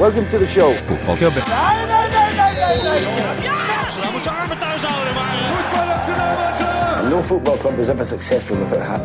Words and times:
Welcome 0.00 0.26
to 0.30 0.38
the 0.38 0.46
show. 0.46 0.72
Fotballklubben. 0.88 1.42
And 6.96 7.10
no 7.10 7.22
football 7.22 7.56
club 7.56 7.78
is 7.78 7.88
ever 7.90 8.04
successful 8.04 8.56
without 8.56 8.80
a 8.80 8.84
hat 8.84 9.00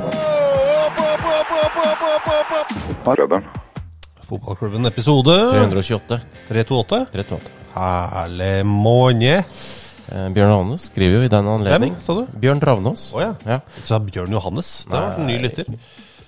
Voetbalklubben. 2.87 3.43
Fotballklubben 4.29 4.85
episode 4.85 5.35
328. 5.51 6.19
328. 6.47 7.05
328. 7.11 7.51
Herlig 7.73 8.65
måned. 8.65 9.43
Eh, 10.09 10.29
Bjørn 10.33 10.49
Ravnås 10.51 10.89
skriver 10.89 11.19
jo 11.19 11.25
i 11.25 11.29
den 11.29 11.47
anledning 11.47 11.93
Hvem, 11.93 12.03
sa 12.05 12.13
du? 12.17 12.37
Bjørn 12.41 12.61
Ravnås. 12.65 13.09
Å 13.13 13.21
ja. 13.21 13.33
Ja. 13.45 13.59
Så 13.81 13.87
sa 13.93 13.99
Bjørn 14.01 14.33
Johannes. 14.33 14.71
Det 14.89 14.95
har 14.97 15.09
vært 15.11 15.19
en 15.21 15.29
ny 15.29 15.37
lytter. 15.43 15.65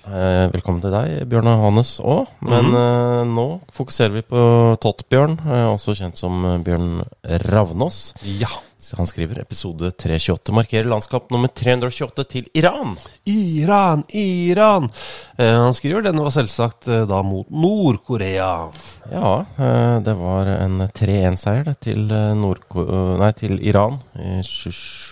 Eh, 0.02 0.48
velkommen 0.50 0.80
til 0.82 0.90
deg, 0.90 1.20
Bjørn 1.30 1.46
Johannes 1.46 1.92
òg. 2.02 2.26
Men 2.42 2.64
Mhm. 2.64 2.74
eh, 2.74 3.24
nå 3.36 3.60
fokuserer 3.72 4.10
vi 4.16 4.22
på 4.22 4.76
Tottbjørn, 4.82 5.38
eh, 5.46 5.68
også 5.76 5.94
kjent 5.94 6.16
som 6.16 6.44
eh, 6.44 6.58
Bjørn 6.58 7.04
Ravnås. 7.24 8.12
Ja. 8.24 8.48
Han 8.96 9.06
skriver 9.06 9.38
episode 9.40 9.92
328 9.96 10.52
markerer 10.52 10.84
landskap 10.84 11.30
nummer 11.30 11.48
328 11.48 12.24
til 12.28 12.48
Iran. 12.52 12.96
Iran, 13.24 14.02
Iran. 14.12 14.90
Eh, 15.38 15.54
han 15.54 15.72
skriver 15.72 16.02
denne 16.02 16.20
var 16.20 16.30
selvsagt 16.34 16.88
eh, 16.88 17.06
da 17.06 17.22
mot 17.22 17.46
Nord-Korea. 17.48 18.70
Ja, 19.10 19.44
det 20.02 20.16
var 20.18 20.46
en 20.46 20.80
3-1-seier 20.88 21.74
til, 21.80 22.08
til 23.38 23.58
Iran 23.64 24.00
i 24.18 24.42
27. 24.42 25.11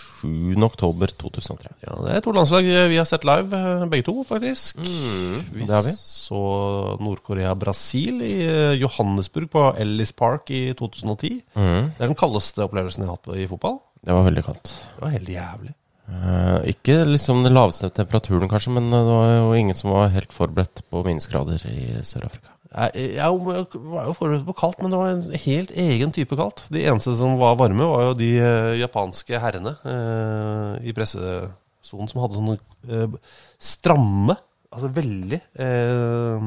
oktober 0.66 1.06
2003. 1.06 1.72
Ja, 1.86 1.96
Det 2.04 2.16
er 2.16 2.20
to 2.24 2.32
landslag 2.32 2.64
vi 2.64 2.96
har 2.96 3.08
sett 3.08 3.24
live, 3.24 3.52
eh, 3.56 3.86
begge 3.86 4.04
to, 4.04 4.24
faktisk. 4.24 4.78
vi 4.78 5.64
det 5.64 5.74
har 5.74 5.82
vi. 5.82 5.94
så 5.96 6.98
Nord-Korea-Brasil 7.00 8.22
i 8.22 8.34
eh, 8.46 8.78
Johannesburg 8.80 9.50
på 9.50 9.66
Ellis 9.78 10.12
Park 10.12 10.50
i 10.50 10.72
2010. 10.74 11.42
Det 11.54 12.00
er 12.00 12.06
den 12.06 12.18
kaldeste 12.18 12.64
opplevelsen 12.64 13.05
jeg 13.05 13.11
har 13.11 13.18
hatt 13.18 13.36
i 13.36 13.48
fotball. 13.50 13.80
Det 14.00 14.14
var 14.17 14.24
veldig 14.24 14.45
kaldt. 14.45 14.74
Det 14.96 15.05
var 15.05 15.14
helt 15.17 15.28
jævlig. 15.28 15.74
Uh, 16.11 16.58
ikke 16.66 17.05
liksom 17.06 17.45
den 17.45 17.55
laveste 17.55 17.86
temperaturen, 17.95 18.48
kanskje, 18.50 18.72
men 18.74 18.89
det 18.90 19.02
var 19.06 19.28
jo 19.30 19.52
ingen 19.55 19.77
som 19.78 19.92
var 19.95 20.11
helt 20.11 20.33
forberedt 20.34 20.83
på 20.90 21.05
minusgrader 21.06 21.62
i 21.70 22.00
Sør-Afrika. 22.02 22.50
Jeg, 22.70 23.31
var 23.42 24.05
jo 24.07 24.13
forberedt 24.14 24.45
på 24.47 24.55
kaldt, 24.61 24.79
men 24.85 24.92
det 24.92 24.98
var 25.01 25.08
en 25.11 25.39
helt 25.45 25.70
egen 25.75 26.13
type 26.14 26.36
kaldt. 26.39 26.61
De 26.70 26.85
eneste 26.86 27.17
som 27.19 27.33
var 27.41 27.57
varme, 27.58 27.83
var 27.91 28.05
jo 28.08 28.13
de 28.20 28.29
eh, 28.39 28.75
japanske 28.79 29.41
herrene 29.42 29.73
eh, 29.83 30.77
i 30.86 30.95
pressesonen 30.95 32.11
som 32.13 32.20
hadde 32.23 32.39
sånne 32.39 32.55
eh, 32.86 33.17
stramme, 33.58 34.36
altså 34.70 34.91
veldig 34.95 35.41
eh, 35.67 36.45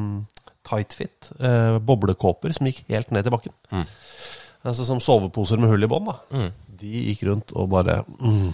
tight 0.63 0.95
fit, 0.95 1.27
eh, 1.43 1.75
boblekåper 1.83 2.55
som 2.55 2.69
gikk 2.71 2.85
helt 2.93 3.11
ned 3.11 3.27
til 3.27 3.35
bakken. 3.35 3.83
Altså 4.63 4.85
Som 4.87 5.01
soveposer 5.03 5.59
med 5.59 5.73
hull 5.73 5.83
i 5.83 5.89
bånn. 5.91 6.07
da. 6.07 6.47
De 6.83 6.93
gikk 7.09 7.25
rundt 7.27 7.51
og 7.51 7.67
bare 7.73 7.97
mm, 8.07 8.53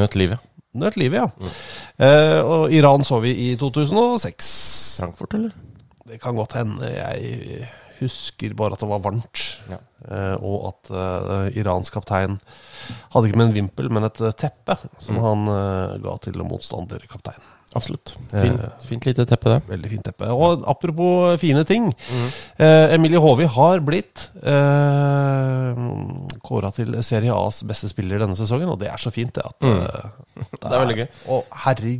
Nøt 0.00 0.16
livet. 0.16 0.40
nøt 0.80 0.96
livet, 0.96 1.20
ja. 1.20 1.50
Eh, 2.00 2.38
og 2.40 2.72
Iran 2.72 3.04
så 3.04 3.18
vi 3.20 3.34
i 3.36 3.50
2006. 3.60 4.48
Frankfurt, 5.02 5.36
eller? 5.36 5.52
Det 6.12 6.18
kan 6.20 6.36
godt 6.36 6.58
hende. 6.58 6.90
Jeg 6.92 7.68
husker 8.02 8.52
bare 8.58 8.76
at 8.76 8.82
det 8.82 8.88
var 8.90 9.00
varmt. 9.00 9.46
Ja. 9.70 9.78
Eh, 10.12 10.44
og 10.44 10.66
at 10.72 10.92
uh, 10.92 11.56
Irans 11.56 11.88
kaptein 11.94 12.36
hadde 13.14 13.30
ikke 13.30 13.40
med 13.40 13.48
en 13.48 13.56
vimpel, 13.62 13.88
men 13.88 14.04
et 14.08 14.20
eh, 14.20 14.34
teppe 14.36 14.76
som 15.00 15.20
han 15.22 15.48
uh, 15.48 15.96
ga 16.02 16.18
til 16.26 16.36
motstanderkapteinen. 16.44 17.58
Absolutt. 17.72 18.12
Fin, 18.28 18.58
fint 18.84 19.06
lite 19.08 19.24
teppe, 19.24 19.48
det. 19.54 19.60
Veldig 19.70 19.90
fint 19.94 20.04
teppe. 20.04 20.28
Og 20.28 20.66
apropos 20.68 21.40
fine 21.40 21.62
ting. 21.64 21.86
Eh, 22.60 22.92
Emilie 22.92 23.20
Håvi 23.22 23.46
har 23.48 23.80
blitt 23.80 24.26
eh, 24.44 25.80
kåra 26.44 26.68
til 26.76 26.98
Serie 27.00 27.32
A's 27.32 27.62
beste 27.64 27.88
spiller 27.88 28.20
denne 28.20 28.36
sesongen, 28.36 28.68
og 28.74 28.76
det 28.82 28.90
er 28.92 29.00
så 29.00 29.12
fint, 29.14 29.32
det. 29.38 29.46
At, 29.48 29.64
mm. 29.64 30.44
det, 30.58 30.68
er 30.68 30.82
veldig 30.82 30.98
gøy. 31.00 31.06
Og 31.32 31.56
herre 31.64 31.94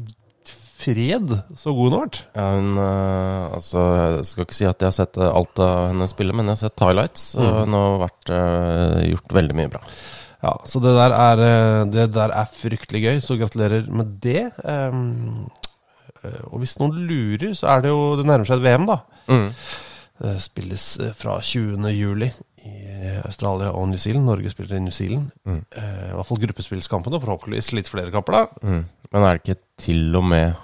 fred, 0.83 1.35
så 1.59 1.75
god 1.75 1.89
hun 1.89 1.97
har 1.97 2.05
vært. 2.07 2.19
Ja, 2.37 2.47
hun 2.57 2.73
uh, 2.79 3.55
Altså, 3.57 3.85
jeg 3.99 4.27
skal 4.31 4.47
ikke 4.47 4.59
si 4.59 4.69
at 4.69 4.83
jeg 4.83 4.91
har 4.91 4.97
sett 4.97 5.21
eh, 5.21 5.31
alt 5.31 5.63
av 5.63 5.87
henne 5.91 6.09
spille, 6.11 6.35
men 6.37 6.51
jeg 6.51 6.57
har 6.59 6.63
sett 6.67 6.85
highlights, 6.85 7.29
og 7.39 7.49
hun 7.63 7.79
har 7.79 8.03
vært, 8.07 8.33
uh, 8.35 8.99
gjort 9.07 9.37
veldig 9.39 9.59
mye 9.61 9.73
bra. 9.73 9.83
Ja, 10.43 10.57
så 10.67 10.83
det 10.83 10.97
der 10.97 11.15
er, 11.15 11.41
det 11.87 12.09
der 12.17 12.33
er 12.35 12.51
fryktelig 12.51 13.03
gøy, 13.05 13.21
så 13.23 13.39
gratulerer 13.39 13.87
med 13.95 14.17
det. 14.25 14.49
Eh, 14.59 14.97
og 16.51 16.63
hvis 16.63 16.77
noen 16.81 17.05
lurer, 17.09 17.53
så 17.59 17.71
er 17.73 17.85
det 17.85 17.93
jo 17.93 18.03
Det 18.19 18.27
nærmer 18.27 18.49
seg 18.49 18.61
et 18.61 18.67
VM, 18.67 18.89
da. 18.91 18.99
Det 20.23 20.35
spilles 20.43 20.85
fra 21.19 21.39
20. 21.43 21.87
juli 21.95 22.29
i 22.63 23.15
Australia 23.25 23.73
og 23.75 23.89
New 23.91 23.99
Zealand. 23.99 24.29
Norge 24.29 24.51
spiller 24.53 24.77
i 24.77 24.83
New 24.85 24.95
Zealand. 24.95 25.31
Eh, 25.47 26.11
I 26.11 26.15
hvert 26.15 26.29
fall 26.29 26.43
gruppespillskampene, 26.45 27.21
forhåpentligvis 27.23 27.73
litt 27.75 27.91
flere 27.91 28.13
kamper, 28.15 28.39
da. 28.39 28.69
Mm. 28.69 28.85
Men 29.13 29.27
er 29.27 29.39
det 29.39 29.43
ikke 29.43 29.61
til 29.83 30.21
og 30.21 30.29
med 30.31 30.61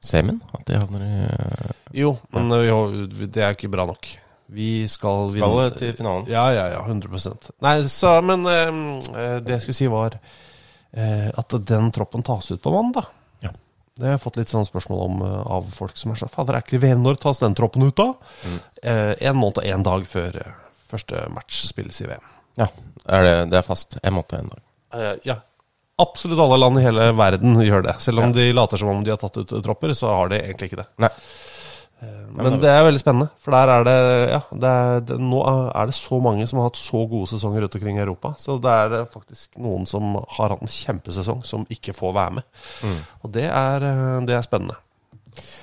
semien 0.00 0.40
at 0.56 0.64
de 0.68 0.78
havner 0.80 1.04
i 1.04 1.14
eh, 1.28 1.70
Jo, 2.02 2.14
men 2.34 2.50
ja. 2.64 2.80
det 3.26 3.42
er 3.44 3.56
ikke 3.56 3.70
bra 3.72 3.84
nok. 3.90 4.08
Vi 4.50 4.88
skal 4.90 5.28
vinne 5.30 5.46
Skal 5.46 5.76
til 5.78 5.92
finalen? 6.00 6.26
Ja, 6.30 6.48
ja, 6.50 6.66
ja. 6.72 6.80
100% 6.82 7.50
Nei, 7.62 7.74
så, 7.92 8.16
men 8.24 8.42
eh, 8.50 9.36
det 9.44 9.56
jeg 9.56 9.64
skulle 9.66 9.78
si, 9.78 9.90
var 9.92 10.16
eh, 10.18 11.28
at 11.30 11.54
den 11.68 11.90
troppen 11.94 12.24
tas 12.26 12.50
ut 12.50 12.62
på 12.62 12.72
mandag. 12.74 13.06
Ja. 13.44 13.52
Det 13.94 14.08
har 14.08 14.16
jeg 14.16 14.22
fått 14.24 14.40
litt 14.40 14.50
sånn 14.50 14.66
spørsmål 14.66 15.04
om 15.06 15.22
eh, 15.26 15.36
av 15.58 15.70
folk 15.76 16.00
som 16.00 16.14
er 16.14 16.18
sånn 16.18 16.32
Fader, 16.34 16.58
er 16.58 16.66
ikke 16.66 16.82
VM 16.82 17.04
når 17.04 17.20
tas 17.22 17.42
den 17.44 17.54
troppen 17.58 17.86
ut, 17.86 18.00
da? 18.00 18.08
Eh, 18.82 19.12
en 19.30 19.38
måned 19.38 19.62
og 19.62 19.70
en 19.70 19.86
dag 19.86 20.08
før 20.10 20.40
eh, 20.42 20.58
første 20.90 21.22
match 21.30 21.62
spilles 21.68 22.02
i 22.02 22.08
VM. 22.10 22.26
Ja, 22.58 22.66
er 23.06 23.26
det, 23.28 23.36
det 23.52 23.60
er 23.60 23.66
fast. 23.68 24.00
En 24.02 24.16
måned 24.18 24.34
og 24.34 24.42
en 24.42 24.52
dag. 24.56 24.66
Eh, 24.98 25.14
ja. 25.30 25.38
Absolutt 26.00 26.40
alle 26.40 26.56
land 26.62 26.80
i 26.80 26.84
hele 26.86 27.10
verden 27.18 27.60
gjør 27.64 27.84
det. 27.86 27.94
Selv 28.00 28.22
om 28.24 28.32
de 28.32 28.48
later 28.56 28.80
som 28.80 28.88
om 28.92 29.04
de 29.04 29.12
har 29.12 29.20
tatt 29.20 29.36
ut 29.42 29.52
tropper, 29.64 29.92
så 29.98 30.10
har 30.16 30.32
de 30.32 30.40
egentlig 30.40 30.70
ikke 30.70 30.80
det. 30.82 30.88
Nei. 31.04 31.12
Men 32.32 32.54
det 32.62 32.70
er 32.72 32.84
veldig 32.86 33.00
spennende, 33.02 33.26
for 33.44 33.52
der 33.52 33.68
er 33.74 33.82
det 33.84 33.94
Ja, 34.30 34.38
det 34.62 34.68
er, 34.70 35.00
det, 35.04 35.16
nå 35.20 35.40
er 35.44 35.90
det 35.90 35.94
så 35.98 36.16
mange 36.24 36.46
som 36.48 36.60
har 36.62 36.70
hatt 36.70 36.78
så 36.80 37.02
gode 37.10 37.28
sesonger 37.28 37.60
rundt 37.66 37.74
omkring 37.76 37.98
i 37.98 38.00
Europa. 38.06 38.30
Så 38.40 38.56
det 38.62 38.72
er 38.72 38.94
eh, 39.02 39.08
faktisk 39.12 39.58
noen 39.60 39.84
som 39.90 40.14
har 40.16 40.54
hatt 40.54 40.62
en 40.64 40.70
kjempesesong, 40.72 41.42
som 41.44 41.66
ikke 41.68 41.92
får 41.92 42.14
være 42.16 42.38
med. 42.38 42.94
Og 43.20 43.34
det 43.34 43.44
er, 43.50 43.84
eh, 43.90 44.20
det 44.30 44.38
er 44.38 44.46
spennende. 44.46 44.78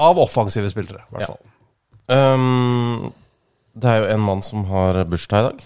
Av 0.03 0.19
offensive 0.21 0.69
spillere, 0.69 1.07
i 1.07 1.15
hvert 1.15 1.25
Ja. 1.25 1.31
fall. 1.33 1.41
Um, 2.07 3.09
det 3.75 3.89
er 3.89 4.03
jo 4.03 4.13
en 4.13 4.21
mann 4.29 4.41
som 4.45 4.63
har 4.69 5.01
bursdag 5.09 5.39
i 5.41 5.47
dag. 5.49 5.65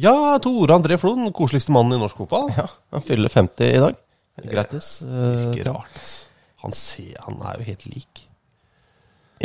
Ja, 0.00 0.38
Tore 0.42 0.74
André 0.74 0.96
Flo, 0.98 1.14
den 1.14 1.32
koseligste 1.36 1.72
mannen 1.74 1.94
i 1.98 2.02
norsk 2.02 2.16
fotball. 2.24 2.48
Ja, 2.56 2.66
Han 2.94 3.02
fyller 3.06 3.30
50 3.30 3.68
i 3.76 3.80
dag. 3.82 3.98
Grattis. 4.50 4.88
eh, 5.06 5.44
Ikke 5.52 5.68
rart, 5.70 5.98
ass. 6.02 6.14
Han, 6.64 6.72
ser, 6.74 7.14
han 7.22 7.36
er 7.46 7.60
jo 7.60 7.66
helt 7.68 7.84
lik. 7.86 8.24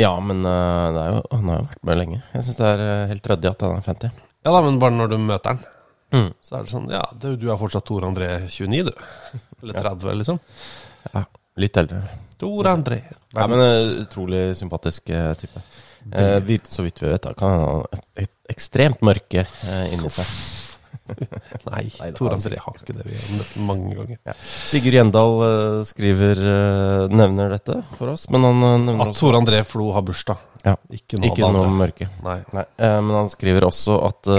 Ja, 0.00 0.14
men 0.24 0.40
eh, 0.46 0.86
det 0.96 1.02
er 1.04 1.12
jo, 1.14 1.20
han 1.36 1.48
har 1.52 1.60
jo 1.60 1.66
vært 1.68 1.84
med 1.90 2.00
lenge. 2.00 2.22
Jeg 2.34 2.46
syns 2.46 2.58
det 2.58 2.70
er 2.72 2.82
eh, 2.86 3.04
helt 3.12 3.28
ryddig 3.30 3.50
at 3.52 3.62
han 3.66 3.76
er 3.76 3.84
50. 3.86 4.16
Ja 4.46 4.54
da, 4.56 4.62
men 4.64 4.78
bare 4.82 4.96
når 4.96 5.12
du 5.14 5.18
møter 5.22 5.54
han, 5.56 5.62
Mm. 6.10 6.32
så 6.42 6.56
er 6.58 6.64
det 6.66 6.72
sånn 6.72 6.88
Ja, 6.90 7.04
du, 7.22 7.36
du 7.38 7.44
er 7.52 7.58
fortsatt 7.60 7.84
Tore 7.86 8.08
André 8.08 8.26
29, 8.50 8.80
du. 8.88 8.90
Eller 9.62 9.76
30, 9.78 10.08
liksom. 10.18 10.40
Ja, 11.14 11.20
Litt 11.62 11.76
eldre. 11.78 12.00
Tore 12.40 12.72
André. 12.74 12.96
Ja, 13.36 13.44
men 13.46 13.60
eh, 13.62 13.92
Utrolig 14.02 14.40
sympatisk 14.58 15.12
eh, 15.14 15.28
type. 15.38 15.62
Eh, 16.12 16.58
så 16.64 16.86
vidt 16.86 17.02
vi 17.02 17.10
vet, 17.10 17.22
da, 17.22 17.34
kan 17.36 17.54
han 17.54 17.60
ha 17.66 18.00
et, 18.18 18.32
ekstremt 18.50 19.02
mørke 19.06 19.44
eh, 19.44 19.86
inni 19.94 20.10
seg. 20.10 20.32
Nei, 21.70 21.84
Nei 22.00 22.10
Tor 22.16 22.34
André 22.34 22.58
har 22.60 22.76
ikke 22.78 22.94
det. 22.96 23.06
Vi 23.06 23.16
har 23.16 23.38
møtt 23.38 23.54
ham 23.56 23.70
mange 23.70 23.94
ganger. 23.98 24.18
Ja. 24.26 24.34
Sigurd 24.42 24.96
Gjendal 24.96 25.38
eh, 25.46 25.78
skriver 25.88 26.42
eh, 26.52 27.06
nevner 27.14 27.56
dette 27.56 27.80
for 27.98 28.12
oss, 28.14 28.28
men 28.32 28.46
han 28.46 28.60
eh, 28.66 28.76
nevner 28.88 29.08
At 29.08 29.14
også 29.14 29.26
Tor 29.26 29.40
André 29.40 29.62
Flo 29.68 29.90
har 29.96 30.04
bursdag. 30.06 30.44
ja, 30.64 30.76
Ikke 30.96 31.20
noe 31.20 31.32
Ikke 31.32 31.50
noe 31.54 31.72
mørke. 31.80 32.10
Nei. 32.26 32.38
Nei, 32.56 32.68
men 32.78 33.16
han 33.22 33.32
skriver 33.32 33.66
også 33.70 33.98
at 34.10 34.30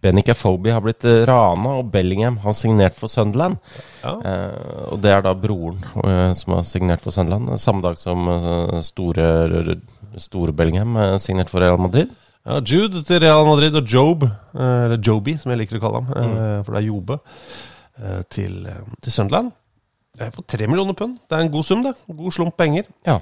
Benica 0.00 0.32
Phoebe 0.32 0.72
har 0.72 0.80
blitt 0.80 1.04
rana, 1.28 1.76
og 1.82 1.90
Bellingham 1.92 2.38
har 2.40 2.54
signert 2.56 2.96
for 2.96 3.12
Sunderland. 3.12 3.58
Ja. 4.00 4.14
Eh, 4.16 4.84
og 4.94 5.02
det 5.04 5.12
er 5.12 5.24
da 5.26 5.34
broren 5.36 5.82
som 6.38 6.56
har 6.56 6.64
signert 6.68 7.04
for 7.04 7.14
Sunderland, 7.14 7.52
samme 7.60 7.84
dag 7.84 8.00
som 8.00 8.24
store, 8.86 9.26
store 10.18 10.52
Bellingham 10.52 10.96
signert 11.18 11.48
for 11.50 11.60
Real 11.60 11.78
Madrid. 11.78 12.10
Ja, 12.46 12.58
Jude 12.64 13.02
til 13.04 13.20
Real 13.20 13.44
Madrid 13.44 13.74
og 13.76 13.84
Job, 13.86 14.22
eh, 14.24 14.84
eller 14.86 14.96
Joby 14.98 15.36
som 15.38 15.50
jeg 15.52 15.58
liker 15.60 15.76
å 15.78 15.80
kalle 15.80 16.02
ham, 16.02 16.06
Mm. 16.14 16.36
eh, 16.38 16.62
for 16.64 16.72
det 16.72 16.82
er 16.82 16.86
Jobe, 16.88 17.20
eh, 18.02 18.22
til, 18.30 18.66
eh, 18.66 18.80
til 19.02 19.12
Sunderland. 19.12 19.52
Eh, 20.18 20.30
For 20.30 20.42
tre 20.42 20.66
millioner 20.66 20.94
pund. 20.94 21.18
Det 21.28 21.36
er 21.38 21.42
en 21.42 21.50
god 21.52 21.64
sum, 21.64 21.82
det. 21.82 21.94
God 22.08 22.32
slump 22.32 22.56
penger. 22.56 22.84
Ja, 23.06 23.20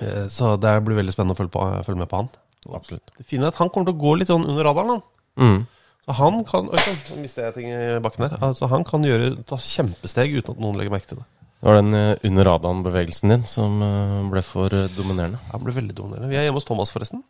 Eh, 0.00 0.26
Så 0.28 0.56
det 0.58 0.84
blir 0.84 0.96
veldig 0.96 1.12
spennende 1.14 1.36
å 1.36 1.38
følge, 1.38 1.52
på, 1.52 1.84
følge 1.84 1.98
med 1.98 2.08
på 2.08 2.16
han. 2.16 2.28
absolutt. 2.74 3.10
Det 3.16 3.26
fine 3.26 3.42
er 3.44 3.48
at 3.48 3.54
han 3.56 3.68
kommer 3.68 3.86
til 3.86 3.94
å 3.94 4.00
gå 4.00 4.18
litt 4.18 4.26
sånn 4.28 4.44
under 4.48 4.64
radaren. 4.64 4.88
Han. 4.88 5.02
Mm. 5.38 5.66
Så 6.08 6.12
han 6.14 6.44
kan 6.44 6.68
Oi 6.68 6.76
sann, 6.78 6.96
nå 7.16 7.20
mister 7.22 7.42
jeg 7.44 7.54
ting 7.54 7.66
i 7.70 8.00
bakken 8.00 8.28
her. 8.28 8.36
Altså, 8.38 8.68
han 8.68 8.82
kan 8.82 9.02
gjøre, 9.04 9.44
ta 9.46 9.54
kjempesteg 9.56 10.34
uten 10.36 10.50
at 10.50 10.58
noen 10.60 10.76
legger 10.76 10.90
merke 10.90 11.06
til 11.06 11.18
det. 11.18 11.24
Det 11.64 11.70
var 11.70 11.78
den 11.80 11.94
eh, 11.96 12.16
under 12.28 12.44
radaren-bevegelsen 12.44 13.30
din 13.32 13.44
som 13.48 13.78
eh, 13.80 14.16
ble 14.28 14.42
for 14.44 14.74
eh, 14.76 14.90
dominerende. 14.92 15.38
Han 15.48 15.62
ble 15.64 15.72
veldig 15.72 15.94
dominerende. 15.96 16.28
Vi 16.28 16.36
er 16.36 16.44
hjemme 16.44 16.60
hos 16.60 16.66
Thomas, 16.68 16.90
forresten. 16.92 17.22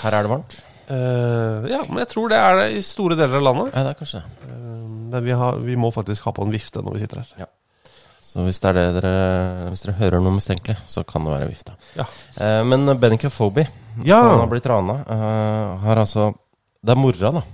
Her 0.00 0.16
er 0.18 0.26
det 0.26 0.32
varmt. 0.32 0.56
Uh, 0.90 1.66
ja, 1.70 1.78
men 1.86 2.00
jeg 2.02 2.08
tror 2.10 2.30
det 2.30 2.38
er 2.38 2.58
det 2.60 2.66
i 2.74 2.82
store 2.82 3.14
deler 3.18 3.38
av 3.38 3.44
landet. 3.46 3.70
Ja, 3.76 3.84
det 3.86 3.92
er 3.92 4.00
kanskje 4.00 4.22
det. 4.24 4.48
Eh, 4.50 4.82
men 5.12 5.22
vi, 5.22 5.32
har, 5.38 5.60
vi 5.62 5.76
må 5.78 5.92
faktisk 5.94 6.26
ha 6.26 6.32
på 6.34 6.42
en 6.42 6.50
vifte 6.54 6.82
når 6.82 6.96
vi 6.96 7.04
sitter 7.04 7.22
her. 7.22 7.48
Så 8.26 8.42
hvis 8.48 8.58
det 8.60 8.72
det 8.74 8.84
dere 8.98 9.12
Hvis 9.70 9.86
dere 9.86 9.94
hører 10.00 10.22
noe 10.22 10.34
mistenkelig, 10.34 10.76
så 10.90 11.06
kan 11.06 11.22
det 11.22 11.36
være 11.36 11.50
vifta. 11.52 11.78
Ja. 11.94 12.08
Uh, 12.40 12.62
men 12.66 12.90
Benica 12.98 13.30
Phoebe, 13.30 13.68
Ja. 14.02 14.18
han 14.18 14.42
har 14.42 14.50
blitt 14.50 14.66
rana, 14.66 14.98
har 15.86 16.02
altså 16.02 16.32
Det 16.82 16.90
er 16.90 16.98
mora, 17.00 17.30
da. 17.38 17.46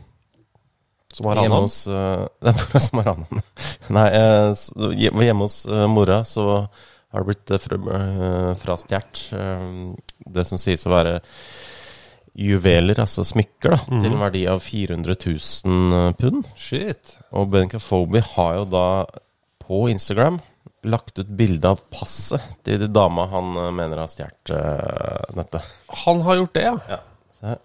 Som 1.13 1.27
har 1.29 1.43
Hjemme 1.43 1.59
hos 1.67 1.81
uh, 1.87 2.25
Det 2.43 2.53
er 2.53 2.59
mora 2.63 2.81
som 2.81 2.99
har 3.03 3.09
rana. 3.11 3.43
Nei, 3.93 4.07
uh, 4.17 4.93
hjemme 4.97 5.45
hos 5.45 5.59
uh, 5.69 5.87
mora 5.93 6.23
så 6.25 6.47
har 7.13 7.21
det 7.21 7.29
blitt 7.29 7.51
uh, 7.53 8.55
frastjålet 8.57 9.19
eh, 9.37 9.65
det 10.33 10.47
som 10.49 10.57
sies 10.61 10.87
å 10.89 10.93
være 10.95 11.19
juveler, 12.33 12.97
altså 13.03 13.21
smykker, 13.29 13.75
da, 13.75 13.81
Mhm. 13.91 14.01
til 14.01 14.13
en 14.15 14.23
verdi 14.23 14.47
av 14.49 14.61
400 14.65 15.17
000 15.21 16.15
pund. 16.17 16.47
Shit. 16.57 17.19
Og 17.37 17.51
Benica 17.53 17.79
Foby 17.79 18.23
har 18.33 18.55
jo 18.57 18.65
da 18.73 18.87
på 19.61 19.83
Instagram 19.93 20.41
lagt 20.89 21.19
ut 21.21 21.29
bilde 21.37 21.69
av 21.69 21.83
passet 21.93 22.41
til 22.65 22.81
de 22.81 22.89
dama 22.89 23.27
han 23.31 23.53
eh, 23.61 23.71
mener 23.77 24.01
har 24.01 24.09
stjålet 24.11 24.51
eh, 24.57 25.35
dette. 25.37 25.61
Han 26.07 26.23
har 26.25 26.41
gjort 26.41 26.55
det, 26.57 26.65
ja. 26.65 26.99
Ja. 27.43 27.57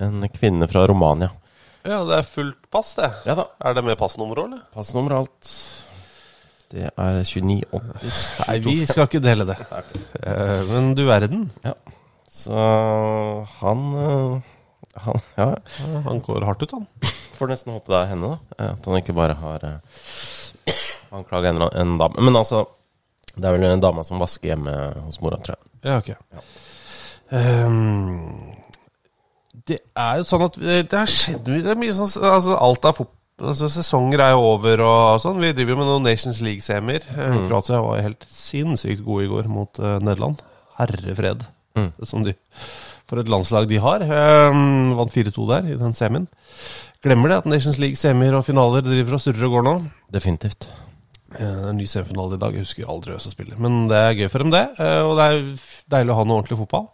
En 0.00 0.26
kvinne 0.34 0.66
fra 0.68 0.82
Romania. 0.90 1.30
Ja, 1.88 2.02
Det 2.04 2.18
er 2.20 2.26
fullt 2.28 2.66
pass, 2.74 2.94
det. 2.98 3.08
Ja 3.26 3.34
da. 3.38 3.46
Er 3.64 3.76
det 3.78 3.84
med 3.86 3.96
passnummer 4.00 4.36
òg, 4.42 4.50
eller? 4.50 4.64
Passnummer 4.74 5.14
og 5.16 5.26
alt. 5.26 5.52
Det 6.68 6.84
er 6.90 7.22
2980. 7.24 8.18
Nei, 8.44 8.58
vi 8.66 8.74
skal 8.84 9.06
ikke 9.08 9.22
dele 9.24 9.46
det. 9.48 9.56
Eh, 10.20 10.68
men 10.68 10.90
du 10.98 11.06
verden. 11.08 11.46
Ja. 11.64 11.72
Så 12.28 12.52
han, 13.58 13.86
øh, 13.96 14.34
han 15.00 15.22
Ja, 15.38 15.46
Ja, 15.80 16.02
Han 16.04 16.20
går 16.20 16.44
hardt 16.44 16.62
ut, 16.62 16.74
han. 16.76 16.86
får 17.38 17.48
nesten 17.54 17.72
håpe 17.72 17.88
det 17.94 18.02
er 18.02 18.10
henne, 18.12 18.34
da. 18.34 18.56
Eh, 18.58 18.72
At 18.74 18.84
han 18.90 19.00
ikke 19.00 19.16
bare 19.16 19.38
har 19.40 19.64
uh, 19.64 20.76
anklaga 21.16 21.54
en, 21.54 21.62
en 21.72 21.96
dame. 21.98 22.20
Men 22.20 22.36
altså, 22.36 22.66
det 23.34 23.48
er 23.48 23.56
vel 23.56 23.64
en 23.70 23.80
dame 23.80 24.04
som 24.04 24.20
vasker 24.20 24.52
hjemme 24.52 24.74
hos 25.06 25.22
mora, 25.24 25.38
tror 25.40 25.56
jeg. 25.56 25.64
Ja, 25.88 25.96
ok. 26.02 26.42
Ehm, 27.38 28.57
det 29.68 29.78
er 29.98 30.18
jo 30.20 30.26
sånn 30.28 30.44
at 30.48 30.58
eh, 30.62 30.82
det 30.88 30.98
har 30.98 31.10
skjedd 31.12 31.48
mye 31.52 31.64
Det 31.66 31.76
mye 31.78 31.94
sånn 31.96 32.10
altså, 32.32 32.56
Alt 32.58 32.88
av 32.90 33.00
Altså, 33.38 33.68
sesonger 33.70 34.18
er 34.24 34.32
jo 34.34 34.40
over 34.48 34.80
og 34.82 35.20
sånn. 35.22 35.36
Vi 35.38 35.52
driver 35.54 35.76
jo 35.76 35.78
med 35.78 35.86
noen 35.86 36.02
Nations 36.08 36.40
League-semier. 36.42 37.04
Mm. 37.14 37.44
Kroatia 37.46 37.78
var 37.84 38.00
helt 38.02 38.24
sinnssykt 38.34 39.04
gode 39.06 39.28
i 39.28 39.30
går 39.30 39.46
mot 39.46 39.78
uh, 39.78 40.00
Nederland. 40.02 40.40
Herre 40.80 41.14
fred, 41.14 41.44
Mm. 41.78 41.92
som 42.02 42.24
de 42.26 42.32
For 43.06 43.20
et 43.22 43.30
landslag 43.30 43.68
de 43.70 43.78
har. 43.78 44.02
Um, 44.02 44.96
vant 44.98 45.14
4-2 45.14 45.46
der, 45.52 45.70
i 45.70 45.78
den 45.78 45.94
semien. 45.94 46.26
Glemmer 47.06 47.30
det 47.30 47.38
at 47.44 47.46
Nations 47.46 47.78
League-semier 47.78 48.34
og 48.34 48.42
finaler 48.48 48.82
driver 48.82 49.14
og 49.14 49.22
surrer 49.22 49.46
og 49.46 49.54
går 49.54 49.66
nå. 49.68 49.76
Definitivt. 50.10 50.66
Eh, 51.38 51.46
en 51.70 51.76
ny 51.78 51.86
semifinale 51.86 52.34
i 52.34 52.42
dag. 52.42 52.54
Jeg 52.58 52.66
husker 52.66 52.90
aldri 52.90 53.14
hvem 53.14 53.22
som 53.22 53.30
spiller. 53.36 53.54
Men 53.62 53.84
det 53.86 54.02
er 54.02 54.18
gøy 54.18 54.28
for 54.34 54.42
dem, 54.42 54.50
det. 54.50 54.64
Eh, 54.82 55.02
Og 55.06 55.14
det 55.14 55.30
er 55.30 55.40
deilig 55.94 56.10
å 56.10 56.18
ha 56.18 56.24
noe 56.26 56.40
ordentlig 56.42 56.58
fotball. 56.58 56.88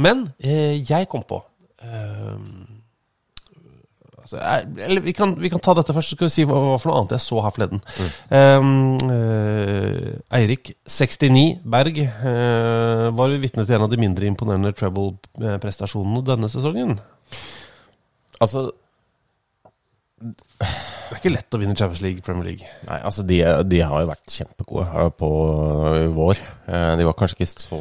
Men 0.00 0.30
eh, 0.40 0.80
jeg 0.88 1.10
kom 1.12 1.20
på 1.28 1.42
eh, 1.42 1.51
altså, 4.22 4.36
jeg, 4.38 4.68
Eller 4.86 5.04
vi 5.04 5.14
kan, 5.16 5.34
vi 5.40 5.50
kan 5.52 5.62
ta 5.62 5.74
dette 5.76 5.94
først, 5.94 6.12
så 6.12 6.18
skal 6.18 6.28
vi 6.28 6.34
si 6.34 6.46
hva, 6.48 6.58
hva 6.66 6.78
for 6.80 6.90
noe 6.90 7.00
annet 7.02 7.16
jeg 7.16 7.24
så 7.26 7.40
her 7.44 7.54
forleden. 7.56 7.82
Eh, 8.32 8.68
eh, 9.16 10.38
Eirik, 10.38 10.74
69, 10.86 11.44
Berg, 11.74 11.98
eh, 12.02 13.08
var 13.18 13.36
vitne 13.42 13.66
til 13.66 13.78
en 13.78 13.86
av 13.86 13.92
de 13.92 14.00
mindre 14.00 14.28
imponerende 14.30 14.74
treble-prestasjonene 14.78 16.24
denne 16.26 16.50
sesongen. 16.52 16.96
Altså, 18.42 18.70
Det 21.12 21.18
er 21.18 21.20
ikke 21.20 21.32
lett 21.34 21.54
å 21.54 21.58
vinne 21.60 21.74
Champions 21.76 22.00
League, 22.00 22.22
Premier 22.24 22.46
League. 22.46 22.68
nei, 22.88 22.98
altså 23.04 23.20
de, 23.28 23.36
de 23.68 23.80
har 23.84 24.00
jo 24.00 24.08
vært 24.08 24.32
kjempegode 24.32 25.02
på 25.20 25.28
vår. 26.16 26.38
Eh, 26.72 26.92
De 26.96 27.04
var 27.04 27.16
kanskje 27.18 27.36
ikke 27.36 27.48
så 27.52 27.80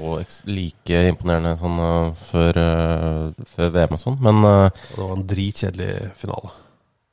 like 0.51 0.99
imponerende 1.07 1.53
sånn 1.61 1.77
eh, 1.79 2.25
før, 2.27 2.59
eh, 2.59 3.45
før 3.53 3.71
VM 3.77 3.95
og 3.95 4.01
sånn, 4.01 4.17
men 4.27 4.41
det 4.43 4.97
var 4.99 5.13
en 5.15 5.23
dritkjedelig 5.31 5.93
finale. 6.19 6.51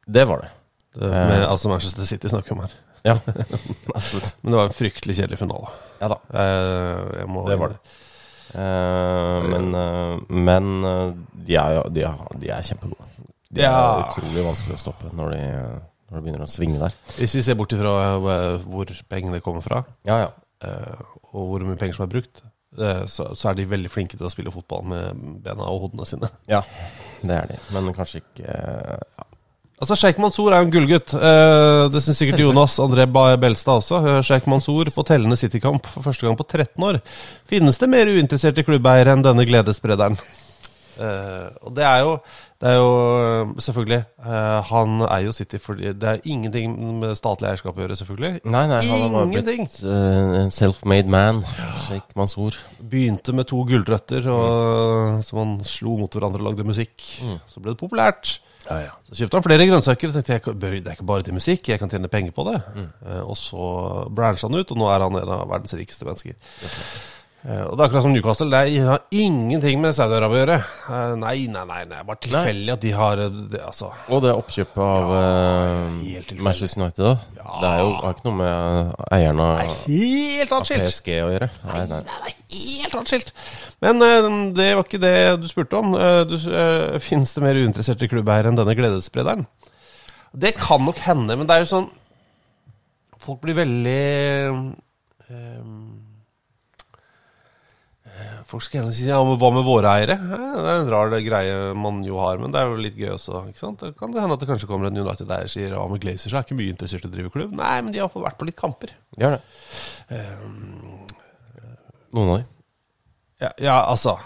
det 0.08 0.24
var 0.26 0.42
det. 0.42 0.50
Det, 0.98 1.06
med, 1.12 1.44
altså 1.46 1.70
Manchester 1.70 2.02
City 2.08 2.28
snakker 2.32 2.50
vi 2.50 2.56
om 2.58 2.64
her. 2.66 2.74
Ja, 3.06 3.14
absolutt. 3.98 4.34
Men 4.42 4.50
det 4.50 4.58
var 4.58 4.66
en 4.72 4.74
fryktelig 4.74 5.14
kjedelig 5.20 5.38
finale. 5.38 5.70
Ja 6.00 6.08
da. 6.10 6.18
Må, 7.30 7.44
Det 7.46 7.58
var 7.60 7.76
det. 7.76 7.78
Uh, 8.48 9.44
men 9.52 9.68
uh, 9.76 10.16
men 10.32 10.68
uh, 10.82 11.12
de 11.46 11.58
er 11.60 11.78
de 11.92 12.02
er, 12.08 12.22
de 12.40 12.50
er 12.50 12.64
kjempegode. 12.64 13.06
De 13.52 13.62
er 13.62 13.68
Ja. 13.70 14.08
utrolig 14.08 14.42
vanskelig 14.46 14.74
å 14.78 14.80
stoppe 14.80 15.10
når 15.14 15.34
de, 15.36 15.42
når 16.08 16.16
det 16.18 16.24
begynner 16.24 16.44
å 16.46 16.50
svinge 16.50 16.80
der. 16.80 16.94
Hvis 17.18 17.34
vi 17.36 17.42
ser 17.44 17.56
bort 17.58 17.72
ifra 17.76 17.94
eh, 18.16 18.62
hvor 18.64 18.92
pengene 19.12 19.42
kommer 19.44 19.64
fra, 19.64 19.82
Ja, 20.08 20.22
ja. 20.24 20.30
eh, 20.64 21.02
og 21.34 21.50
hvor 21.52 21.64
mye 21.68 21.76
penger 21.80 21.98
som 21.98 22.06
er 22.06 22.12
brukt, 22.14 22.40
eh, 22.80 23.02
så, 23.12 23.30
så 23.36 23.50
er 23.50 23.58
de 23.58 23.66
veldig 23.68 23.90
flinke 23.92 24.16
til 24.16 24.24
å 24.28 24.32
spille 24.32 24.52
fotball 24.54 24.86
med 24.88 25.24
bena 25.44 25.68
og 25.68 25.88
hodene 25.88 26.08
sine. 26.08 26.30
Ja, 26.54 26.62
det 27.20 27.34
er 27.36 27.50
de. 27.52 27.58
Men 27.76 27.92
kanskje 27.96 28.22
ikke 28.24 28.46
ja. 28.48 29.26
Altså, 29.78 29.94
Sheikh 29.94 30.18
Mansour 30.18 30.50
er 30.50 30.58
jo 30.58 30.66
en 30.66 30.72
gullgutt. 30.74 31.12
Det 31.14 32.00
syns 32.02 32.16
sikkert 32.18 32.40
Jonas 32.42 32.72
André 32.82 33.04
Belstad 33.38 33.78
også. 33.78 34.00
Sheikh 34.26 34.48
Mansour 34.50 34.88
på 34.90 35.04
tellende 35.06 35.36
Citykamp 35.38 35.86
for 35.86 36.02
første 36.08 36.26
gang 36.26 36.34
på 36.34 36.42
13 36.50 36.82
år. 36.82 36.98
Finnes 37.46 37.78
det 37.78 37.86
mer 37.92 38.10
uinteresserte 38.10 38.64
klubbeiere 38.66 39.14
enn 39.14 39.22
denne 39.22 39.44
gledessprederen? 39.46 40.18
Eh, 40.98 41.48
og 41.62 41.74
det 41.76 41.84
er 41.86 42.00
jo, 42.02 42.14
det 42.58 42.70
er 42.72 42.74
jo 42.78 42.88
eh, 43.22 43.52
selvfølgelig 43.62 44.04
Uh, 44.18 44.58
Han 44.66 45.00
er 45.06 45.20
jo 45.24 45.32
City 45.32 45.60
fordi 45.62 45.92
Det 45.94 46.08
er 46.10 46.18
ingenting 46.26 46.72
med 46.98 47.14
statlig 47.16 47.46
eierskap 47.52 47.76
å 47.78 47.84
gjøre, 47.84 47.96
selvfølgelig. 48.00 48.40
Nei, 48.50 48.64
nei, 48.66 48.80
han 48.82 49.14
har 49.14 49.28
Ingenting. 49.28 49.68
eh, 49.86 50.40
en 50.42 50.50
self-made 50.52 51.08
man. 51.08 51.44
Sheikh 51.86 52.16
Mansour. 52.18 52.58
Begynte 52.82 53.32
med 53.32 53.46
to 53.48 53.62
gulrøtter 53.68 54.26
og, 54.32 55.22
som 55.24 55.38
han 55.44 55.54
slo 55.64 55.96
mot 56.02 56.12
hverandre 56.18 56.42
og 56.42 56.50
lagde 56.50 56.66
musikk. 56.66 56.98
Så 57.48 57.62
ble 57.62 57.72
det 57.76 57.80
populært. 57.80 58.40
Ja, 58.68 58.80
ja. 58.82 58.90
Så 59.08 59.22
kjøpte 59.22 59.38
han 59.38 59.46
flere 59.46 59.66
grønnsaker 59.70 60.10
og 60.10 60.16
tenkte 60.18 60.34
jeg, 60.36 60.58
det 60.60 60.72
er 60.90 60.96
ikke 60.98 61.06
bare 61.08 61.24
til 61.24 61.36
musikk, 61.38 61.70
jeg 61.70 61.80
kan 61.80 61.88
tjene 61.88 62.10
penger 62.12 62.34
på 62.36 62.44
det. 62.50 62.58
Eh, 63.06 63.22
og 63.22 63.38
så 63.38 64.08
brancha 64.12 64.44
han 64.50 64.58
ut, 64.58 64.74
og 64.74 64.82
nå 64.82 64.90
er 64.92 65.06
han 65.06 65.16
en 65.22 65.32
av 65.38 65.46
verdens 65.48 65.72
rikeste 65.78 66.04
mennesker. 66.08 66.36
Eh, 66.36 66.82
og 67.38 67.76
det 67.78 67.84
er 67.84 67.86
akkurat 67.86 68.02
som 68.02 68.12
Newcastle, 68.12 68.48
det 68.50 68.80
har 68.82 69.04
ingenting 69.14 69.78
med 69.80 69.94
Saudi-Arabia 69.94 70.34
å 70.34 70.40
gjøre. 70.40 70.56
Nei, 71.20 71.36
nei, 71.46 71.62
nei, 71.62 71.62
nei, 71.70 71.82
det 71.86 71.98
er 72.00 72.06
bare 72.08 72.20
tilfeldig 72.24 72.72
at 72.74 72.82
de 72.82 72.90
har 72.98 73.22
eh, 73.22 73.36
det, 73.52 73.60
altså, 73.62 73.92
Og 74.10 74.24
det 74.24 74.32
oppkjøpet 74.34 74.80
av 74.82 75.12
ja. 76.02 76.22
Manchester 76.42 76.82
United 76.82 77.04
da. 77.06 77.12
Ja. 77.38 77.46
Det 77.62 77.70
er 77.70 77.82
jo 77.84 77.92
har 78.02 78.16
ikke 78.16 78.26
noe 78.26 78.38
med 78.40 79.04
eierne 79.14 79.46
av 79.46 79.60
Helt 79.86 80.56
av. 80.56 80.66
PSG 80.66 81.12
å 81.22 81.30
gjøre. 81.36 81.50
Nei, 81.68 81.84
nei. 81.92 82.00
Nei, 82.08 82.18
nei, 82.26 82.34
helt 82.82 82.98
atskilt. 83.04 83.32
Men 83.86 84.08
eh, 84.08 84.28
det 84.58 84.68
var 84.72 84.88
ikke 84.88 85.02
det 85.06 85.14
du 85.44 85.46
spurte 85.52 85.78
om. 85.78 85.94
Du, 86.28 86.36
eh, 86.42 86.98
Fins 87.06 87.36
det 87.38 87.46
mer 87.46 87.62
uinteresserte 87.62 88.10
klubbeiere 88.10 88.50
enn 88.50 88.58
denne 88.58 88.74
gledessprederen? 88.78 89.46
Det 90.34 90.56
kan 90.58 90.82
nok 90.84 90.98
hende, 91.06 91.38
men 91.38 91.46
det 91.48 91.54
er 91.54 91.64
jo 91.64 91.70
sånn 91.70 91.88
Folk 93.18 93.40
blir 93.42 93.56
veldig 93.58 94.02
eh, 95.28 95.62
Folk 98.48 98.62
skal 98.64 98.78
gjerne 98.80 98.94
si 98.96 99.04
ja, 99.10 99.18
men 99.28 99.36
hva 99.36 99.48
med 99.52 99.66
våre 99.66 99.90
eiere? 99.98 100.14
Ja, 100.16 100.38
det 100.56 100.70
er 100.72 100.78
en 100.80 100.88
rar 100.88 101.10
greie 101.20 101.56
man 101.76 101.98
jo 102.06 102.16
har, 102.22 102.38
men 102.40 102.54
det 102.54 102.62
er 102.62 102.70
jo 102.70 102.78
litt 102.80 102.96
gøy 102.96 103.10
også. 103.12 103.42
ikke 103.50 103.60
sant? 103.60 103.82
Det 103.84 103.90
kan 103.98 104.14
det 104.14 104.22
hende 104.24 104.38
at 104.38 104.40
det 104.40 104.48
kanskje 104.48 104.68
kommer 104.70 104.88
en 104.88 104.96
United-eier 105.02 105.44
og 105.50 105.52
sier 105.52 105.74
ja, 105.76 105.82
men 105.90 106.00
Glazers 106.00 106.32
er 106.32 106.46
ikke 106.46 106.56
mye 106.56 106.72
interessert 106.72 107.04
i 107.04 107.10
å 107.10 107.12
drive 107.12 107.32
klubb. 107.34 107.52
Nei, 107.58 107.74
men 107.84 107.92
de 107.92 108.00
har 108.00 108.06
iallfall 108.06 108.24
vært 108.24 108.38
på 108.40 108.48
litt 108.48 108.56
kamper. 108.56 108.94
Gjør 109.20 109.36
det. 109.36 109.42
Noen 112.16 112.30
av 112.32 112.38
dem. 112.38 112.46
Ja, 113.38 113.50
ja, 113.62 113.74
altså 113.86 114.16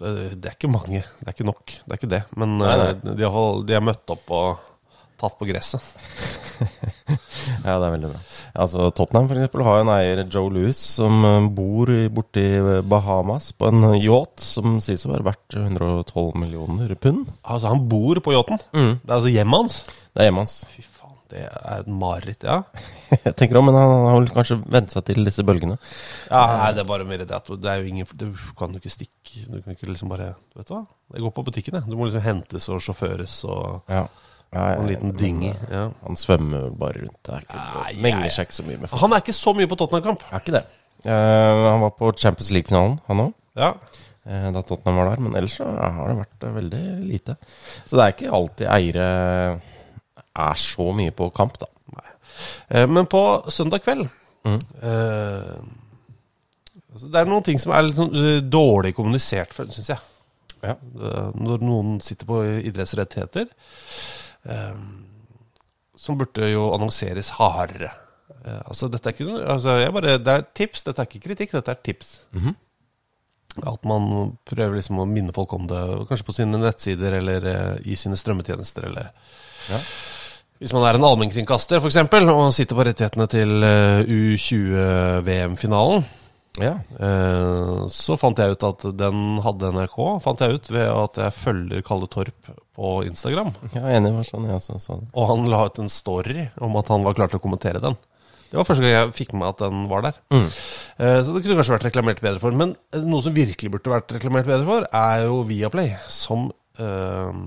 Det 0.00 0.48
er 0.50 0.56
ikke 0.56 0.72
mange. 0.72 1.02
Det 1.20 1.28
er 1.28 1.36
ikke 1.36 1.46
nok. 1.46 1.66
Det 1.84 1.92
er 1.92 2.00
ikke 2.00 2.10
det. 2.16 2.22
Men 2.40 2.56
Nei, 2.60 2.72
nei. 2.80 2.88
eh, 2.96 3.14
de, 3.20 3.28
har, 3.36 3.60
de 3.68 3.76
har 3.76 3.84
møtt 3.84 4.12
opp 4.16 4.32
og 4.36 4.64
tatt 5.20 5.36
på 5.38 5.46
gresset. 5.48 5.84
Ja, 7.66 7.76
det 7.80 7.86
er 7.86 7.92
veldig 7.96 8.08
bra. 8.12 8.20
Altså, 8.62 8.86
Tottenham 8.94 9.28
for 9.30 9.38
eksempel, 9.38 9.62
har 9.66 9.80
en 9.82 9.90
eier, 9.96 10.20
Joe 10.32 10.50
Louis, 10.54 10.78
som 10.96 11.24
eh, 11.26 11.46
bor 11.54 11.90
i- 11.92 12.08
borti 12.12 12.44
Bahamas 12.88 13.50
på 13.56 13.68
en 13.70 13.82
yacht 14.00 14.42
som 14.42 14.78
sies 14.84 15.04
å 15.06 15.12
være 15.14 15.26
verdt 15.30 15.56
112 15.60 16.34
millioner 16.42 16.94
pund. 17.00 17.26
Altså, 17.44 17.70
han 17.72 17.86
bor 17.90 18.20
på 18.24 18.34
yachten. 18.34 18.60
Det 18.72 19.10
er 19.10 19.16
altså 19.18 19.32
hjemmet 19.34 19.62
hans. 19.64 19.78
Det 20.12 20.22
er 20.24 20.28
hjemmet 20.30 20.44
hans. 20.46 20.56
Fy 20.74 20.82
faen, 20.86 21.16
det 21.32 21.44
er 21.46 21.80
et 21.84 21.90
mareritt, 21.90 22.46
ja. 22.46 22.60
Jeg 23.26 23.34
tenker 23.38 23.58
også, 23.60 23.66
Men 23.70 23.78
han 23.80 23.94
har 24.10 24.18
vel 24.20 24.30
kanskje 24.34 24.58
vent 24.76 24.94
seg 24.94 25.06
til 25.10 25.22
disse 25.26 25.44
bølgene. 25.46 25.78
Ja, 26.30 26.44
nei, 26.58 26.70
det 26.74 26.82
er 26.84 26.90
bare 26.90 27.06
mer 27.08 27.22
det 27.22 27.30
at 27.34 27.50
det 27.50 27.70
er 27.72 27.82
jo 27.82 27.90
ingen 27.92 28.08
Du 28.18 28.28
kan 28.58 28.72
jo 28.74 28.80
ikke 28.82 28.90
stikke 28.90 29.44
Du 29.46 29.60
kan 29.62 29.76
ikke 29.76 29.86
liksom 29.92 30.10
bare 30.10 30.32
Vet 30.58 30.66
du 30.66 30.74
hva? 30.74 30.80
Det 31.14 31.22
går 31.22 31.34
på 31.36 31.44
butikken, 31.46 31.76
jeg. 31.78 31.86
Du 31.86 31.94
må 31.98 32.08
liksom 32.08 32.24
hentes 32.26 32.66
og 32.74 32.82
sjåføres 32.82 33.36
og 33.46 33.82
Ja. 33.92 34.06
Og 34.52 34.80
en 34.80 34.86
liten 34.88 35.12
dingy. 35.18 35.50
Ja. 35.70 35.88
Han 36.06 36.16
svømmer 36.16 36.62
vel 36.68 36.74
bare 36.80 37.00
rundt. 37.02 37.18
Det 37.26 37.34
er 37.34 37.44
ikke, 37.44 37.62
Nei, 37.82 37.92
menger 38.06 38.30
seg 38.32 38.46
ikke 38.46 38.56
så 38.60 38.64
mye 38.66 38.78
med 38.80 38.88
folk. 38.92 39.00
Han 39.02 39.12
er 39.16 39.24
ikke 39.24 39.34
så 39.36 39.52
mye 39.58 39.68
på 39.72 39.76
Tottenham-kamp. 39.80 40.22
Er 40.32 40.40
ikke 40.44 40.54
det. 40.54 40.64
Eh, 41.04 41.62
han 41.66 41.82
var 41.82 41.92
på 41.98 42.12
Champions 42.16 42.50
League-finalen, 42.54 42.98
han 43.08 43.20
òg. 43.26 43.32
Ja. 43.58 43.72
eh, 44.24 44.46
Da 44.54 44.62
Tottenham 44.62 44.96
var 45.02 45.10
der. 45.10 45.20
Men 45.26 45.36
ellers 45.36 45.56
så 45.58 45.66
har 45.68 46.08
det 46.12 46.16
vært 46.22 46.46
eh, 46.48 46.54
veldig 46.60 46.82
lite. 47.10 47.36
Så 47.84 47.96
det 47.98 48.04
er 48.06 48.14
ikke 48.14 48.32
alltid 48.38 48.70
eiere 48.70 49.08
er 50.36 50.54
så 50.60 50.88
mye 50.96 51.12
på 51.16 51.30
kamp, 51.36 51.58
da. 51.60 51.66
Eh, 52.70 52.86
Men 52.86 53.06
på 53.08 53.20
søndag 53.50 53.80
kveld 53.84 54.08
eh, 54.46 55.54
altså 56.92 57.08
Det 57.10 57.20
er 57.20 57.28
noen 57.30 57.42
ting 57.46 57.58
som 57.58 57.72
er 57.74 57.86
litt 57.86 57.96
sånn 57.98 58.12
eh, 58.20 58.40
dårlig 58.44 58.92
kommunisert, 58.96 59.54
syns 59.56 59.88
jeg. 59.94 59.98
Ja. 60.62 60.74
Eh, 60.76 61.30
Når 61.34 61.64
noen 61.64 61.96
sitter 62.04 62.28
på 62.28 62.42
idrettsrettigheter, 62.60 63.48
som 65.96 66.18
burde 66.20 66.50
jo 66.52 66.68
annonseres 66.76 67.30
hardere. 67.38 67.90
Eh, 68.44 68.60
Altså, 68.68 68.88
dette 68.92 69.08
er 69.10 69.16
ikke 69.16 69.28
noe 69.30 69.42
altså, 69.56 69.78
bare, 69.92 70.18
Det 70.18 70.32
er 70.32 70.44
tips, 70.54 70.84
dette 70.86 71.02
er 71.02 71.08
ikke 71.10 71.24
kritikk, 71.28 71.52
dette 71.56 71.72
er 71.74 71.80
tips. 71.82 72.12
At 73.56 73.84
man 73.88 74.34
prøver 74.44 74.74
liksom 74.76 74.98
å 75.00 75.06
minne 75.08 75.32
folk 75.32 75.52
om 75.56 75.64
det, 75.66 75.78
kanskje 76.10 76.26
på 76.28 76.34
sine 76.36 76.58
nettsider 76.60 77.16
eller 77.22 77.46
eh, 77.48 77.76
i 77.88 77.94
sine 77.96 78.16
strømmetjenester. 78.16 78.84
eller 78.90 79.08
Ja. 79.70 79.78
hvis 80.60 80.72
man 80.72 80.84
er 80.84 80.94
en 80.98 81.04
allmennkringkaster 81.04 81.80
f.eks., 81.80 81.96
og 81.96 82.52
sitter 82.52 82.76
på 82.76 82.84
rettighetene 82.84 83.26
til 83.32 83.62
eh, 83.64 84.04
U20-VM-finalen, 84.04 86.04
Ja. 86.62 86.72
eh, 87.00 87.84
så 87.92 88.16
fant 88.20 88.38
jeg 88.40 88.56
ut 88.56 88.66
at 88.68 88.84
den 88.96 89.38
hadde 89.44 89.72
NRK. 89.76 89.98
Fant 90.24 90.42
jeg 90.42 90.58
ut 90.58 90.70
ved 90.72 90.88
at 90.88 91.20
jeg 91.20 91.36
følger 91.36 91.86
Kalle 91.86 92.08
Torp 92.12 92.50
på 92.76 92.92
Instagram. 93.08 93.54
Er 93.74 93.96
enig. 93.98 94.12
var 94.16 94.28
sånn 94.28 94.48
jeg 94.48 94.58
også 94.58 94.80
så 94.82 94.98
det. 95.00 95.08
Og 95.14 95.30
han 95.30 95.48
la 95.52 95.64
ut 95.68 95.80
en 95.82 95.92
story 95.92 96.48
om 96.62 96.76
at 96.80 96.92
han 96.92 97.06
var 97.06 97.16
klar 97.18 97.32
til 97.32 97.40
å 97.40 97.44
kommentere 97.44 97.82
den. 97.82 97.96
Det 98.46 98.60
var 98.60 98.66
første 98.68 98.84
gang 98.84 98.92
jeg 98.94 99.14
fikk 99.16 99.32
med 99.34 99.42
meg 99.42 99.54
at 99.54 99.62
den 99.64 99.86
var 99.90 100.04
der. 100.06 100.18
Mm. 100.30 100.44
Så 101.26 101.32
det 101.34 101.40
kunne 101.42 101.56
kanskje 101.58 101.74
vært 101.74 101.86
reklamert 101.88 102.20
bedre 102.22 102.40
for. 102.40 102.54
Men 102.54 102.76
eh, 102.94 103.02
noe 103.02 103.24
som 103.24 103.34
virkelig 103.34 103.72
burde 103.74 103.90
vært 103.90 104.14
reklamert 104.16 104.46
bedre 104.48 104.68
for, 104.68 104.86
er 104.94 105.24
jo 105.26 105.40
Viaplay, 105.48 105.96
som 106.12 106.46
eh, 106.78 107.40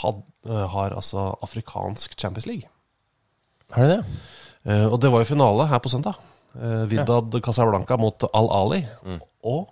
had, 0.00 0.24
eh, 0.48 0.64
har 0.74 0.96
altså 0.98 1.28
afrikansk 1.46 2.18
Champions 2.18 2.48
League. 2.50 2.68
Har 3.74 3.86
de 3.86 3.96
det? 3.96 4.18
Eh, 4.66 4.86
og 4.86 4.98
det 5.02 5.12
var 5.12 5.22
jo 5.22 5.30
finale 5.30 5.68
her 5.70 5.82
på 5.82 5.92
søndag. 5.92 6.18
Uh, 6.56 6.84
Vidad 6.88 7.34
Casablanca 7.44 7.96
mot 8.00 8.24
Al-Ali. 8.32 8.82
Og 9.44 9.68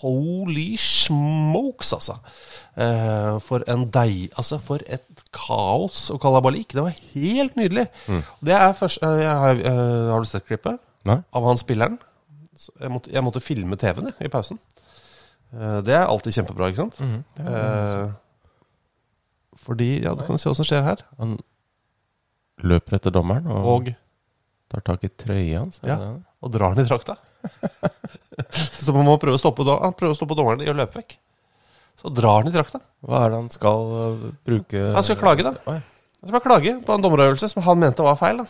holy 0.00 0.76
smokes, 0.80 1.92
altså! 1.92 2.14
Eh, 2.80 3.34
for 3.44 3.60
en 3.68 3.82
deig 3.92 4.30
Altså, 4.38 4.56
for 4.62 4.80
et 4.88 5.02
kaos 5.36 6.06
og 6.14 6.20
kalabalik. 6.22 6.72
Det 6.72 6.82
var 6.86 6.94
helt 7.12 7.56
nydelig. 7.58 7.86
Det 8.40 8.54
er 8.56 8.72
først 8.78 9.02
eh, 9.04 9.24
har, 9.28 9.60
eh, 9.60 10.08
har 10.12 10.22
du 10.24 10.28
sett 10.30 10.46
klippet 10.48 10.78
Nei. 11.08 11.18
av 11.36 11.44
han 11.44 11.60
spilleren? 11.60 11.98
Så 12.56 12.72
Jeg 12.80 12.90
måtte, 12.94 13.12
jeg 13.12 13.24
måtte 13.26 13.40
filme 13.44 13.76
TV-en 13.76 14.12
i 14.24 14.28
pausen. 14.32 14.58
Eh, 15.52 15.80
det 15.84 15.94
er 15.98 16.06
alltid 16.08 16.32
kjempebra, 16.38 16.70
ikke 16.72 16.86
sant? 16.86 17.00
Eh, 17.44 18.10
fordi 19.60 20.02
Ja, 20.02 20.14
du 20.14 20.24
kan 20.24 20.38
se 20.40 20.48
hva 20.48 20.56
som 20.56 20.64
skjer 20.68 20.82
her. 20.86 21.04
Han 21.18 21.36
løper 22.64 22.96
etter 22.96 23.12
dommeren 23.12 23.46
og, 23.52 23.66
Og 23.74 23.92
tar 24.70 24.84
tak 24.86 25.06
i 25.06 25.10
trøya 25.12 25.64
hans. 25.64 25.80
Ja. 25.82 25.96
det 25.96 26.06
det? 26.06 26.26
og 26.40 26.54
drar 26.54 26.74
den 26.74 26.84
i 26.84 26.88
drakta. 26.88 27.16
så 28.84 28.94
man 28.96 29.08
må 29.08 29.18
prøve 29.20 29.36
å 29.36 29.40
stoppe, 29.40 29.66
han 29.68 29.96
prøver 29.96 30.14
å 30.14 30.18
stoppe 30.18 30.36
dommeren 30.38 30.64
i 30.64 30.70
å 30.72 30.76
løpe 30.76 31.00
vekk. 31.00 31.18
Så 32.00 32.12
drar 32.16 32.40
han 32.40 32.48
i 32.48 32.54
drakta. 32.54 32.80
Hva 33.04 33.24
er 33.26 33.32
det 33.32 33.40
han 33.42 33.50
skal 33.52 33.90
øh, 34.00 34.20
bruke 34.46 34.84
Han 34.94 35.04
skal 35.04 35.18
klage, 35.20 35.44
da. 35.44 35.52
Oi. 35.68 35.76
Han 36.20 36.28
skal 36.28 36.36
bare 36.38 36.46
klage 36.46 36.74
på 36.86 36.96
en 36.96 37.04
dommerøvelse 37.04 37.50
som 37.52 37.64
han 37.64 37.80
mente 37.80 38.04
var 38.04 38.16
feil. 38.20 38.40
da 38.40 38.46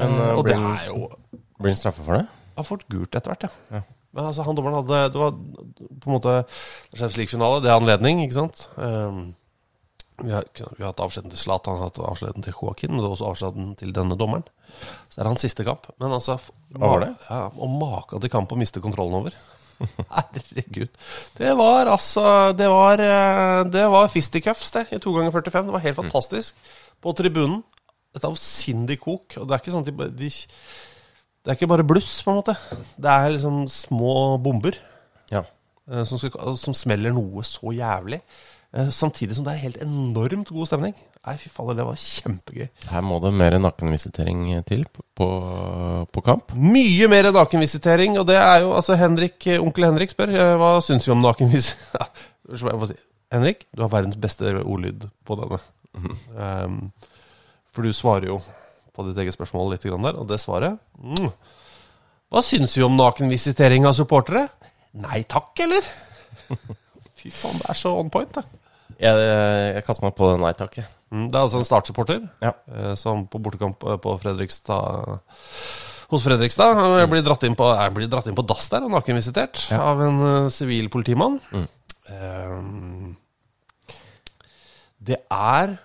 Men, 0.00 0.14
uh, 0.16 0.28
og 0.30 0.40
Og 0.40 0.48
det 0.48 0.56
er 0.56 0.86
jo 0.88 1.10
Blir 1.60 1.74
han 1.74 1.80
straffa 1.80 2.06
for 2.06 2.16
det? 2.16 2.24
Han 2.56 2.68
får 2.68 2.86
gult 2.92 3.18
etter 3.18 3.34
hvert, 3.34 3.44
ja. 3.48 3.76
Ja. 3.76 3.82
Men 4.16 4.30
altså, 4.30 4.44
han 4.46 4.56
dommeren 4.56 4.80
hadde 4.80 5.02
Det 5.12 5.20
var 5.20 5.36
på 5.36 6.08
en 6.08 6.16
måte 6.16 6.34
Champions 6.94 7.20
League-finale. 7.20 7.60
Det 7.64 7.70
er 7.70 7.76
anledning, 7.76 8.24
ikke 8.24 8.38
sant? 8.40 8.64
Um, 8.80 9.20
vi, 10.24 10.32
har, 10.32 10.44
vi 10.54 10.82
har 10.84 10.90
hatt 10.92 11.02
avskjeden 11.04 11.32
til 11.32 11.40
Zlatan, 11.40 11.76
vi 11.78 11.82
har 11.84 11.90
hatt 11.90 12.00
avskjeden 12.10 12.44
til 12.44 12.54
det 12.54 13.02
var 13.02 13.14
også 13.14 13.30
avskjeden 13.30 13.70
til 13.80 13.92
denne 13.96 14.16
dommeren. 14.18 14.44
Så 15.08 15.16
det 15.18 15.24
er 15.24 15.30
hans 15.30 15.44
siste 15.44 15.64
kamp. 15.66 15.88
Men 16.00 16.12
altså 16.14 16.36
Hva 16.76 16.92
var 16.92 17.00
det? 17.04 17.10
Ja, 17.28 17.40
Og 17.56 17.72
maka 17.80 18.20
til 18.22 18.30
kamp 18.30 18.52
å 18.52 18.58
miste 18.60 18.82
kontrollen 18.84 19.16
over. 19.18 19.34
Herregud. 20.12 20.92
Det 21.38 21.54
var 21.56 21.88
altså 21.88 22.52
Det 22.56 22.68
var, 22.68 23.00
eh, 23.00 23.62
det 23.72 23.86
var 23.90 24.10
fisticuffs 24.12 24.70
der 24.76 24.90
i 24.92 25.00
to 25.02 25.12
ganger 25.16 25.32
45. 25.32 25.66
Det 25.70 25.76
var 25.78 25.84
helt 25.86 26.00
fantastisk. 26.02 26.54
På 27.00 27.14
tribunen. 27.16 27.62
Et 28.14 28.24
avsindig 28.26 28.98
kok. 29.00 29.36
Og 29.40 29.48
det 29.48 29.54
er 29.56 29.62
ikke 29.62 29.74
sånn 29.74 29.86
at 29.86 29.90
de, 29.90 30.08
de 30.20 30.30
Det 31.40 31.50
er 31.52 31.56
ikke 31.56 31.70
bare 31.72 31.86
bluss, 31.88 32.18
på 32.22 32.30
en 32.34 32.40
måte. 32.42 32.56
Det 33.00 33.10
er 33.10 33.34
liksom 33.34 33.62
små 33.72 34.14
bomber 34.42 34.76
Ja. 35.32 35.44
eh, 35.90 36.04
som, 36.04 36.18
skal, 36.20 36.56
som 36.60 36.76
smeller 36.76 37.14
noe 37.16 37.42
så 37.48 37.72
jævlig. 37.74 38.20
Eh, 38.76 38.90
Samtidig 38.94 39.36
som 39.36 39.46
det 39.46 39.54
er 39.54 39.64
helt 39.64 39.80
enormt 39.82 40.52
god 40.52 40.70
stemning. 40.70 40.94
Nei, 41.26 41.36
fy 41.40 41.50
fader, 41.52 41.76
det 41.78 41.86
var 41.88 41.98
kjempegøy. 42.00 42.68
Her 42.90 43.04
må 43.04 43.18
det 43.20 43.32
mer 43.36 43.58
nakenvisitering 43.60 44.46
til 44.68 44.86
på, 44.88 45.28
på, 46.10 46.24
kamp. 46.24 46.54
Mye 46.56 47.10
mer 47.12 47.30
nakenvisitering, 47.36 48.16
og 48.20 48.28
det 48.30 48.38
er 48.40 48.64
jo 48.64 48.72
altså 48.78 48.96
Henrik, 49.00 49.38
eh, 49.46 49.60
Onkel 49.60 49.90
Henrik 49.90 50.14
spør 50.14 50.32
eh, 50.32 50.54
hva 50.60 50.72
syns 50.84 51.08
vi 51.08 51.14
om 51.14 51.22
nakenvisitering. 51.24 52.26
Henrik, 53.30 53.68
du 53.76 53.84
har 53.84 53.92
verdens 53.92 54.18
beste 54.18 54.50
ordlyd 54.58 55.06
på 55.26 55.36
denne. 55.38 55.60
Um, 56.34 56.80
for 57.74 57.86
du 57.86 57.94
svarer 57.94 58.30
jo 58.30 58.40
på 58.94 59.06
ditt 59.06 59.18
eget 59.22 59.36
spørsmål 59.36 59.74
litt 59.74 59.86
grann 59.86 60.06
der, 60.06 60.18
og 60.18 60.28
det 60.30 60.40
svaret 60.42 60.78
mm. 60.98 61.30
Hva 62.30 62.42
syns 62.46 62.76
vi 62.78 62.84
om 62.86 62.94
nakenvisitering 62.98 63.86
av 63.88 63.96
supportere? 63.98 64.44
Nei 65.02 65.22
takk, 65.30 65.50
eller? 65.64 65.86
Fy 67.18 67.30
faen, 67.34 67.58
det 67.58 67.70
er 67.72 67.78
så 67.78 67.94
on 67.98 68.10
point, 68.12 68.30
det. 68.34 68.59
Jeg, 69.00 69.20
jeg 69.76 69.84
kaster 69.86 70.04
meg 70.04 70.16
på 70.18 70.28
nei 70.40 70.52
takk. 70.58 70.76
Mm, 71.10 71.28
det 71.32 71.38
er 71.38 71.44
altså 71.46 71.60
en 71.62 71.66
startsupporter 71.66 72.20
Ja. 72.44 72.52
eh, 72.70 72.92
som 73.00 73.24
på 73.30 73.40
bortekamp 73.42 73.82
eh, 73.88 73.96
på 74.02 74.12
Fredrikstad 74.22 75.18
hos 76.10 76.24
Fredrikstad 76.26 76.78
Jeg 77.00 77.10
blir 77.10 77.24
dratt 77.24 77.44
inn 77.46 77.56
på, 77.58 77.66
blir 77.96 78.10
dratt 78.10 78.28
inn 78.30 78.36
på 78.38 78.44
dass 78.46 78.68
der 78.72 78.84
og 78.86 78.92
nakenvisitert 78.94 79.64
Ja. 79.72 79.80
av 79.92 80.02
en 80.04 80.20
sivil 80.20 80.50
sivil 80.54 80.90
politimann. 80.92 81.40
Mm. 81.54 81.68
Um, 82.10 83.16
det 85.00 85.16
er 85.30 85.76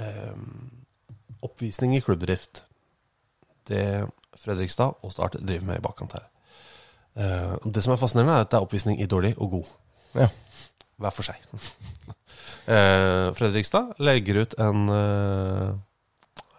um, 0.00 0.82
oppvisning 1.42 1.96
i 1.96 2.02
klubbdrift. 2.04 2.64
Det 3.70 4.08
Fredrikstad 4.42 4.98
og 5.02 5.12
Start 5.14 5.38
driver 5.40 5.66
med 5.70 5.78
i 5.78 5.84
bakkant 5.84 6.16
her. 6.18 6.26
Uh, 7.16 7.56
det 7.70 7.84
som 7.84 7.94
er 7.94 8.00
fascinerende, 8.00 8.34
er 8.40 8.46
at 8.46 8.50
det 8.50 8.58
er 8.58 8.66
oppvisning 8.66 9.00
i 9.00 9.06
dårlig 9.06 9.34
og 9.38 9.50
god 9.58 9.72
Ja. 10.14 10.28
Hver 11.02 11.14
for 11.14 11.26
seg. 11.26 11.38
eh, 12.72 13.30
Fredrikstad 13.38 13.96
legger 14.02 14.42
ut 14.42 14.56
en 14.62 14.84
eh, 14.92 15.68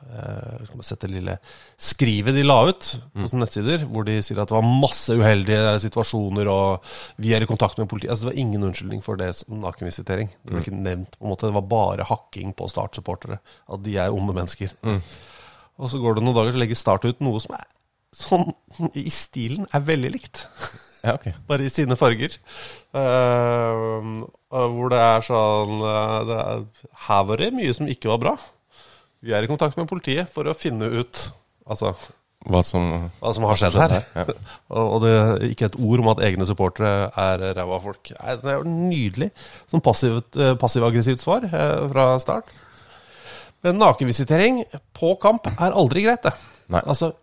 eh, 0.08 0.64
Skal 0.68 0.80
vi 0.80 0.88
sette 0.88 1.10
det 1.10 1.18
lille 1.18 1.36
skrivet 1.82 2.36
de 2.38 2.46
la 2.46 2.60
ut 2.70 2.90
på 3.12 3.30
sine 3.32 3.44
nettsider, 3.44 3.86
hvor 3.90 4.08
de 4.08 4.18
sier 4.24 4.42
at 4.44 4.52
det 4.52 4.58
var 4.58 4.68
masse 4.68 5.16
uheldige 5.20 5.76
situasjoner, 5.84 6.50
og 6.52 6.96
vi 7.24 7.36
er 7.36 7.44
i 7.44 7.50
kontakt 7.50 7.80
med 7.82 7.90
politiet. 7.92 8.14
Altså, 8.14 8.28
det 8.28 8.34
var 8.34 8.42
ingen 8.46 8.70
unnskyldning 8.70 9.04
for 9.06 9.20
det 9.20 9.34
som 9.40 9.60
nakenvisitering. 9.64 10.32
Det 10.42 10.52
ble 10.52 10.66
ikke 10.66 10.76
nevnt. 10.78 11.18
på 11.18 11.28
en 11.28 11.36
måte 11.36 11.50
Det 11.50 11.58
var 11.60 11.70
bare 11.76 12.10
hakking 12.10 12.56
på 12.58 12.72
Start-supportere. 12.72 13.42
At 13.68 13.86
de 13.86 13.98
er 14.00 14.16
onde 14.16 14.36
mennesker. 14.36 14.76
Og 15.82 15.90
så 15.90 16.00
går 16.00 16.16
det 16.16 16.28
noen 16.28 16.38
dager, 16.38 16.54
så 16.54 16.62
legger 16.62 16.80
Start 16.80 17.08
ut 17.10 17.24
noe 17.26 17.42
som 17.44 17.58
er 17.58 17.66
sånn 18.14 18.52
i 18.98 19.10
stilen 19.14 19.68
er 19.74 19.86
veldig 19.86 20.14
likt. 20.14 20.48
Ja, 21.04 21.18
okay. 21.18 21.34
bare 21.50 21.66
i 21.68 21.72
sine 21.72 21.98
farger. 22.00 22.38
Uh, 22.96 24.24
hvor 24.48 24.92
det 24.94 25.00
er 25.02 25.24
sånn 25.26 25.80
eh, 25.82 26.18
det 26.30 26.36
er, 26.38 26.60
Her 27.08 27.24
var 27.26 27.42
det 27.42 27.50
mye 27.58 27.74
som 27.76 27.90
ikke 27.92 28.12
var 28.14 28.20
bra. 28.22 28.34
Vi 29.24 29.34
er 29.36 29.44
i 29.44 29.50
kontakt 29.50 29.80
med 29.80 29.90
politiet 29.90 30.32
for 30.32 30.48
å 30.48 30.56
finne 30.56 30.88
ut 30.94 31.20
altså, 31.66 31.94
Hva 32.44 32.62
som 32.64 32.88
hva 33.20 33.32
som 33.36 33.48
har 33.48 33.60
skjedd 33.60 33.78
her. 33.80 33.96
Ja. 34.16 34.26
og, 34.84 34.98
det 35.04 35.14
er 35.16 35.46
ikke 35.50 35.72
et 35.72 35.80
ord 35.80 36.04
om 36.04 36.12
at 36.14 36.22
egne 36.28 36.48
supportere 36.48 37.10
er 37.10 37.44
ræva 37.58 37.80
folk. 37.84 38.14
Nei, 38.20 38.38
Det 38.44 38.52
er 38.52 38.62
jo 38.62 38.70
nydelig. 38.70 39.30
Sånn 39.72 39.84
passivt, 39.84 40.38
eh, 40.40 40.54
passiv-aggressivt 40.60 41.24
svar 41.24 41.48
eh, 41.50 41.88
fra 41.92 42.08
start. 42.24 42.52
Men 43.64 43.80
nakenvisitering 43.80 44.64
på 44.96 45.16
kamp 45.24 45.48
er 45.56 45.72
aldri 45.72 46.04
greit, 46.04 46.24
det. 46.28 46.36
Nei. 46.72 46.84
Altså, 46.84 47.14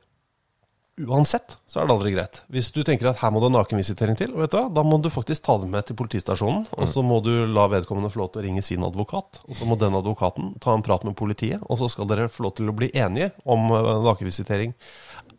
uansett 1.06 1.56
så 1.70 1.80
er 1.80 1.88
det 1.88 1.94
aldri 1.94 2.12
greit. 2.14 2.40
Hvis 2.52 2.70
du 2.74 2.80
tenker 2.86 3.10
at 3.10 3.20
her 3.22 3.32
må 3.32 3.40
du 3.42 3.46
ha 3.48 3.52
nakenvisitering 3.54 4.18
til, 4.18 4.32
vet 4.36 4.52
du 4.52 4.58
hva, 4.58 4.66
da 4.74 4.84
må 4.86 4.98
du 5.02 5.10
faktisk 5.12 5.44
ta 5.46 5.56
det 5.62 5.68
med 5.70 5.86
til 5.88 5.98
politistasjonen. 5.98 6.66
Og 6.76 6.90
så 6.90 7.04
må 7.06 7.20
du 7.24 7.32
la 7.50 7.68
vedkommende 7.72 8.10
få 8.12 8.22
lov 8.22 8.32
til 8.34 8.42
å 8.42 8.46
ringe 8.46 8.64
sin 8.66 8.84
advokat. 8.86 9.42
Og 9.46 9.58
så 9.58 9.68
må 9.68 9.78
den 9.80 9.96
advokaten 9.96 10.54
ta 10.62 10.74
en 10.74 10.84
prat 10.86 11.06
med 11.06 11.16
politiet, 11.18 11.62
og 11.66 11.80
så 11.80 11.90
skal 11.92 12.10
dere 12.10 12.30
få 12.32 12.48
lov 12.48 12.56
til 12.58 12.70
å 12.70 12.76
bli 12.76 12.90
enige 12.94 13.32
om 13.48 13.70
eh, 13.74 13.92
nakenvisitering 14.06 14.74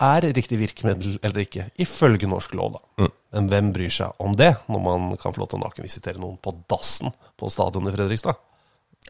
er 0.02 0.26
riktig 0.34 0.58
virkemiddel 0.58 1.20
eller 1.22 1.44
ikke, 1.44 1.68
ifølge 1.82 2.30
norsk 2.30 2.56
lov, 2.58 2.78
da. 2.78 3.10
Men 3.36 3.50
hvem 3.52 3.70
bryr 3.76 3.94
seg 3.94 4.24
om 4.24 4.34
det, 4.38 4.54
når 4.72 4.82
man 4.84 5.12
kan 5.22 5.36
få 5.36 5.44
lov 5.44 5.52
til 5.52 5.60
å 5.60 5.66
nakenvisitere 5.66 6.22
noen 6.22 6.40
på 6.42 6.56
dassen 6.72 7.14
på 7.40 7.52
stadionet 7.54 7.94
i 7.94 8.00
Fredrikstad? 8.00 8.40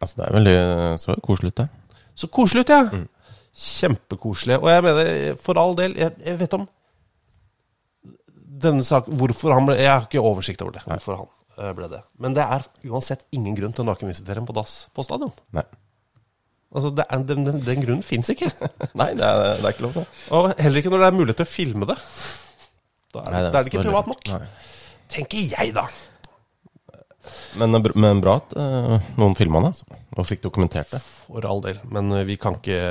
Altså, 0.01 0.17
det 0.17 0.27
er 0.27 0.35
veldig 0.37 0.57
så 1.01 1.15
koselig 1.23 1.53
ut, 1.53 1.63
det. 1.63 1.97
Så 2.17 2.29
koselig 2.33 2.65
ut, 2.65 2.73
ja. 2.73 2.81
Kjempekoselig. 3.51 4.57
Og 4.61 4.69
jeg 4.71 4.85
mener, 4.85 5.11
for 5.41 5.59
all 5.59 5.75
del, 5.79 5.97
jeg, 5.99 6.15
jeg 6.23 6.39
vet 6.39 6.55
om 6.55 6.67
denne 8.61 8.85
saken 8.85 9.17
Hvorfor 9.17 9.55
han 9.55 9.65
ble 9.65 9.77
Jeg 9.79 9.89
har 9.89 10.03
ikke 10.05 10.23
oversikt 10.23 10.61
over 10.63 10.77
det. 10.77 10.83
Hvorfor 10.87 11.17
han 11.19 11.29
eh, 11.57 11.71
ble 11.77 11.89
det. 11.91 12.01
Men 12.21 12.35
det 12.37 12.45
er 12.45 12.67
uansett 12.91 13.25
ingen 13.35 13.57
grunn 13.57 13.75
til 13.75 13.85
å 13.85 13.91
nakenvisitere 13.91 14.43
på 14.47 14.55
dass 14.55 14.75
på 14.95 15.05
stadion. 15.07 15.33
Nei. 15.55 15.65
Altså, 16.71 16.93
det 16.95 17.03
er, 17.03 17.23
den, 17.27 17.43
den, 17.47 17.59
den 17.65 17.81
grunnen 17.83 18.05
fins 18.05 18.31
ikke. 18.31 18.47
Nei, 19.01 19.09
det 19.19 19.27
er, 19.27 19.57
det 19.59 19.65
er 19.65 19.73
ikke 19.73 19.87
lov, 19.89 19.97
til. 19.97 20.07
Og 20.37 20.53
heller 20.55 20.79
ikke 20.79 20.93
når 20.93 21.03
det 21.03 21.09
er 21.09 21.17
mulighet 21.17 21.41
til 21.41 21.49
å 21.49 21.51
filme 21.51 21.89
det. 21.89 21.97
Da 23.11 23.25
er, 23.25 23.33
Nei, 23.33 23.41
da 23.43 23.51
er 23.51 23.57
det 23.57 23.73
ikke 23.73 23.83
privat 23.83 24.07
nok. 24.07 24.31
Tenker 25.11 25.51
jeg, 25.51 25.73
da. 25.75 25.89
Men, 27.59 27.77
men 27.95 28.21
bra 28.23 28.37
at 28.39 28.53
eh, 28.57 29.09
noen 29.19 29.35
filma 29.37 29.61
det, 29.63 29.71
altså. 29.73 29.99
og 30.15 30.27
fikk 30.27 30.43
dokumentert 30.45 30.93
det. 30.93 31.01
For 31.01 31.45
all 31.47 31.61
del. 31.63 31.79
Men 31.93 32.11
eh, 32.15 32.25
vi 32.27 32.37
kan 32.41 32.57
ikke 32.57 32.81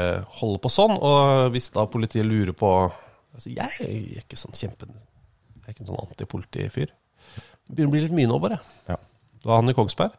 holde 0.41 0.61
på 0.63 0.73
sånn. 0.73 0.97
Og 0.97 1.51
hvis 1.55 1.71
da 1.75 1.87
politiet 1.91 2.29
lurer 2.29 2.55
på 2.57 2.73
altså 2.91 3.53
Jeg 3.53 3.85
er 3.87 4.23
ikke 4.23 4.39
sånn 4.39 4.57
kjempe 4.57 4.89
Jeg 4.91 5.67
er 5.67 5.75
ikke 5.75 5.85
en 5.87 5.93
sånn 5.93 6.03
antipolitifyr. 6.03 6.91
Det 6.91 7.77
begynner 7.77 7.93
å 7.93 7.97
bli 7.97 8.05
litt 8.07 8.17
mye 8.17 8.31
nå, 8.31 8.41
bare. 8.43 8.59
Ja. 8.91 8.99
Du 9.41 9.51
har 9.51 9.63
han 9.63 9.73
i 9.73 9.77
Kongsberg. 9.77 10.17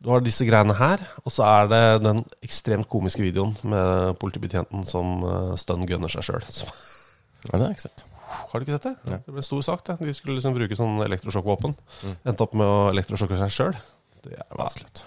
Du 0.00 0.08
har 0.08 0.22
disse 0.24 0.46
greiene 0.48 0.76
her. 0.78 1.02
Og 1.24 1.34
så 1.34 1.46
er 1.46 1.70
det 1.70 1.82
den 2.06 2.22
ekstremt 2.46 2.88
komiske 2.90 3.24
videoen 3.24 3.56
med 3.68 4.14
politibetjenten 4.22 4.86
som 4.88 5.20
stun 5.60 5.84
gunner 5.90 6.12
seg 6.12 6.30
sjøl. 6.30 6.46
Nei, 6.46 7.56
det 7.56 7.60
har 7.60 7.68
jeg 7.68 7.78
ikke 7.78 7.88
sett. 7.88 8.06
Har 8.30 8.60
du 8.60 8.66
ikke 8.66 8.76
sett 8.78 8.88
det? 8.88 8.94
Ja. 9.10 9.18
Det 9.26 9.34
ble 9.34 9.44
stor 9.46 9.64
sak, 9.66 9.82
det. 9.88 9.98
De 10.04 10.14
skulle 10.16 10.38
liksom 10.38 10.54
bruke 10.56 10.78
sånn 10.78 11.00
elektrosjokkvåpen. 11.06 11.74
Endte 12.22 12.46
opp 12.46 12.56
med 12.58 12.68
å 12.68 12.78
elektrosjokke 12.92 13.38
seg 13.40 13.54
sjøl. 13.54 13.76
Det 14.24 14.36
er 14.38 14.48
vanskelig. 14.58 15.04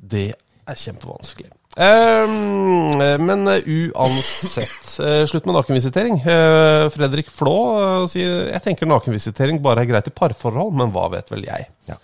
Det 0.00 0.26
er 0.66 0.82
kjempevanskelig. 0.82 1.52
Um, 1.76 2.96
men 3.20 3.42
eh, 3.52 3.66
uansett 3.68 4.94
eh, 5.04 5.26
Slutt 5.28 5.44
med 5.44 5.58
nakenvisitering. 5.58 6.14
Eh, 6.24 6.86
Fredrik 6.94 7.28
Flå 7.28 8.06
sier 8.08 8.46
Jeg 8.48 8.62
tenker 8.64 8.88
nakenvisitering 8.88 9.60
bare 9.60 9.84
er 9.84 9.90
greit 9.90 10.08
i 10.08 10.14
parforhold, 10.16 10.72
men 10.78 10.94
hva 10.94 11.10
vet 11.12 11.28
vel 11.34 11.44
jeg. 11.44 11.68
Ja. 11.90 11.98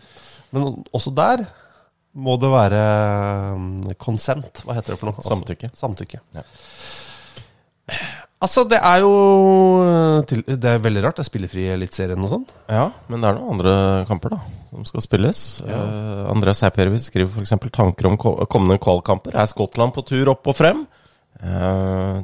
Men 0.53 0.83
også 0.93 1.15
der 1.17 1.47
må 2.13 2.37
det 2.37 2.51
være 2.53 2.83
konsent. 3.97 4.61
Hva 4.67 4.77
heter 4.77 4.93
det 4.93 5.01
for 5.01 5.09
noe? 5.09 5.25
Samtykke. 5.25 5.73
samtykke. 5.73 6.21
Ja. 6.37 6.45
Altså, 8.43 8.65
det 8.67 8.81
er 8.83 9.03
jo 9.05 9.11
Det 10.27 10.67
er 10.67 10.81
veldig 10.83 11.05
rart. 11.05 11.19
Det 11.21 11.23
er 11.23 11.29
spillefri 11.31 11.69
Eliteserien 11.71 12.25
og 12.27 12.33
sånn. 12.33 12.47
Ja, 12.71 12.89
men 13.09 13.23
det 13.23 13.31
er 13.31 13.39
noen 13.39 13.55
andre 13.55 13.75
kamper 14.09 14.35
da 14.35 14.41
som 14.73 14.87
skal 14.89 15.05
spilles. 15.05 15.41
Eh, 15.69 16.23
Andreas 16.33 16.63
Heipjärvi 16.65 16.99
skriver 17.05 17.43
f.eks. 17.45 17.53
tanker 17.75 18.09
om 18.09 18.17
kommende 18.19 18.81
kvalkamper. 18.83 19.37
Er 19.37 19.51
Skottland 19.51 19.93
på 19.95 20.05
tur 20.09 20.33
opp 20.33 20.49
og 20.49 20.57
frem? 20.57 20.85
Uh, 21.43 22.23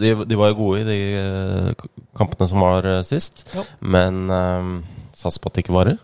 de, 0.00 0.14
de 0.26 0.38
var 0.38 0.50
jo 0.50 0.58
gode 0.58 0.80
i 0.82 0.86
de 0.88 0.98
eh, 1.20 1.88
kampene 2.16 2.48
som 2.48 2.62
var 2.64 2.86
eh, 2.88 3.02
sist, 3.04 3.44
Ja. 3.52 3.64
men 3.84 4.22
uh, 4.32 4.70
sats 5.16 5.36
på 5.38 5.50
at 5.50 5.58
det 5.58 5.66
ikke 5.66 5.76
varer. 5.76 5.98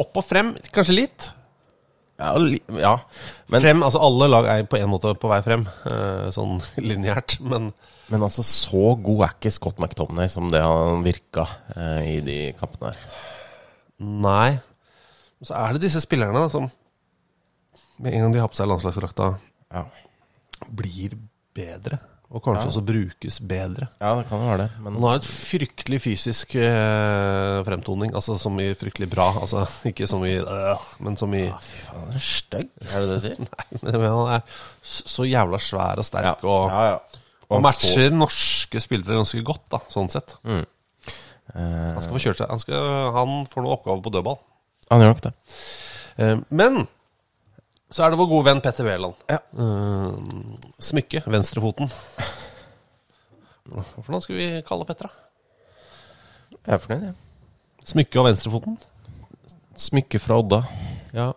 Opp 0.00 0.16
og 0.16 0.24
frem, 0.24 0.54
kanskje 0.72 0.96
litt. 1.02 1.28
Ja, 2.20 2.34
ja. 2.76 2.92
men, 3.48 3.62
frem, 3.64 3.80
altså 3.86 4.00
Alle 4.04 4.26
lag 4.28 4.46
er 4.52 4.66
på 4.68 4.76
en 4.76 4.90
måte 4.92 5.14
på 5.16 5.30
vei 5.30 5.38
frem, 5.44 5.62
eh, 5.88 6.26
sånn 6.36 6.58
lineært. 6.90 7.38
Men 7.40 7.70
men 8.10 8.24
altså, 8.26 8.42
så 8.42 8.96
god 8.98 9.20
er 9.22 9.34
ikke 9.36 9.52
Scott 9.54 9.78
McTominay 9.78 10.26
som 10.32 10.48
det 10.50 10.58
han 10.64 11.04
virka 11.06 11.44
eh, 11.76 12.08
i 12.10 12.20
de 12.26 12.38
kampene 12.58 12.90
her. 12.90 13.04
nei. 14.02 14.58
Så 15.40 15.54
er 15.56 15.76
det 15.76 15.84
disse 15.86 16.02
spillerne 16.02 16.42
da, 16.42 16.48
som 16.52 16.66
med 18.02 18.12
en 18.16 18.24
gang 18.26 18.34
de 18.34 18.40
har 18.42 18.50
på 18.50 18.58
seg 18.58 18.68
landslagsdrakta, 18.68 19.28
Ja. 19.72 19.84
blir 20.68 21.14
bedre. 21.56 22.00
Og 22.30 22.38
kanskje 22.44 22.68
også 22.70 22.80
brukes 22.86 23.40
bedre. 23.42 23.88
ja, 23.98 24.10
det 24.14 24.28
kan 24.28 24.38
jo 24.38 24.46
være 24.52 24.58
det. 24.62 24.68
Men 24.84 24.94
Han 24.94 25.02
har 25.08 25.16
et 25.18 25.24
fryktelig 25.26 25.98
fysisk 26.04 26.52
eh, 26.54 27.56
fremtoning, 27.66 28.12
altså 28.14 28.36
som 28.38 28.54
i 28.62 28.68
fryktelig 28.78 29.08
bra. 29.10 29.32
Altså 29.40 29.64
ikke 29.90 30.06
som 30.06 30.22
i 30.28 30.36
øh, 30.38 30.84
men 31.02 31.16
som 31.18 31.34
i 31.34 31.42
fy 31.50 31.80
faen, 31.88 32.04
han 32.04 32.14
er 32.14 32.22
stygg, 32.22 32.68
er 32.86 32.94
det 32.94 33.08
det 33.08 33.16
du 33.16 33.24
sier? 33.24 33.40
Nei, 33.82 33.96
men 33.96 34.06
han 34.06 34.30
er 34.36 34.62
så 34.86 35.26
jævla 35.26 35.58
svær 35.58 35.98
og 36.04 36.06
sterk 36.06 36.44
og, 36.46 36.70
ja, 36.70 36.84
ja. 36.92 37.26
og 37.48 37.56
han 37.58 37.66
matcher 37.66 38.14
norske 38.14 38.84
spillere 38.86 39.18
ganske 39.18 39.42
godt, 39.50 39.66
da, 39.74 39.82
sånn 39.90 40.12
sett. 40.14 40.36
Eh, 40.46 40.62
Han 41.58 41.98
skal 42.04 42.14
få 42.14 42.22
kjørt 42.28 42.38
seg. 42.44 42.46
Han, 42.54 42.62
skal, 42.62 42.88
han 43.18 43.34
får 43.50 43.64
noen 43.66 43.74
oppgaver 43.74 44.06
på 44.06 44.14
dødball. 44.14 44.38
han 44.90 45.02
gjør 45.02 45.14
nok 45.16 45.24
det. 45.26 45.34
Eh, 46.22 46.36
Men 46.54 46.84
så 47.90 48.04
er 48.04 48.12
det 48.12 48.20
vår 48.20 48.28
gode 48.30 48.46
venn 48.46 48.62
Petter 48.64 48.86
Wæland. 48.86 49.18
Ja. 49.30 49.40
Uh, 49.56 50.14
smykke, 50.82 51.22
venstrefoten. 51.26 51.90
Hvordan 53.70 54.14
noe 54.14 54.24
skal 54.24 54.38
vi 54.38 54.48
kalle 54.66 54.86
Petter, 54.88 55.10
da? 55.10 56.56
Jeg 56.66 56.74
er 56.74 56.82
fornøyd, 56.82 57.04
jeg. 57.10 57.14
Smykke 57.90 58.20
og 58.20 58.26
venstrefoten? 58.28 58.78
Smykke 59.80 60.20
fra 60.22 60.38
Odda. 60.42 60.62
Ja. 61.16 61.30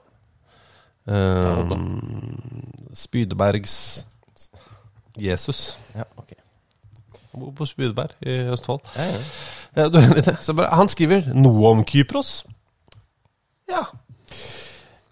Odda. 1.07 1.77
Spydebergs 2.97 3.75
Jesus. 5.19 5.77
Ja, 5.95 6.05
ok. 6.17 6.33
Han 7.31 7.41
bor 7.41 7.51
på 7.57 7.65
Spydeberg 7.65 8.13
i 8.21 8.37
Østfold. 8.53 8.81
Ja, 8.95 9.09
ja. 9.13 9.21
Ja, 9.75 9.87
du, 9.89 9.97
han 10.69 10.89
skriver 10.91 11.31
noe 11.33 11.71
om 11.71 11.79
Kypros. 11.87 12.43
Ja. 13.69 13.87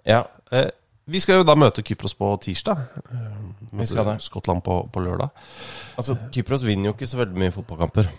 ja. 0.06 0.22
Vi 1.12 1.20
skal 1.24 1.42
jo 1.42 1.46
da 1.48 1.56
møte 1.60 1.84
Kypros 1.86 2.14
på 2.18 2.30
tirsdag. 2.44 2.80
Eh, 3.12 3.28
Vi 3.72 3.86
skal 3.90 4.06
det. 4.08 4.18
Skottland 4.24 4.64
på, 4.66 4.78
på 4.92 5.04
lørdag. 5.04 5.30
Altså, 6.00 6.16
Kypros 6.34 6.64
vinner 6.68 6.92
jo 6.92 6.96
ikke 6.96 7.08
så 7.10 7.20
veldig 7.22 7.40
mye 7.44 7.54
fotballkamper. 7.56 8.10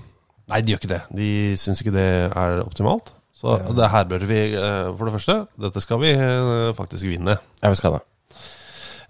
Nei, 0.52 0.60
de 0.60 0.72
gjør 0.74 0.80
ikke 0.82 0.90
det. 0.92 1.00
De 1.16 1.28
syns 1.60 1.80
ikke 1.84 1.94
det 1.94 2.06
er 2.28 2.60
optimalt. 2.64 3.12
Så 3.42 3.56
det 3.74 3.88
her 3.90 4.04
bør 4.10 4.24
vi, 4.28 4.40
eh, 4.54 4.90
for 4.98 5.08
det 5.08 5.14
første, 5.16 5.36
dette 5.64 5.80
skal 5.82 6.00
vi 6.02 6.12
eh, 6.14 6.72
faktisk 6.78 7.08
vinne. 7.10 7.38
Ja, 7.62 7.70
vi 7.72 7.78
skal 7.80 7.96
det. 7.96 8.02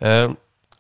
Eh, 0.02 0.28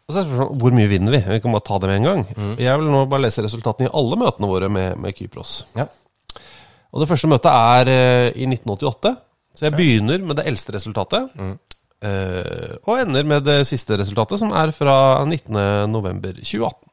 og 0.02 0.14
så 0.14 0.22
er 0.22 0.26
spørsmålet 0.28 0.62
hvor 0.62 0.74
mye 0.76 0.90
vinner 0.90 1.14
vi? 1.14 1.20
Vi 1.36 1.40
kan 1.44 1.52
bare 1.54 1.66
ta 1.66 1.78
det 1.82 1.90
med 1.90 1.98
en 2.00 2.06
gang. 2.08 2.22
Jeg 2.60 2.78
vil 2.80 2.88
nå 2.92 3.02
bare 3.10 3.22
lese 3.26 3.44
resultatene 3.44 3.88
i 3.90 3.92
alle 3.98 4.18
møtene 4.20 4.48
våre 4.50 4.70
med, 4.72 4.96
med 5.00 5.14
Kypros. 5.18 5.52
Ja. 5.78 5.86
Og 6.92 7.00
det 7.04 7.08
første 7.08 7.30
møtet 7.30 7.52
er 7.52 7.90
i 8.36 8.48
1988. 8.48 9.12
Så 9.56 9.66
jeg 9.68 9.76
begynner 9.76 10.24
med 10.26 10.36
det 10.40 10.46
eldste 10.50 10.74
resultatet. 10.74 11.30
Eh, 12.02 12.74
og 12.84 13.00
ender 13.02 13.24
med 13.28 13.44
det 13.46 13.62
siste 13.68 13.96
resultatet, 14.00 14.40
som 14.42 14.52
er 14.52 14.72
fra 14.76 14.96
19.11.2018. 15.24 16.88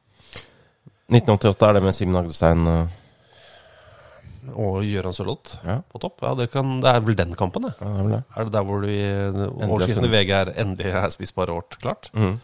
1988 1.10 1.68
er 1.68 1.74
det 1.78 1.84
med 1.84 1.96
Simen 1.98 2.20
Agdestein. 2.22 2.68
uh... 2.68 2.98
Og 4.50 4.82
Gøran 4.86 5.14
Sørloth 5.14 5.60
Ja. 5.66 5.80
på 5.86 6.00
topp. 6.02 6.22
Ja, 6.26 6.34
det, 6.38 6.48
kan, 6.54 6.80
det 6.82 6.90
er 6.90 7.02
vel 7.06 7.18
den 7.18 7.36
kampen, 7.38 7.68
det. 7.68 7.74
Ja, 7.82 7.90
det 7.90 8.00
er 8.06 8.10
det. 8.14 8.24
Er 8.36 8.48
det 8.48 8.54
der 8.54 8.66
hvor 8.66 8.82
du 8.82 8.90
overskriften 9.68 10.08
i 10.08 10.14
VG 10.14 10.32
er 10.38 10.52
'Endelig 10.54 10.94
er 11.04 11.10
spisbare 11.14 11.54
årt 11.54 11.78
klart'? 11.82 12.10
Mm. 12.14 12.40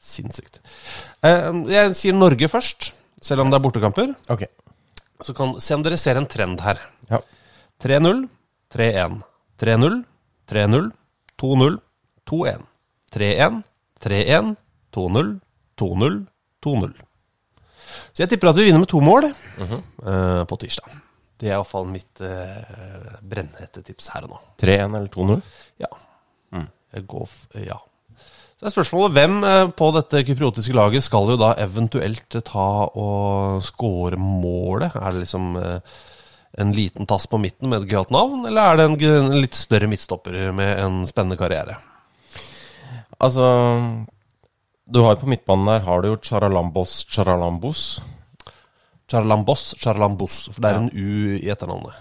Sinnssykt. 0.00 0.60
Uh, 1.22 1.64
jeg 1.70 1.94
sier 1.96 2.14
Norge 2.16 2.48
først, 2.48 2.92
selv 3.22 3.40
om 3.44 3.50
det 3.50 3.58
er 3.58 3.62
bortekamper. 3.62 4.14
Okay. 4.28 4.50
Så 5.22 5.32
kan 5.34 5.54
se 5.60 5.74
om 5.74 5.82
dere 5.82 5.96
ser 5.96 6.18
en 6.18 6.26
trend 6.26 6.60
her. 6.60 6.80
Ja. 7.10 7.18
3-0, 7.82 8.28
3-1. 8.74 9.22
3-0, 9.62 10.04
3-0, 10.50 10.90
2-0, 11.40 11.78
2-1. 12.30 12.64
3-1, 13.14 13.60
3-1, 14.02 14.54
2-0, 14.94 15.34
2-0, 15.80 16.20
2-0. 16.66 16.94
Så 18.14 18.24
jeg 18.24 18.32
tipper 18.32 18.50
at 18.50 18.58
vi 18.58 18.66
vinner 18.66 18.82
med 18.82 18.90
to 18.90 19.00
mål 19.04 19.28
eh, 19.28 20.42
på 20.48 20.58
tirsdag. 20.62 20.96
Det 21.38 21.50
er 21.50 21.56
iallfall 21.56 21.86
mitt 21.90 22.22
uh, 22.22 23.16
brennhette 23.26 23.82
tips 23.84 24.06
her 24.14 24.24
og 24.24 24.36
nå. 24.36 24.38
3-1 24.62 24.94
eller 24.96 25.10
2-0? 25.12 25.40
Ja. 25.82 25.90
Jeg 26.94 27.06
går 27.10 27.26
f 27.26 27.38
ja. 27.58 27.80
Så 28.54 28.68
er 28.68 28.72
spørsmålet 28.72 29.16
hvem 29.16 29.38
eh, 29.44 29.70
på 29.76 29.88
dette 29.96 30.22
kypriotiske 30.28 30.76
laget 30.76 31.04
skal 31.04 31.32
jo 31.32 31.38
da 31.40 31.50
eventuelt 31.60 32.36
ta 32.46 32.68
og 32.86 33.64
score 33.66 34.18
målet? 34.20 34.94
Er 34.94 35.10
det 35.10 35.24
liksom 35.24 35.56
uh, 35.58 35.98
en 36.62 36.70
liten 36.72 37.10
tass 37.10 37.26
på 37.26 37.40
midten 37.42 37.68
med 37.68 37.82
et 37.82 37.90
gøyalt 37.90 38.14
navn, 38.14 38.46
eller 38.46 38.62
er 38.62 38.78
det 38.78 38.86
en, 38.86 38.96
en 39.10 39.42
litt 39.42 39.58
større 39.58 39.90
midtstopper 39.90 40.38
med 40.54 40.78
en 40.84 41.02
spennende 41.10 41.38
karriere? 41.40 41.80
Altså 43.24 43.44
Du 44.84 45.00
har 45.00 45.14
jo 45.14 45.22
på 45.22 45.30
midtbanen 45.32 45.70
der 45.70 45.86
har 45.86 46.02
du 46.02 46.10
jo 46.12 46.18
Charalambos 46.20 47.04
Charalambos. 47.08 47.84
Charalambos, 49.10 49.74
Charalambos, 49.80 50.36
for 50.52 50.64
det 50.64 50.70
er 50.70 50.78
en 50.80 50.90
U 50.90 51.08
i 51.36 51.50
etternavnet. 51.52 51.96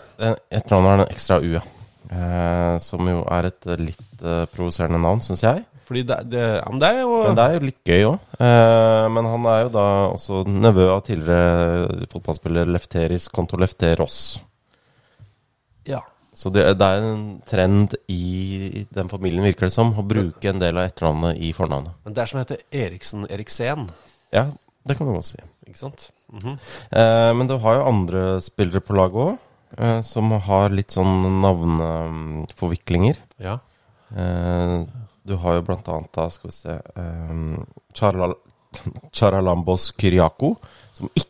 Etternavnet 0.52 0.94
er 0.94 1.02
en 1.02 1.12
ekstra 1.12 1.40
U, 1.44 1.50
ja. 1.58 1.62
Eh, 2.14 2.76
som 2.84 3.10
jo 3.10 3.26
er 3.32 3.50
et 3.50 3.68
litt 3.80 4.24
eh, 4.24 4.46
provoserende 4.54 5.02
navn, 5.04 5.20
syns 5.24 5.44
jeg. 5.44 5.66
Fordi 5.84 6.06
det, 6.08 6.18
det, 6.32 6.44
ja, 6.62 6.70
men 6.72 6.80
det 6.80 6.90
er 6.94 7.02
jo 7.02 7.18
Men 7.26 7.36
det 7.36 7.44
er 7.44 7.58
jo 7.58 7.66
litt 7.68 7.92
gøy 7.92 8.08
òg. 8.08 8.32
Eh, 8.40 9.08
men 9.12 9.30
han 9.34 9.50
er 9.52 9.60
jo 9.66 9.74
da 9.76 9.86
også 10.14 10.44
nevø 10.48 10.88
av 10.94 11.04
tidligere 11.10 12.08
fotballspiller 12.14 12.72
Lefteris 12.72 13.28
Konto 13.34 13.60
Lefteros. 13.60 14.18
ja. 15.88 16.00
Så 16.34 16.50
det, 16.54 16.64
det 16.80 16.88
er 16.88 17.04
en 17.12 17.26
trend 17.46 17.94
i 18.10 18.86
den 18.94 19.10
familien, 19.12 19.44
virker 19.46 19.68
det 19.70 19.76
som, 19.76 19.92
å 19.94 20.04
bruke 20.08 20.50
en 20.50 20.60
del 20.62 20.78
av 20.82 20.88
etternavnet 20.90 21.38
i 21.38 21.52
fornavnet. 21.54 21.94
Men 22.06 22.16
det 22.16 22.24
er 22.24 22.32
som 22.32 22.40
heter 22.42 22.64
Eriksen 22.74 23.28
Eriksen, 23.30 23.88
Ja, 24.34 24.48
det 24.88 24.98
kan 24.98 25.08
du 25.08 25.14
godt 25.14 25.30
si. 25.30 25.38
ikke 25.68 25.78
sant? 25.80 26.08
Mhm. 26.34 26.56
Eh, 26.92 27.34
men 27.38 27.48
du 27.48 27.58
har 27.62 27.76
jo 27.78 27.86
andre 27.92 28.24
spillere 28.42 28.82
på 28.82 28.96
laget 28.98 29.16
òg, 29.28 29.38
eh, 29.78 30.02
som 30.02 30.32
har 30.32 30.70
litt 30.74 30.90
sånn 30.96 31.22
navneforviklinger. 31.44 33.18
Ja. 33.40 33.60
Eh, 34.16 34.84
du 35.24 35.36
har 35.40 35.56
jo 35.60 35.62
blant 35.70 35.88
annet 35.88 36.12
da, 36.18 36.28
skal 36.34 36.50
vi 36.50 36.56
se 36.58 36.74
eh, 36.74 38.34
Charalambos 39.14 39.92
Kyriako, 39.98 40.56
som 40.98 41.10
ikke 41.14 41.30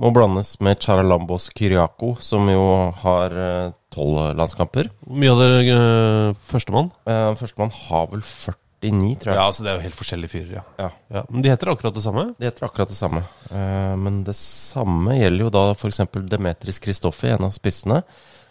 må 0.00 0.10
blandes 0.14 0.54
med 0.64 0.80
Charalambos 0.82 1.48
Kyriako, 1.56 2.14
som 2.22 2.48
jo 2.50 2.62
har 3.02 3.34
eh, 3.34 3.72
tolv 3.94 4.20
landskamper. 4.38 4.88
Hvor 5.04 5.20
mye 5.22 5.34
det 5.40 5.74
uh, 5.74 6.36
førstemann? 6.48 6.90
Eh, 7.08 7.32
Førstemann 7.40 7.72
har 7.74 8.08
vel 8.12 8.22
49, 8.22 9.16
tror 9.22 9.32
jeg. 9.32 9.38
Ja, 9.40 9.46
altså 9.48 9.64
det 9.66 9.72
er 9.72 9.78
jo 9.78 9.84
helt 9.86 9.98
forskjellige 9.98 10.32
fyrer, 10.34 10.52
ja. 10.60 10.64
Ja. 10.78 10.88
ja. 11.16 11.22
Men 11.30 11.44
de 11.44 11.52
heter 11.52 11.72
akkurat 11.72 11.96
det 11.96 12.04
samme? 12.04 12.26
De 12.38 12.46
heter 12.48 12.68
akkurat 12.68 12.92
det 12.92 12.98
samme. 12.98 13.24
Eh, 13.50 13.94
men 13.98 14.22
det 14.28 14.36
samme 14.38 15.18
gjelder 15.18 15.46
jo 15.48 15.52
da 15.58 15.64
f.eks. 15.74 16.02
Demetris 16.30 16.80
Kristoffi, 16.84 17.32
en 17.34 17.48
av 17.48 17.54
spissene, 17.56 18.02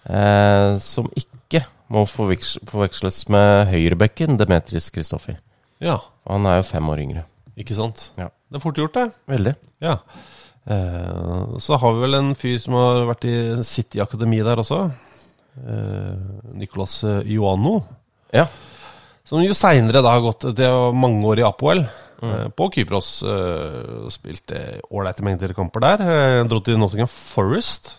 eh, 0.09 0.75
som 0.83 1.09
ikke 1.15 1.63
må 1.93 2.03
forveksles 2.09 3.21
med 3.31 3.69
høyrebekken 3.71 4.35
Demetris 4.41 4.89
Kristoffi. 4.91 5.37
Ja, 5.83 5.99
Han 6.27 6.43
er 6.49 6.57
jo 6.59 6.67
fem 6.67 6.89
år 6.91 6.99
yngre. 7.05 7.21
ikke 7.55 7.77
sant? 7.77 8.09
Ja. 8.17 8.27
Det 8.51 8.59
er 8.59 8.63
fort 8.63 8.79
gjort, 8.79 8.95
det. 8.97 9.11
Veldig. 9.31 9.53
Ja. 9.83 9.97
Eh, 10.67 11.57
så 11.63 11.77
har 11.79 11.93
vi 11.95 12.01
vel 12.03 12.17
en 12.17 12.33
fyr 12.35 12.57
som 12.59 12.73
har 12.75 13.05
vært 13.07 13.27
i 13.29 13.35
City 13.63 14.01
Akademi 14.03 14.41
der 14.43 14.59
også. 14.63 14.81
Eh, 15.57 16.15
Nicolas 16.59 16.99
eh, 17.07 17.21
Ja. 18.35 18.47
Som 19.27 19.41
jo 19.43 19.55
seinere 19.55 20.01
da 20.03 20.11
har 20.13 20.21
gått 20.23 20.45
Det 20.55 20.67
var 20.71 20.93
mange 20.95 21.23
år 21.27 21.39
i 21.39 21.45
Apoel. 21.47 21.85
Mm. 22.21 22.51
På 22.57 22.69
Kypros. 22.73 23.21
Spilte 24.09 24.81
ålreite 24.89 25.21
mengder 25.25 25.53
kamper 25.53 25.83
der. 25.83 26.43
Dro 26.49 26.59
til 26.65 26.79
Nottingham 26.79 27.07
Forest. 27.11 27.97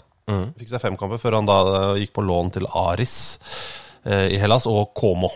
Fikk 0.58 0.68
seg 0.72 0.80
fem 0.82 0.96
kamper 1.00 1.20
før 1.22 1.36
han 1.38 1.46
da 1.48 1.58
gikk 2.00 2.12
på 2.16 2.24
lån 2.26 2.50
til 2.56 2.66
Aris 2.76 3.14
i 4.08 4.36
Hellas, 4.40 4.66
og 4.66 4.90
Como. 4.96 5.28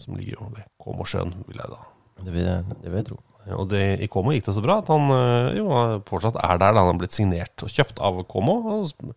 Som 0.00 0.16
ligger 0.16 0.38
jo 0.40 0.48
ved 0.56 0.64
Komosjøen, 0.80 1.32
vil 1.48 1.60
jeg 1.60 1.70
da 1.70 1.80
Det 2.24 2.32
vil, 2.32 2.44
jeg- 2.44 2.64
det 2.82 2.90
vil 2.90 2.98
jeg 3.02 3.06
tro. 3.12 3.18
Og 3.56 3.68
det, 3.72 3.82
i 4.04 4.08
Komo 4.10 4.32
gikk 4.34 4.46
det 4.48 4.54
så 4.56 4.62
bra 4.64 4.78
at 4.82 4.88
han 4.92 5.10
øh, 5.14 5.48
jo, 5.58 5.68
fortsatt 6.08 6.36
er 6.42 6.58
der. 6.60 6.74
da 6.76 6.82
Han 6.84 6.92
har 6.94 7.00
blitt 7.00 7.16
signert 7.16 7.64
og 7.66 7.72
kjøpt 7.72 8.00
av 8.04 8.20
Komo. 8.30 8.58
Og 8.74 8.86
sp- 8.90 9.14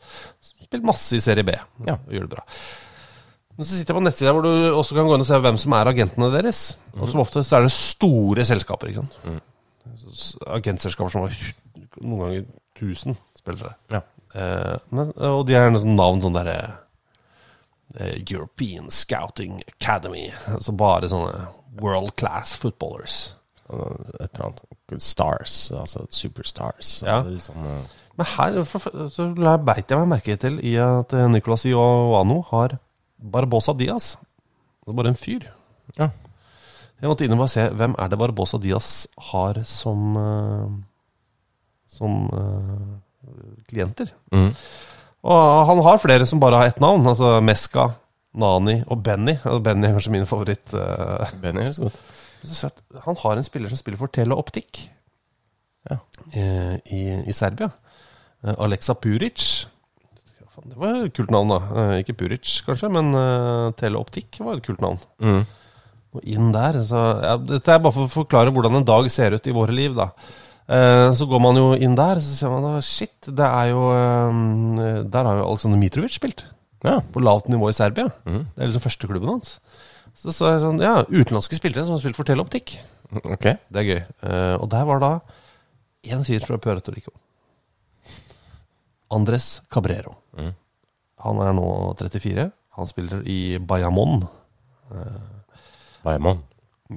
spilt 0.63 0.87
masse 0.87 1.15
i 1.17 1.21
Serie 1.23 1.45
B. 1.47 1.55
Ja. 1.87 1.97
Og 1.99 2.13
gjør 2.15 2.27
det 2.27 2.33
bra. 2.37 2.45
Men 3.53 3.67
så 3.67 3.75
sitter 3.77 3.93
jeg 3.93 3.99
på 3.99 4.05
nettsida 4.07 4.31
hvor 4.33 4.45
du 4.47 4.51
også 4.73 4.95
kan 4.97 5.05
gå 5.05 5.13
inn 5.17 5.21
og 5.25 5.27
se 5.29 5.37
hvem 5.45 5.57
som 5.61 5.75
er 5.77 5.91
agentene 5.91 6.31
deres. 6.33 6.61
Og 6.97 7.11
som 7.11 7.21
ofte 7.21 7.43
så 7.45 7.59
er 7.59 7.67
det 7.67 7.73
store 7.75 8.45
selskaper. 8.49 8.89
ikke 8.89 9.03
sant? 9.03 9.19
Mm. 9.29 9.41
Agentselskaper 10.57 11.13
som 11.13 11.27
har 11.27 11.35
noen 12.01 12.23
ganger 12.23 12.47
1000 12.79 13.19
spillere. 13.37 13.75
Ja. 13.93 14.01
Eh, 14.33 14.77
men, 14.95 15.11
og 15.29 15.43
de 15.45 15.53
har 15.59 15.69
sånn 15.77 15.93
navn 15.99 16.23
sånn 16.23 16.33
derre 16.39 16.55
eh, 17.99 18.15
European 18.23 18.89
Scouting 18.89 19.59
Academy. 19.75 20.31
Altså 20.55 20.73
bare 20.73 21.11
sånne 21.11 21.45
world 21.81 22.15
class 22.17 22.55
footballers. 22.57 23.33
Et 23.69 24.27
eller 24.27 24.45
annet. 24.45 24.63
Stars, 25.01 25.71
altså 25.73 26.05
superstars. 26.13 26.99
Ja. 27.05 27.21
Sånn, 27.41 27.63
Men 28.19 28.29
her 28.35 28.59
så 28.67 29.29
beit 29.65 29.89
jeg 29.89 29.99
meg 30.01 30.11
merke 30.11 30.35
til 30.37 30.59
i 30.61 30.75
at 30.81 31.15
eh, 31.15 31.29
Nicolas 31.31 31.65
Ioano 31.65 32.41
har 32.51 32.77
Barbosa 33.17 33.73
Diaz. 33.77 34.13
Det 34.83 34.91
er 34.91 34.99
bare 34.99 35.13
en 35.13 35.19
fyr. 35.19 35.47
Ja. 35.97 36.11
Jeg 36.99 37.09
måtte 37.09 37.25
inn 37.25 37.35
og 37.35 37.41
bare 37.41 37.51
se 37.55 37.65
hvem 37.71 37.95
er 37.99 38.11
det 38.11 38.19
Barbosa 38.19 38.59
Diaz 38.61 38.91
har 39.31 39.63
som 39.67 40.17
eh, 40.19 40.73
Som 41.93 42.25
uh, 42.33 42.95
klienter. 43.69 44.09
Mm. 44.33 44.47
Og 45.29 45.41
han 45.69 45.81
har 45.85 45.99
flere 46.01 46.25
som 46.25 46.39
bare 46.41 46.57
har 46.57 46.71
ett 46.71 46.79
navn. 46.81 47.05
Altså 47.05 47.37
Meska, 47.39 47.91
Nani 48.33 48.79
og 48.87 49.03
Benny. 49.05 49.35
Og 49.45 49.61
Benny 49.63 49.85
er 49.87 49.93
kanskje 49.93 50.13
min 50.15 50.25
favoritt. 50.25 50.73
Benny 51.43 51.67
er 51.67 51.77
godt. 51.77 51.77
så 51.77 51.91
sett, 51.93 52.12
Han 53.05 53.15
har 53.23 53.37
en 53.39 53.45
spiller 53.47 53.71
som 53.71 53.79
spiller 53.79 53.97
for 54.01 54.11
Teleoptikk 54.13 54.89
Ja. 55.89 55.97
eh, 56.35 56.75
i, 56.91 57.01
i 57.27 57.33
Serbia. 57.35 57.69
Eh, 58.43 58.55
Alexa 58.57 58.93
Puric. 58.95 59.65
Det 60.63 60.77
var 60.79 60.99
et 61.05 61.13
kult 61.17 61.31
navn, 61.33 61.49
da. 61.49 61.57
Eh, 61.81 62.03
Ikke 62.03 62.15
Puric, 62.15 62.61
kanskje, 62.67 62.89
men 62.93 63.11
Teleoptikk 63.79 64.39
var 64.45 64.57
et 64.59 64.63
kult 64.67 64.81
navn. 64.83 64.99
Mm. 65.19 65.43
Og 66.13 66.21
inn 66.29 66.51
der 66.53 66.77
så, 66.85 67.01
ja, 67.23 67.37
Dette 67.41 67.73
er 67.73 67.79
bare 67.81 67.95
for 67.95 68.05
å 68.05 68.11
forklare 68.21 68.51
hvordan 68.53 68.77
en 68.79 68.85
dag 68.87 69.07
ser 69.11 69.33
ut 69.33 69.47
i 69.49 69.55
våre 69.55 69.73
liv, 69.73 69.95
da. 69.97 70.11
Så 71.17 71.25
går 71.27 71.41
man 71.43 71.57
jo 71.59 71.73
inn 71.75 71.95
der, 71.99 72.21
så 72.23 72.35
ser 72.37 72.51
man 72.53 72.63
da 72.63 72.77
shit, 72.85 73.25
det 73.27 73.43
er 73.43 73.71
jo 73.73 73.81
Der 75.11 75.25
har 75.27 75.41
jo 75.41 75.47
Aleksandr 75.49 75.75
Mitrovic 75.81 76.15
spilt. 76.15 76.45
Ja. 76.85 76.99
På 77.11 77.19
lavt 77.23 77.49
nivå 77.51 77.67
i 77.71 77.75
Serbia. 77.75 78.05
Mm. 78.27 78.45
Det 78.55 78.61
er 78.63 78.69
liksom 78.69 78.83
førsteklubben 78.85 79.29
hans. 79.33 79.57
Så 80.15 80.31
så 80.31 80.51
det 80.53 80.61
sånn, 80.63 80.79
ja, 80.83 81.01
utenlandske 81.09 81.57
spillere 81.57 81.85
som 81.87 81.95
har 81.97 82.03
spilt 82.03 82.15
for 82.19 82.27
Teleoptikk. 82.27 82.75
Ok. 83.23 83.47
Det 83.69 83.81
er 83.81 83.87
gøy. 83.89 84.01
Eh, 84.29 84.55
og 84.61 84.69
der 84.71 84.85
var 84.89 85.01
da 85.03 85.11
en 86.13 86.23
fyr 86.27 86.43
fra 86.45 86.57
Puerto 86.61 86.93
Rico. 86.93 87.11
Andres 89.13 89.61
Cabrero. 89.71 90.15
Han 91.23 91.39
er 91.43 91.53
nå 91.55 91.67
34. 91.99 92.47
Han 92.77 92.89
spiller 92.89 93.21
i 93.29 93.57
Bayamon. 93.61 94.23
Bayamon. 96.03 96.41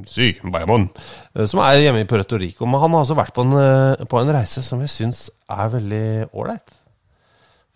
Si, 0.09 0.33
Bayamon. 0.43 0.89
Eh, 1.35 1.47
Som 1.49 1.61
er 1.65 1.79
hjemme 1.81 2.03
i 2.03 2.09
Puerto 2.09 2.37
Rico. 2.41 2.67
Men 2.67 2.81
han 2.83 2.93
har 2.97 3.05
altså 3.05 3.17
vært 3.17 3.35
på 3.37 3.45
en, 3.47 3.53
eh, 3.57 4.05
på 4.09 4.21
en 4.21 4.33
reise 4.35 4.63
som 4.65 4.81
jeg 4.83 4.91
syns 4.93 5.31
er 5.49 5.71
veldig 5.73 6.31
ålreit. 6.35 6.75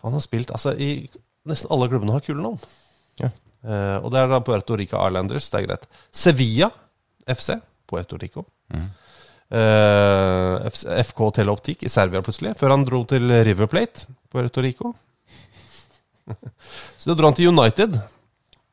Han 0.03 0.13
har 0.13 0.23
spilt 0.25 0.51
altså 0.51 0.73
i 0.77 1.09
Nesten 1.41 1.71
alle 1.73 1.87
klubbene 1.89 2.13
har 2.13 2.21
kule 2.21 2.37
navn. 2.43 2.59
Ja. 3.17 3.31
Eh, 3.61 3.97
og 4.01 4.09
det 4.13 4.21
er 4.21 4.31
da 4.31 4.41
Puerto 4.45 4.77
Rico 4.79 4.97
Islanders, 4.97 5.49
det 5.51 5.59
er 5.59 5.67
greit. 5.67 5.87
Sevilla 6.11 6.71
FC, 7.29 7.55
Puerto 7.87 8.19
Rico. 8.21 8.45
Mm. 8.73 8.89
FC, 9.51 10.85
FK 11.09 11.25
Teleoptik 11.35 11.81
i 11.83 11.89
Serbia 11.91 12.21
plutselig, 12.23 12.53
før 12.55 12.71
han 12.71 12.85
dro 12.87 13.01
til 13.03 13.27
River 13.43 13.67
Plate, 13.67 14.05
Puerto 14.31 14.63
Rico. 14.63 14.93
så 16.97 17.11
da 17.11 17.17
dro 17.19 17.27
han 17.27 17.35
til 17.35 17.51
United, 17.51 17.99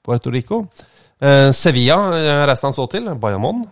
Puerto 0.07 0.31
Rico. 0.31 0.63
Eh, 1.19 1.51
Sevilla 1.53 1.99
eh, 2.15 2.47
reiste 2.47 2.69
han 2.69 2.77
så 2.77 2.87
til, 2.91 3.11
Bayamon. 3.19 3.67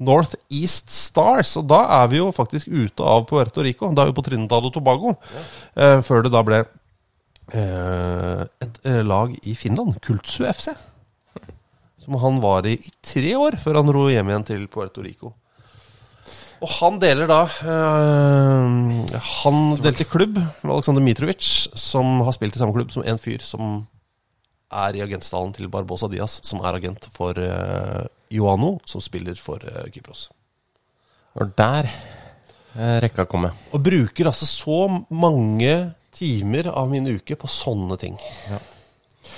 North 0.00 0.36
East 0.48 0.90
Stars, 0.94 1.52
og 1.60 1.66
da 1.68 1.80
er 2.00 2.06
vi 2.08 2.20
jo 2.20 2.30
faktisk 2.32 2.70
ute 2.70 3.04
av 3.04 3.26
Puerto 3.28 3.62
Rico. 3.64 3.90
Da 3.92 4.04
er 4.04 4.10
vi 4.10 4.16
på 4.16 4.24
Trinidad 4.24 4.64
og 4.64 4.72
Tobago. 4.74 5.14
Eh, 5.76 6.00
før 6.06 6.24
det 6.24 6.32
da 6.32 6.42
ble 6.46 6.62
eh, 6.62 6.70
et 7.54 8.80
eh, 8.86 9.02
lag 9.04 9.34
i 9.42 9.54
Finland, 9.58 10.00
Kultsu 10.04 10.44
FC. 10.46 10.70
Som 12.00 12.16
han 12.22 12.40
var 12.42 12.66
i 12.66 12.76
i 12.78 12.92
tre 13.02 13.36
år, 13.36 13.58
før 13.60 13.80
han 13.80 13.90
dro 13.90 14.08
hjem 14.08 14.30
igjen 14.30 14.46
til 14.48 14.66
Puerto 14.72 15.04
Rico. 15.04 15.34
Og 16.60 16.68
han 16.76 16.98
deler 17.00 17.28
da 17.30 17.40
øh, 17.48 19.20
Han 19.40 19.60
delte 19.80 20.04
klubb 20.04 20.36
med 20.36 20.72
Aleksandr 20.74 21.00
Mitrovic, 21.00 21.68
som 21.74 22.20
har 22.26 22.36
spilt 22.36 22.56
i 22.56 22.60
samme 22.60 22.76
klubb 22.76 22.92
som 22.92 23.06
en 23.06 23.20
fyr 23.20 23.40
som 23.44 23.86
er 24.70 24.96
i 24.96 25.02
agentstallen 25.02 25.54
til 25.56 25.70
Barbosa 25.72 26.08
Diaz, 26.10 26.38
som 26.46 26.60
er 26.62 26.76
agent 26.78 27.08
for 27.14 27.38
øh, 27.40 28.04
Joano, 28.30 28.76
som 28.86 29.02
spiller 29.02 29.34
for 29.40 29.58
øh, 29.64 29.88
Kypros. 29.90 30.28
Og 31.34 31.50
der 31.58 31.88
eh, 32.76 32.98
rekka 33.02 33.24
komme. 33.24 33.52
Og 33.72 33.82
bruker 33.82 34.30
altså 34.30 34.46
så 34.46 35.04
mange 35.10 35.94
timer 36.20 36.68
av 36.72 36.90
min 36.92 37.08
uke 37.08 37.36
på 37.40 37.48
sånne 37.50 37.96
ting. 38.00 38.16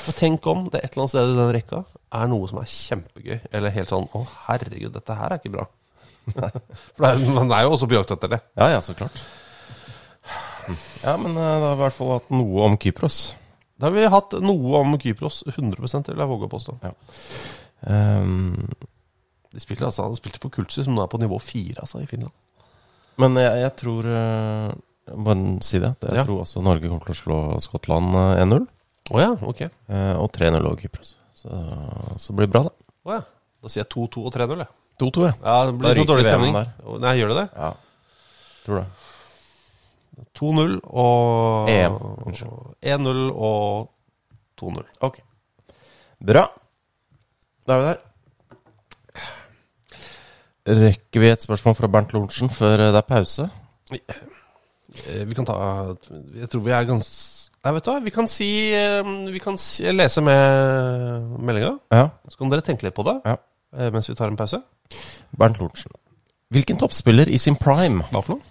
Og 0.09 0.17
tenk 0.19 0.47
om 0.51 0.67
det 0.73 0.81
et 0.83 0.93
eller 0.93 1.05
annet 1.05 1.15
sted 1.15 1.31
i 1.31 1.39
den 1.39 1.53
rekka 1.55 1.85
er 2.19 2.29
noe 2.31 2.49
som 2.51 2.59
er 2.61 2.69
kjempegøy, 2.71 3.39
eller 3.55 3.73
helt 3.75 3.91
sånn 3.93 4.09
Å, 4.13 4.21
herregud, 4.49 4.93
dette 4.95 5.17
her 5.17 5.33
er 5.33 5.41
ikke 5.41 5.55
bra. 5.55 5.65
For 6.33 7.07
det 7.07 7.09
er, 7.09 7.23
man 7.35 7.55
er 7.55 7.65
jo 7.67 7.73
også 7.77 7.89
på 7.91 7.97
jakt 7.97 8.13
etter 8.15 8.35
det. 8.35 8.41
Ja, 8.59 8.69
ja, 8.75 8.83
så 8.85 8.95
klart. 8.99 9.23
Ja, 11.03 11.17
men 11.19 11.35
det 11.35 11.43
da 11.43 11.73
har 11.73 11.75
vi 11.75 11.81
i 11.81 11.83
hvert 11.87 11.97
fall 11.97 12.13
hatt 12.15 12.29
noe 12.35 12.67
om 12.69 12.77
Kypros. 12.79 13.21
Da 13.81 13.89
har 13.89 13.97
vi 13.97 14.05
hatt 14.15 14.37
noe 14.45 14.83
om 14.85 14.95
Kypros, 15.03 15.43
100 15.51 15.75
det 16.07 16.13
vil 16.15 16.23
jeg 16.23 16.31
våge 16.31 16.47
å 16.47 16.53
påstå. 16.53 16.77
Ehm, 17.91 18.69
De 19.53 19.61
spilte, 19.61 19.85
altså, 19.89 20.07
de 20.09 20.17
spilte 20.21 20.41
for 20.41 20.55
Kultsu, 20.55 20.85
som 20.85 20.95
nå 20.97 21.03
er 21.03 21.11
på 21.13 21.19
nivå 21.21 21.41
fire 21.43 21.83
altså, 21.83 22.01
i 22.01 22.07
Finland. 22.09 22.33
men 23.21 23.35
jeg, 23.37 23.59
jeg 23.61 23.73
tror 23.83 24.07
eh, 24.09 24.71
Bare 25.07 25.59
si 25.67 25.79
det. 25.83 25.95
Jeg 26.03 26.15
Ja. 26.15 26.25
tror 26.25 26.41
også 26.45 26.63
Norge 26.63 26.89
kommer 26.89 27.05
til 27.05 27.15
å 27.15 27.23
slå 27.23 27.39
Skottland 27.61 28.15
eh, 28.15 28.43
1-0. 28.45 28.67
Oh, 29.11 29.21
ja, 29.21 29.33
ok. 29.43 29.61
eh, 29.63 30.15
Og 30.17 30.31
3-0 30.33 30.63
over 30.65 30.77
Kypros. 30.79 31.17
Så, 31.35 31.49
så 32.19 32.33
blir 32.33 32.47
det 32.47 32.53
bra, 32.55 32.63
da. 32.63 32.71
Oh, 33.05 33.13
ja. 33.17 33.23
Da 33.63 33.69
sier 33.69 33.83
jeg 33.85 33.91
2-2 33.91 34.27
og 34.27 34.33
3-0, 34.33 34.59
jeg. 34.63 34.69
2-2, 35.03 35.25
ja. 35.27 35.33
Ja, 35.43 35.57
det 35.67 35.75
blir 35.79 35.95
ryker 35.99 36.07
dårlig 36.13 36.25
stemning. 36.29 36.53
der. 36.55 36.71
Nei, 37.03 37.17
gjør 37.19 37.29
det 37.33 37.37
det? 37.43 37.49
ja. 37.57 37.73
Tror 38.65 38.77
det. 38.79 38.87
2-0 40.39 40.81
og 40.87 41.69
1-0 41.69 43.33
og 43.35 43.91
2-0. 44.61 44.85
Ok. 45.03 45.19
Bra. 46.23 46.45
Da 47.67 47.75
er 47.75 47.81
vi 47.81 47.87
der. 47.91 47.99
Rekker 50.87 51.21
vi 51.25 51.31
et 51.33 51.43
spørsmål 51.43 51.75
fra 51.75 51.89
Bernt 51.91 52.13
Lorentzen 52.15 52.49
før 52.55 52.77
det 52.79 53.01
er 53.01 53.07
pause? 53.09 53.49
Eh, 53.91 54.21
Vi 55.29 55.35
kan 55.35 55.47
ta 55.49 55.55
Jeg 56.37 56.49
tror 56.53 56.63
vi 56.67 56.75
er 56.77 56.85
ganske 56.89 57.41
Nei, 57.63 57.71
vet 57.77 57.85
du 57.87 57.91
hva, 57.93 58.01
vi 58.03 58.11
kan 58.11 58.27
si 58.27 58.49
eh, 58.75 59.07
Vi 59.31 59.39
kan 59.43 59.55
si, 59.61 59.85
lese 59.95 60.23
med 60.27 61.29
meldinga. 61.47 61.77
Ja. 61.95 62.09
Så 62.29 62.41
kan 62.41 62.51
dere 62.51 62.65
tenke 62.67 62.89
litt 62.89 62.97
på 62.97 63.05
det 63.07 63.15
Ja. 63.25 63.37
eh, 63.79 63.91
mens 63.95 64.11
vi 64.11 64.17
tar 64.19 64.33
en 64.33 64.37
pause. 64.37 64.59
Bernt 65.39 65.61
Lorentzen. 65.61 65.95
Hvilken 66.53 66.77
toppspiller 66.81 67.31
i 67.31 67.39
sin 67.39 67.55
prime 67.57 68.03
Hva 68.11 68.21
for 68.21 68.35
noe? 68.35 68.43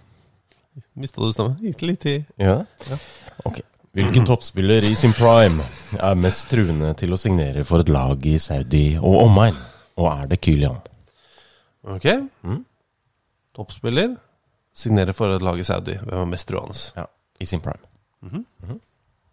Mista 0.96 1.20
du 1.20 1.28
stemmen? 1.34 1.58
Gikk 1.60 1.84
litt 1.84 2.06
i 2.08 2.16
ja. 2.40 2.56
ja. 2.88 2.98
Ok. 3.44 3.60
Hvilken 3.92 4.24
toppspiller 4.24 4.86
i 4.88 4.94
sin 4.96 5.12
prime 5.12 5.60
er 6.00 6.16
mest 6.16 6.48
truende 6.48 6.94
til 6.96 7.12
å 7.12 7.18
signere 7.20 7.66
for 7.68 7.84
et 7.84 7.92
lag 7.92 8.24
i 8.26 8.38
Saudi 8.40 8.94
og 8.96 9.18
omegn? 9.26 9.58
Og 10.00 10.08
er 10.08 10.30
det 10.30 10.40
Kylian? 10.40 10.78
Ok. 11.84 12.08
Toppspiller. 13.52 14.14
Signerer 14.74 15.12
for 15.12 15.36
et 15.36 15.42
lag 15.42 15.58
i 15.58 15.62
Saudi. 15.62 15.98
Hvem 16.02 16.18
er 16.20 16.24
mest 16.24 16.48
truende? 16.48 16.78
Ja, 16.96 17.04
i 17.40 17.44
sin 17.44 17.60
prime. 17.60 17.84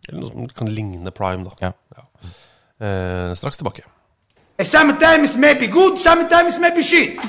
Eller 0.10 0.22
noe 0.22 0.32
som 0.32 0.50
kan 0.58 0.68
ligne 0.68 1.12
prime, 1.12 1.46
da. 1.46 1.70
Ja. 1.70 1.72
Eh, 2.80 3.36
straks 3.36 3.58
tilbake. 3.58 3.84
Sometimes 4.64 5.38
maybe 5.38 5.68
good, 5.68 5.98
sometimes 6.00 6.60
maybe 6.60 6.82
shit. 6.82 7.20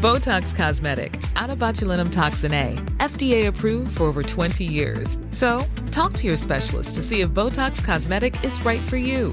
Botox 0.00 0.54
Cosmetic, 0.54 1.20
out 1.34 1.50
of 1.50 1.58
botulinum 1.58 2.12
toxin 2.12 2.52
A, 2.52 2.74
FDA 2.98 3.46
approved 3.46 3.96
for 3.96 4.04
over 4.04 4.22
20 4.22 4.62
years. 4.62 5.18
So, 5.30 5.64
talk 5.90 6.12
to 6.12 6.26
your 6.26 6.36
specialist 6.36 6.94
to 6.96 7.02
see 7.02 7.22
if 7.22 7.30
Botox 7.30 7.82
Cosmetic 7.82 8.44
is 8.44 8.64
right 8.64 8.82
for 8.82 8.98
you. 8.98 9.32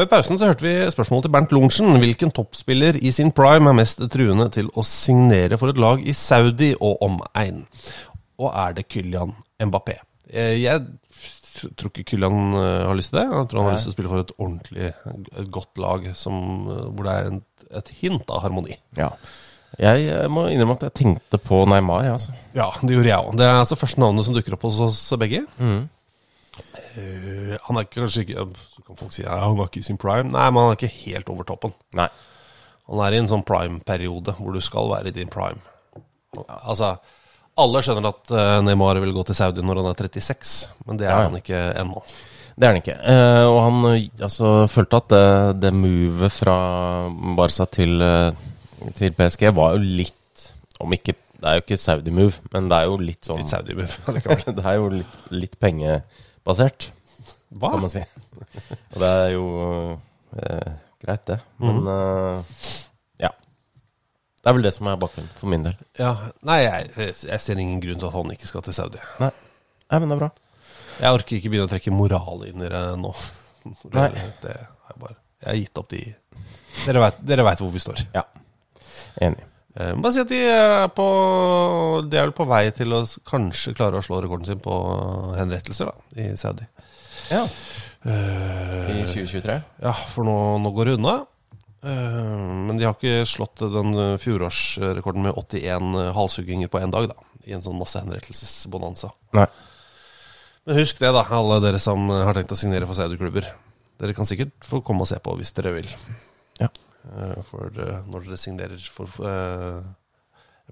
Før 0.00 0.06
pausen 0.08 0.38
så 0.40 0.46
hørte 0.48 0.64
vi 0.64 0.70
spørsmål 0.88 1.26
til 1.26 1.32
Bernt 1.34 1.50
Lorentzen. 1.52 1.90
Hvilken 2.00 2.30
toppspiller 2.32 2.96
i 3.04 3.10
sin 3.12 3.28
prime 3.36 3.68
er 3.68 3.74
mest 3.76 3.98
truende 4.08 4.46
til 4.48 4.70
å 4.72 4.80
signere 4.88 5.58
for 5.60 5.68
et 5.68 5.80
lag 5.82 6.00
i 6.08 6.14
Saudi 6.16 6.70
og 6.78 7.02
omegn? 7.04 7.58
Og 8.40 8.48
er 8.48 8.78
det 8.78 8.86
Kylian 8.88 9.34
Mbappé? 9.60 9.98
Eh, 10.32 10.56
Jeg 10.62 10.86
tror 11.76 11.92
ikke 11.92 12.06
Kylian 12.14 12.56
eh, 12.56 12.86
har 12.88 12.96
lyst 12.96 13.12
til 13.12 13.20
det. 13.20 13.26
Jeg 13.28 13.50
tror 13.52 13.60
han 13.60 13.68
har 13.68 13.76
lyst 13.76 13.90
til 13.90 13.92
å 13.92 13.96
spille 13.98 14.14
for 14.14 14.24
et 14.24 14.32
ordentlig, 14.38 14.88
et 15.44 15.52
godt 15.52 15.84
lag 15.84 16.08
som, 16.16 16.40
eh, 16.64 16.82
hvor 16.96 17.10
det 17.10 17.18
er 17.18 17.78
et 17.84 17.94
hint 18.00 18.32
av 18.32 18.40
harmoni. 18.46 18.80
Ja. 18.96 19.10
Jeg 19.76 20.30
må 20.32 20.48
innrømme 20.48 20.80
at 20.80 20.88
jeg 20.88 20.96
tenkte 20.96 21.36
på 21.44 21.60
Neymar, 21.68 22.08
jeg, 22.08 22.16
altså. 22.16 22.32
Ja, 22.56 22.72
det 22.80 22.96
gjorde 22.96 23.12
jeg 23.12 23.20
òg. 23.20 23.36
Det 23.36 23.50
er 23.52 23.60
altså 23.60 23.76
første 23.76 24.00
navnet 24.00 24.24
som 24.24 24.32
dukker 24.40 24.56
opp 24.56 24.64
hos 24.64 24.80
oss 24.88 25.04
begge. 25.20 25.44
Eh, 26.96 27.56
han 27.68 27.78
er 27.78 27.84
kanskje 27.92 28.24
ikke 28.24 28.48
kan 28.90 28.98
folk 28.98 29.14
si 29.14 29.24
ja, 29.24 29.38
han 29.42 29.56
var 29.58 29.70
ikke 29.70 29.84
i 29.84 29.86
sin 29.86 30.00
prime. 30.00 30.28
Nei, 30.34 30.48
men 30.50 30.64
han 30.64 30.74
er 30.74 30.78
ikke 30.78 31.06
helt 31.06 31.30
over 31.32 31.46
toppen. 31.48 31.74
Nei. 31.98 32.08
Han 32.90 33.02
er 33.06 33.14
i 33.14 33.20
en 33.22 33.30
sånn 33.30 33.46
prime-periode 33.46 34.34
hvor 34.38 34.56
du 34.56 34.60
skal 34.64 34.90
være 34.90 35.12
i 35.12 35.16
din 35.16 35.30
prime. 35.30 35.62
Altså, 36.58 36.96
alle 37.60 37.82
skjønner 37.84 38.10
at 38.10 38.32
eh, 38.34 38.56
Neymar 38.66 39.00
vil 39.02 39.14
gå 39.14 39.24
til 39.28 39.36
Saudi 39.38 39.62
når 39.64 39.82
han 39.82 39.90
er 39.92 39.98
36, 39.98 40.52
men 40.88 41.00
det 41.00 41.06
er 41.06 41.12
Ja, 41.12 41.22
ja. 41.22 41.30
han 41.30 41.38
ikke 41.40 41.62
ennå. 41.80 42.02
Det 42.60 42.66
er 42.66 42.74
han 42.74 42.80
ikke. 42.82 42.96
Eh, 43.12 43.44
og 43.48 43.58
han 43.64 43.88
eh, 43.94 44.06
altså, 44.26 44.52
følte 44.70 45.00
at 45.00 45.10
det, 45.12 45.24
det 45.62 45.72
movet 45.76 46.34
fra 46.34 46.56
Barca 47.38 47.66
til, 47.72 47.94
eh, 48.04 48.90
til 48.98 49.14
PSG 49.16 49.48
var 49.56 49.76
jo 49.76 49.84
litt 50.00 50.16
Om 50.80 50.94
ikke 50.96 51.12
Det 51.12 51.48
er 51.48 51.56
jo 51.58 51.62
ikke 51.64 51.76
Saudi-move, 51.80 52.40
men 52.52 52.68
det 52.68 52.76
er 52.76 52.88
jo 52.88 52.98
litt 53.00 53.26
sånn 53.28 53.40
Litt 53.40 53.52
Saudi-move 53.52 54.14
det 54.58 54.64
er 54.64 54.76
jo 54.76 54.90
litt, 54.92 55.18
litt 55.32 55.56
pengebasert, 55.60 56.90
Hva? 57.50 57.70
kan 57.74 57.80
man 57.82 57.90
si. 57.90 58.02
Og 58.94 58.98
det 59.02 59.08
er 59.10 59.30
jo 59.34 59.44
eh, 60.36 60.72
greit, 61.02 61.24
det. 61.26 61.40
Men 61.58 61.80
Mhm. 61.80 61.88
eh, 61.88 62.44
ja. 63.24 63.30
Det 64.42 64.46
er 64.50 64.52
vel 64.56 64.62
det 64.62 64.74
som 64.74 64.86
er 64.86 64.96
bakgrunnen 64.96 65.30
for 65.36 65.46
min 65.50 65.62
del. 65.66 65.74
Ja, 65.98 66.14
nei, 66.46 66.60
jeg, 66.62 66.90
jeg 67.26 67.40
ser 67.40 67.58
ingen 67.58 67.80
grunn 67.82 67.98
til 67.98 68.06
at 68.08 68.14
han 68.14 68.30
ikke 68.32 68.46
skal 68.46 68.62
til 68.62 68.72
Saudi. 68.76 68.98
Nei, 69.20 69.30
Nei 69.90 69.98
men 69.98 70.08
det 70.08 70.16
er 70.16 70.22
bra. 70.24 70.30
Jeg 71.00 71.16
orker 71.16 71.36
ikke 71.36 71.50
begynne 71.50 71.66
å 71.66 71.72
trekke 71.72 71.92
moral 71.92 72.44
inn 72.46 72.62
i 72.62 72.68
det 72.70 72.84
nå. 73.00 73.10
Nei. 73.96 74.08
Det 74.44 74.54
er 74.54 74.96
bare, 75.00 75.16
jeg 75.42 75.48
har 75.50 75.60
gitt 75.64 75.78
opp 75.82 75.88
de 75.90 76.02
Dere 76.86 77.00
vet- 77.02 77.24
Dere 77.26 77.42
veit 77.44 77.58
hvor 77.60 77.70
vi 77.74 77.80
står. 77.82 77.98
Ja. 78.14 78.22
Enig. 79.20 79.42
Eh, 79.76 79.92
Bare 79.98 80.12
si 80.14 80.20
at 80.22 80.28
de 80.30 80.38
er 80.50 80.88
på 80.94 81.04
De 82.08 82.16
er 82.18 82.24
vel 82.28 82.32
på 82.34 82.46
vei 82.48 82.70
til 82.74 82.92
å 82.94 83.02
s- 83.06 83.18
kanskje 83.26 83.74
klare 83.74 83.98
å 83.98 84.02
slå 84.06 84.20
rekorden 84.22 84.46
sin 84.46 84.58
på 84.62 84.72
henrettelser 85.36 85.90
da, 85.90 85.94
i 86.22 86.30
Saudi. 86.38 86.66
Ja. 87.30 87.44
Eh, 88.02 88.90
I 89.00 89.02
2023? 89.06 89.56
Ja, 89.84 89.92
for 90.12 90.26
nå, 90.26 90.36
nå 90.64 90.72
går 90.76 90.90
det 90.90 90.94
unna. 90.98 91.16
Eh, 91.84 92.46
Men 92.66 92.76
de 92.80 92.84
har 92.88 92.96
ikke 92.96 93.26
slått 93.28 93.62
den 93.72 93.94
eh, 93.94 94.14
fjorårsrekorden 94.20 95.24
med 95.28 95.36
81 95.38 96.14
halshugginger 96.16 96.68
på 96.72 96.80
én 96.82 96.92
dag, 96.92 97.10
da. 97.12 97.28
I 97.48 97.54
en 97.56 97.64
sånn 97.64 97.78
massehenrettelsesbonanza. 97.80 99.12
Nei. 99.36 99.46
Men 100.68 100.76
husk 100.76 100.98
det, 101.00 101.12
da, 101.16 101.22
alle 101.32 101.60
dere 101.64 101.80
som 101.80 102.10
har 102.12 102.36
tenkt 102.36 102.52
å 102.52 102.58
signere 102.58 102.88
for 102.88 102.98
Saudi-klubber. 102.98 103.46
Dere 104.00 104.16
kan 104.16 104.28
sikkert 104.28 104.52
få 104.64 104.82
komme 104.84 105.04
og 105.06 105.08
se 105.10 105.16
på 105.22 105.32
hvis 105.38 105.54
dere 105.56 105.72
vil. 105.78 105.88
Ja. 106.60 106.68
Eh, 107.14 107.38
For 107.48 107.72
eh, 107.72 108.02
når 108.12 108.26
dere 108.28 108.36
signerer 108.40 108.82
for 108.92 109.08
eh, 109.24 109.80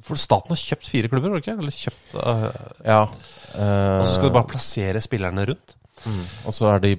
For 0.05 0.21
staten 0.21 0.53
har 0.53 0.61
kjøpt 0.61 0.91
fire 0.93 1.09
klubber, 1.09 1.33
var 1.33 1.41
det 1.41 1.47
ikke? 1.47 1.57
Eller 1.63 1.75
kjøpt 1.75 2.13
uh, 2.21 2.45
Ja. 2.85 3.01
Og 3.09 4.05
så 4.05 4.13
skal 4.13 4.29
du 4.29 4.37
bare 4.37 4.51
plassere 4.53 5.01
spillerne 5.03 5.47
rundt. 5.49 5.73
Mm. 6.07 6.25
Og 6.47 6.55
så 6.55 6.75
er 6.75 6.85
de 6.85 6.97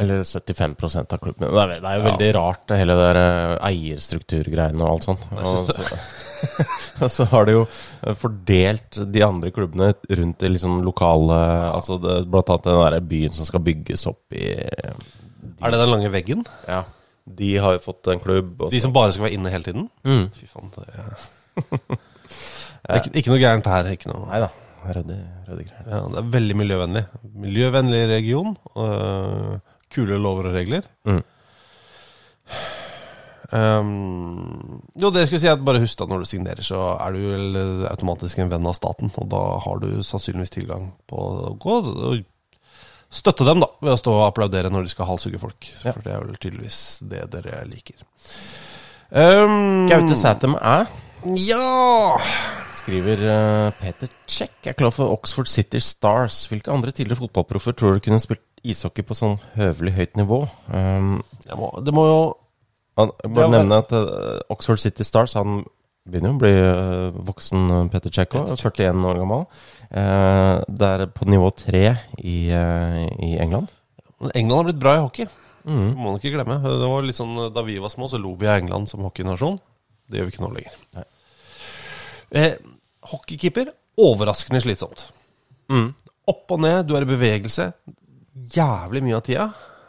Eller 0.00 0.22
75% 0.24 1.12
av 1.12 1.18
klubben. 1.20 1.44
Det 1.44 1.60
er, 1.60 1.72
det 1.76 1.88
er 1.90 1.98
jo 1.98 2.04
veldig 2.06 2.28
rart, 2.38 2.62
det 2.70 2.78
hele 2.80 2.94
det 2.96 3.08
der 3.10 3.18
eh, 3.20 3.56
eierstrukturgreiene 3.68 4.80
og 4.80 4.94
alt 4.94 5.04
sånt. 5.04 5.26
Og 5.36 5.50
så, 5.50 7.08
så 7.16 7.26
har 7.28 7.44
de 7.44 7.56
jo 7.58 7.66
eh, 7.66 8.14
fordelt 8.16 8.96
de 9.12 9.24
andre 9.26 9.52
klubbene 9.52 9.90
rundt 10.22 10.46
i 10.46 10.52
liksom 10.54 10.78
lokale 10.86 11.36
Altså 11.68 11.98
det, 12.00 12.14
blant 12.32 12.48
annet 12.54 12.70
den 12.70 12.80
der 12.80 13.04
byen 13.12 13.36
som 13.36 13.44
skal 13.50 13.60
bygges 13.66 14.06
opp 14.08 14.32
i 14.32 14.48
Er 14.56 15.68
det 15.68 15.82
den 15.82 15.92
lange 15.92 16.14
veggen? 16.16 16.46
Ja. 16.64 16.80
De 17.28 17.50
har 17.60 17.76
jo 17.76 17.84
fått 17.84 18.08
en 18.08 18.24
klubb. 18.24 18.56
Også. 18.56 18.72
De 18.72 18.80
som 18.80 18.96
bare 18.96 19.12
skal 19.12 19.28
være 19.28 19.36
inne 19.36 19.52
hele 19.52 19.68
tiden? 19.68 19.86
Mm. 20.08 20.26
Fy 20.32 20.48
faen. 20.48 20.72
Det 20.74 20.88
er, 20.88 21.12
det 21.60 22.00
er 22.88 23.02
ikke, 23.02 23.14
ikke 23.20 23.34
noe 23.34 23.42
gærent 23.44 23.68
her. 23.68 23.92
Ikke 23.92 24.10
noe. 24.14 24.24
Nei 24.32 24.42
ryddig 24.86 25.66
greier. 25.68 25.84
Ja, 25.86 26.00
det 26.10 26.22
er 26.22 26.30
veldig 26.36 26.56
miljøvennlig. 26.56 27.04
Miljøvennlig 27.46 28.02
region. 28.10 28.56
øh, 28.76 29.58
kule 29.90 30.18
lover 30.22 30.50
og 30.50 30.54
regler. 30.54 30.86
Mm. 31.04 31.22
Um, 33.50 34.82
jo, 34.94 35.10
det 35.10 35.24
skulle 35.26 35.40
si 35.42 35.48
at 35.50 35.62
bare 35.66 35.80
husk 35.82 35.98
da 35.98 36.06
når 36.06 36.22
du 36.22 36.28
signerer, 36.30 36.62
så 36.62 36.92
er 37.02 37.16
du 37.16 37.24
vel 37.32 37.56
øh, 37.58 37.86
automatisk 37.90 38.38
en 38.38 38.52
venn 38.52 38.68
av 38.70 38.76
staten. 38.78 39.10
Og 39.18 39.26
da 39.32 39.40
har 39.64 39.82
du 39.82 39.88
sannsynligvis 40.06 40.54
tilgang 40.54 40.92
på 41.10 41.18
å 41.18 41.54
gå 41.58 41.80
og 41.82 42.22
støtte 43.10 43.46
dem, 43.48 43.64
da, 43.64 43.66
ved 43.82 43.96
å 43.96 43.98
stå 43.98 44.14
og 44.14 44.28
applaudere 44.28 44.70
når 44.70 44.86
de 44.86 44.94
skal 44.94 45.10
halshugge 45.10 45.42
folk. 45.42 45.66
Ja. 45.82 45.96
For 45.96 46.06
det 46.06 46.14
er 46.14 46.22
vel 46.22 46.38
tydeligvis 46.38 46.80
det 47.10 47.26
dere 47.34 47.64
liker. 47.66 47.98
Um, 49.10 49.88
Gaute 49.90 50.14
Sætem 50.14 50.54
æ, 50.54 50.84
Ja! 51.42 52.59
Skriver 52.90 53.20
eh, 53.22 53.72
Peter 53.78 54.08
Check 54.26 54.66
er 54.66 54.74
klar 54.74 54.90
for 54.90 55.12
Oxford 55.14 55.46
City 55.46 55.78
Stars. 55.78 56.42
Hvilke 56.50 56.72
andre 56.74 56.90
tidligere 56.90 57.20
fotballproffer 57.20 57.74
tror 57.76 57.94
du 57.94 58.02
kunne 58.02 58.18
spilt 58.18 58.42
ishockey 58.66 59.04
på 59.06 59.14
sånn 59.14 59.36
høvelig 59.54 59.92
høyt 59.94 60.16
nivå? 60.18 60.40
Um, 60.66 61.20
må, 61.54 61.68
det 61.86 61.94
må 61.94 62.06
jo 62.08 62.16
Han, 62.98 63.12
jeg 63.22 63.30
må 63.30 63.36
bare 63.38 63.52
nevne 63.54 63.78
at 63.84 63.94
uh, 63.94 64.40
Oxford 64.50 64.82
City 64.82 65.06
Stars 65.06 65.36
Han 65.38 65.62
begynner 66.10 66.32
jo 66.32 66.34
å 66.34 66.40
bli 66.42 66.50
uh, 66.56 67.20
voksen, 67.28 67.68
Peter 67.92 68.14
Check 68.16 68.34
òg. 68.40 68.50
41 68.58 69.06
år 69.12 69.22
gammel. 69.22 69.46
Uh, 69.92 70.58
det 70.66 70.90
er 70.96 71.06
på 71.14 71.30
nivå 71.30 71.52
tre 71.54 71.84
i, 72.18 72.40
i 72.50 73.30
England. 73.38 73.70
England 74.34 74.56
har 74.56 74.68
blitt 74.72 74.82
bra 74.82 74.96
i 74.98 75.04
hockey. 75.04 75.30
Mm. 75.62 75.94
Må 75.94 76.08
man 76.08 76.18
ikke 76.18 76.34
glemme. 76.34 76.58
Det 76.66 76.90
var 76.90 77.06
litt 77.06 77.20
sånn, 77.20 77.38
Da 77.54 77.62
vi 77.62 77.78
var 77.78 77.94
små, 77.94 78.10
så 78.10 78.18
lo 78.18 78.34
vi 78.34 78.50
av 78.50 78.58
England 78.58 78.90
som 78.90 79.06
hockeynasjon. 79.06 79.62
Det 80.10 80.18
gjør 80.18 80.26
vi 80.26 80.34
ikke 80.34 80.46
nå 80.48 80.52
lenger. 80.58 80.76
Nei. 80.98 81.06
Eh, 82.30 82.52
hockeykeeper 83.08 83.72
overraskende 84.00 84.60
slitsomt. 84.64 85.06
Mm. 85.70 85.90
Opp 86.30 86.52
og 86.54 86.60
ned, 86.62 86.84
du 86.86 86.94
er 86.96 87.04
i 87.06 87.10
bevegelse 87.10 87.70
jævlig 88.54 89.02
mye 89.04 89.18
av 89.18 89.24
tida. 89.26 89.48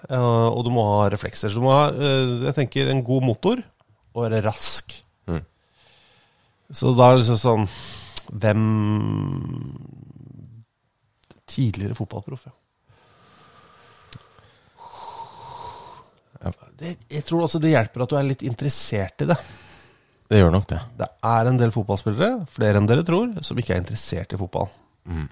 eh, 0.10 0.48
og 0.50 0.64
du 0.66 0.72
må 0.74 0.84
ha 0.88 1.10
reflekser. 1.14 1.50
Så 1.50 1.60
du 1.60 1.66
må 1.66 1.74
ha 1.76 1.90
eh, 1.92 2.48
jeg 2.48 2.58
tenker, 2.58 2.90
en 2.92 3.04
god 3.06 3.24
motor 3.26 3.62
og 4.14 4.26
være 4.26 4.42
rask. 4.46 4.96
Mm. 5.30 5.44
Så 6.72 6.94
da 6.98 7.10
er 7.10 7.18
det 7.18 7.24
liksom 7.24 7.42
sånn 7.42 7.68
Hvem 8.32 8.66
Tidligere 11.52 11.98
fotballproff, 11.98 12.46
ja. 12.48 12.56
Det, 16.80 16.96
jeg 17.12 17.26
tror 17.28 17.44
også 17.46 17.60
det 17.62 17.74
hjelper 17.74 18.02
at 18.06 18.10
du 18.10 18.16
er 18.18 18.24
litt 18.26 18.46
interessert 18.48 19.22
i 19.22 19.28
det. 19.30 19.36
Det 20.32 20.40
gjør 20.40 20.54
nok 20.54 20.70
det. 20.72 20.80
Det 21.02 21.10
er 21.28 21.50
en 21.50 21.60
del 21.60 21.74
fotballspillere, 21.76 22.46
flere 22.56 22.80
enn 22.80 22.88
dere 22.88 23.04
tror, 23.08 23.34
som 23.44 23.60
ikke 23.60 23.76
er 23.76 23.82
interessert 23.84 24.32
i 24.32 24.40
fotball. 24.40 24.70
Mm. 25.12 25.28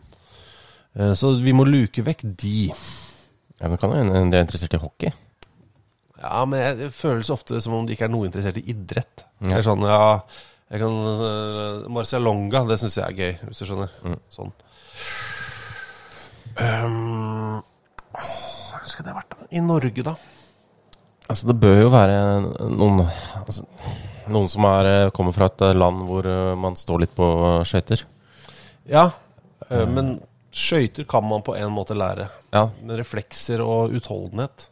Så 1.15 1.31
vi 1.39 1.53
må 1.55 1.63
luke 1.63 2.03
vekk 2.03 2.25
de. 2.41 2.67
Ja, 3.61 3.69
men 3.69 3.79
kan 3.79 3.93
det 3.93 4.01
hende 4.01 4.25
de 4.33 4.39
er 4.41 4.43
interessert 4.43 4.75
i 4.75 4.81
hockey. 4.81 5.13
Ja, 6.19 6.43
men 6.49 6.81
det 6.81 6.91
føles 6.91 7.31
ofte 7.31 7.61
som 7.63 7.77
om 7.77 7.87
de 7.87 7.95
ikke 7.95 8.09
er 8.09 8.11
noe 8.11 8.27
interessert 8.27 8.59
i 8.59 8.65
idrett. 8.73 9.23
Ja. 9.39 9.53
Det 9.53 9.59
er 9.61 9.67
sånn, 9.69 9.87
ja 9.87 10.19
jeg 10.69 10.83
kan, 10.83 10.97
uh, 11.17 11.87
Marcialonga, 11.89 12.61
det 12.69 12.75
syns 12.77 12.99
jeg 12.99 13.05
er 13.07 13.15
gøy, 13.17 13.31
hvis 13.47 13.61
du 13.63 13.65
skjønner. 13.65 13.93
Sånn. 14.29 14.51
Um, 16.59 17.55
åh, 18.13 18.27
hvor 18.69 18.85
skal 18.91 19.07
det 19.07 19.15
vært, 19.15 19.33
da? 19.33 19.47
I 19.49 19.63
Norge, 19.65 20.05
da? 20.05 20.13
Altså, 21.25 21.49
det 21.49 21.55
bør 21.61 21.81
jo 21.85 21.89
være 21.93 22.19
noen 22.69 23.01
altså, 23.01 23.65
Noen 24.29 24.49
som 24.51 24.65
er, 24.69 24.87
eh, 24.89 25.09
kommer 25.15 25.33
fra 25.35 25.47
et 25.49 25.61
eh, 25.65 25.75
land 25.77 26.03
hvor 26.07 26.25
eh, 26.29 26.55
man 26.59 26.77
står 26.77 27.03
litt 27.05 27.15
på 27.17 27.27
skøyter. 27.67 28.03
Ja, 28.89 29.09
men 29.69 30.15
skøyter 30.55 31.05
kan 31.09 31.25
man 31.29 31.43
på 31.45 31.53
en 31.57 31.69
måte 31.75 31.93
lære. 31.97 32.29
Ja. 32.53 32.67
Med 32.81 32.97
reflekser 32.97 33.61
og 33.61 33.93
utholdenhet 33.93 34.69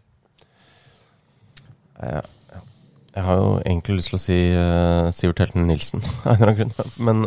ja. 2.02 2.22
Jeg 3.18 3.26
har 3.26 3.38
jo 3.40 3.46
egentlig 3.66 3.96
lyst 3.98 4.12
til 4.12 4.18
å 4.18 4.22
si 4.22 4.36
Sivert 5.18 5.40
Helten 5.42 5.64
Nilsen, 5.66 6.04
av 6.26 6.36
en 6.36 6.42
eller 6.44 6.52
annen 6.52 6.74
grunn. 6.76 6.92
Men, 7.02 7.24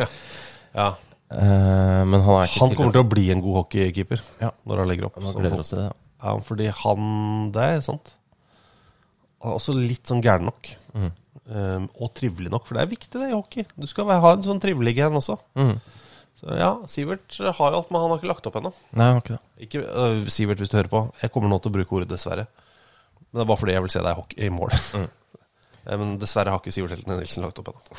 Ja. 0.75 0.93
men 1.31 2.21
han 2.23 2.47
Han 2.55 2.75
kommer 2.77 2.95
til 2.95 3.03
å 3.03 3.09
bli 3.11 3.25
en 3.35 3.43
god 3.43 3.57
hockeykeeper 3.65 4.23
Ja. 4.43 4.53
når 4.67 4.83
han 4.83 4.91
legger 4.93 5.09
opp. 5.09 5.19
Han 5.19 5.43
det. 5.43 5.91
Ja, 6.23 6.37
fordi 6.47 6.71
han 6.83 7.51
Det 7.55 7.63
er 7.67 7.81
sant. 7.87 8.15
Han 9.43 9.53
er 9.53 9.57
også 9.59 9.75
litt 9.75 10.07
sånn 10.07 10.23
gæren 10.23 10.47
nok. 10.51 10.71
Mm. 10.95 11.11
Um, 11.51 11.89
og 11.99 12.13
trivelig 12.15 12.51
nok, 12.53 12.63
for 12.69 12.79
det 12.79 12.85
er 12.85 12.91
viktig 12.93 13.11
det 13.19 13.29
i 13.33 13.35
hockey. 13.35 13.65
Du 13.75 13.89
skal 13.91 14.07
ha 14.07 14.35
en 14.37 14.45
sånn 14.47 14.61
trivelig 14.63 14.95
en 15.03 15.19
også. 15.19 15.35
Mm. 15.59 15.73
Så 16.39 16.57
ja, 16.57 16.69
Sivert 16.89 17.37
har 17.43 17.73
jo 17.75 17.81
alt, 17.81 17.89
men 17.91 18.05
han 18.05 18.13
har 18.13 18.21
ikke 18.21 18.31
lagt 18.31 18.47
opp 18.47 18.59
ennå. 18.61 18.71
Nei, 18.95 19.09
han 19.09 19.19
har 19.19 19.25
ikke 19.25 19.35
det. 19.37 19.65
Ikke, 19.67 19.83
uh, 19.91 20.29
Sivert, 20.31 20.63
hvis 20.63 20.71
du 20.71 20.77
hører 20.79 20.93
på. 20.93 21.01
Jeg 21.21 21.33
kommer 21.35 21.51
nå 21.51 21.59
til 21.59 21.73
å 21.73 21.75
bruke 21.75 21.97
ordet 21.99 22.11
'dessverre'. 22.13 22.47
Men 22.47 23.41
det 23.41 23.43
er 23.43 23.51
bare 23.51 23.63
fordi 23.63 23.75
jeg 23.75 23.83
vil 23.87 23.93
se 23.97 24.05
deg 24.07 24.13
i 24.15 24.21
hockey- 24.21 24.47
i 24.47 24.53
mål. 24.55 24.77
Mm. 24.95 25.09
Men 26.05 26.19
dessverre 26.23 26.55
har 26.55 26.63
ikke 26.63 26.73
Sivert 26.77 26.95
Helten 26.95 27.19
Nilsen 27.19 27.45
lagt 27.45 27.59
opp 27.59 27.73
ennå. 27.73 27.99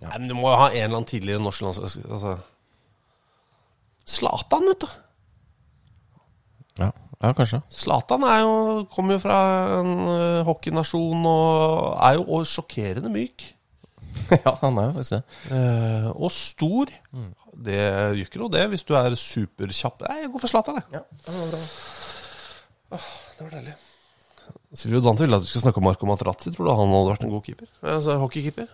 Nei, 0.00 0.16
men 0.16 0.28
du 0.30 0.34
må 0.34 0.48
jo 0.48 0.56
ha 0.56 0.70
en 0.70 0.78
eller 0.80 0.96
annen 0.96 1.08
tidligere 1.10 1.42
norsk 1.44 1.60
lands... 1.60 1.78
Altså 2.08 2.38
Zlatan, 4.08 4.64
vet 4.70 4.80
du. 4.80 4.88
Ja, 6.80 6.88
ja 7.20 7.32
kanskje. 7.36 7.60
Zlatan 7.72 8.24
er 8.24 8.44
kommer 8.94 9.16
jo 9.16 9.22
fra 9.22 9.38
en 9.78 9.94
uh, 10.08 10.42
hockeynasjon 10.48 11.26
og 11.28 11.96
er 12.06 12.18
jo 12.18 12.26
og 12.38 12.48
sjokkerende 12.48 13.12
myk. 13.12 13.50
ja, 14.44 14.54
han 14.62 14.78
er 14.78 14.88
jo 14.88 14.96
faktisk 14.96 15.16
det. 15.16 15.22
Eh, 15.56 16.08
og 16.14 16.32
stor. 16.34 16.90
Det 17.60 17.76
gjør 18.18 18.48
det, 18.52 18.64
hvis 18.72 18.84
du 18.86 18.94
er 18.98 19.14
superkjapp. 19.18 20.02
Nei, 20.06 20.18
jeg 20.24 20.32
går 20.32 20.42
for 20.42 20.52
Zlatan, 20.52 20.80
jeg. 20.80 21.00
Ja, 21.00 21.04
det 21.26 21.36
var 21.36 21.54
bra. 21.54 23.00
Det 23.36 23.44
var 23.44 23.54
deilig. 23.58 23.76
Silvio 24.74 25.00
Dante 25.02 25.26
ville 25.26 25.36
at 25.36 25.42
du 25.42 25.50
skulle 25.50 25.64
snakke 25.64 25.82
om 25.82 25.86
Marco 25.88 26.06
Materazzi. 26.06 26.52
Tror 26.54 26.66
du 26.66 26.72
han 26.72 26.94
hadde 26.94 27.10
vært 27.10 27.26
en 27.26 27.34
god 27.34 27.44
keeper? 27.46 27.70
Altså, 27.82 28.16
hockeykeeper? 28.22 28.70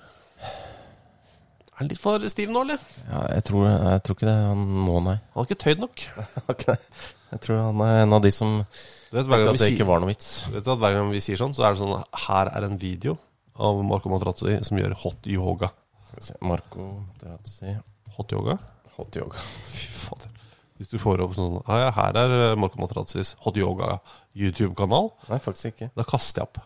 Er 1.76 1.80
han 1.80 1.90
litt 1.90 2.00
for 2.00 2.22
stiv 2.32 2.52
nå, 2.52 2.62
eller? 2.64 2.80
Ja, 3.04 3.22
jeg 3.36 3.44
tror, 3.48 3.66
jeg 3.68 4.02
tror 4.04 4.16
ikke 4.16 4.28
det 4.28 4.34
er 4.34 4.48
han 4.48 4.66
nå, 4.86 4.98
nei. 5.04 5.16
Han 5.34 5.40
har 5.40 5.48
ikke 5.48 5.62
tøyd 5.64 5.84
nok. 5.84 6.06
Jeg 7.32 7.42
tror 7.42 7.62
han 7.64 7.80
er 7.82 8.02
en 8.04 8.14
av 8.16 8.22
de 8.22 8.30
som 8.34 8.60
Du 8.62 9.16
vet, 9.16 9.26
at 9.26 9.58
det 9.58 9.72
ikke 9.72 9.88
var 9.88 10.02
noe 10.02 10.12
vits. 10.12 10.44
Vet 10.52 10.66
du 10.66 10.70
at 10.74 10.82
Hver 10.82 10.94
gang 10.98 11.10
vi 11.10 11.22
sier 11.24 11.40
sånn, 11.40 11.54
så 11.56 11.66
er 11.66 11.74
det 11.74 11.80
sånn 11.82 11.96
Her 12.26 12.52
er 12.52 12.68
en 12.68 12.78
video 12.80 13.16
av 13.56 13.80
Marco 13.88 14.12
Materazzi 14.12 14.58
som 14.68 14.78
gjør 14.78 14.94
hot 15.02 15.28
yoga. 15.32 15.70
Skal 16.06 16.20
vi 16.20 16.26
se 16.28 16.38
Marco 16.44 16.88
Materazzi 17.00 17.76
Hot 18.16 18.32
yoga? 18.32 18.58
Hot 18.96 19.16
yoga. 19.18 19.40
Fy 19.76 19.88
fader. 19.92 20.32
Hvis 20.76 20.92
du 20.92 20.98
får 21.00 21.22
opp 21.24 21.34
sånn 21.36 21.58
ja, 21.64 21.90
Her 21.96 22.20
er 22.20 22.34
eh, 22.36 22.54
Marco 22.60 22.80
Materazzis 22.80 23.34
hot 23.44 23.56
yoga 23.60 23.96
YouTube-kanal. 24.36 25.10
Nei, 25.30 25.40
faktisk 25.44 25.72
ikke. 25.72 25.90
Da 25.96 26.04
kaster 26.08 26.42
jeg 26.42 26.50
opp. 26.50 26.60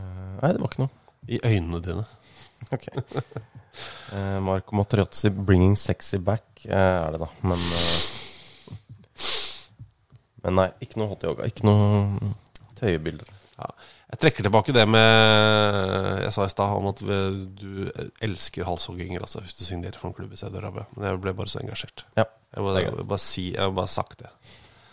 Nei, 0.00 0.50
det 0.54 0.60
var 0.62 0.70
ikke 0.70 0.86
noe. 0.86 0.94
I 1.28 1.40
øynene 1.44 1.82
dine. 1.84 2.08
Ok. 2.72 2.84
Eh, 4.12 4.38
Marco 4.44 4.76
Materazzi 4.76 5.30
'Bringing 5.32 5.74
Sexy 5.76 6.20
Back' 6.22 6.66
eh, 6.68 6.76
er 6.76 7.10
det, 7.10 7.18
da. 7.24 7.28
Men 7.42 7.58
eh, 7.58 8.11
Men 10.42 10.58
nei, 10.58 10.68
ikke 10.84 11.00
noe 11.00 11.12
hot 11.12 11.26
yoga. 11.26 11.46
Ikke 11.48 11.66
noe 11.68 12.32
tøyebilder. 12.78 13.28
Ja. 13.58 13.68
Jeg 14.12 14.20
trekker 14.20 14.44
tilbake 14.44 14.74
det 14.76 14.82
med 14.90 15.06
Jeg 16.24 16.32
sa 16.34 16.44
i 16.44 16.52
stad 16.52 16.72
om 16.76 16.88
at 16.90 16.98
du 17.00 17.86
elsker 18.24 18.66
halshogginger 18.68 19.22
altså, 19.24 19.40
hvis 19.44 19.56
du 19.56 19.62
signerer 19.64 19.96
for 20.00 20.10
en 20.10 20.16
klubb 20.16 20.34
i 20.34 20.40
Saudi-Arabia. 20.40 20.84
Men 20.96 21.08
jeg 21.08 21.22
ble 21.22 21.36
bare 21.38 21.52
så 21.52 21.62
engasjert. 21.62 22.04
Ja, 22.18 22.26
Jeg 22.52 22.66
må 22.66 22.74
jeg 22.76 23.06
bare 23.06 23.22
si 23.22 23.46
Jeg 23.54 23.62
har 23.62 23.72
bare 23.76 23.92
sagt 23.92 24.24
det. 24.24 24.34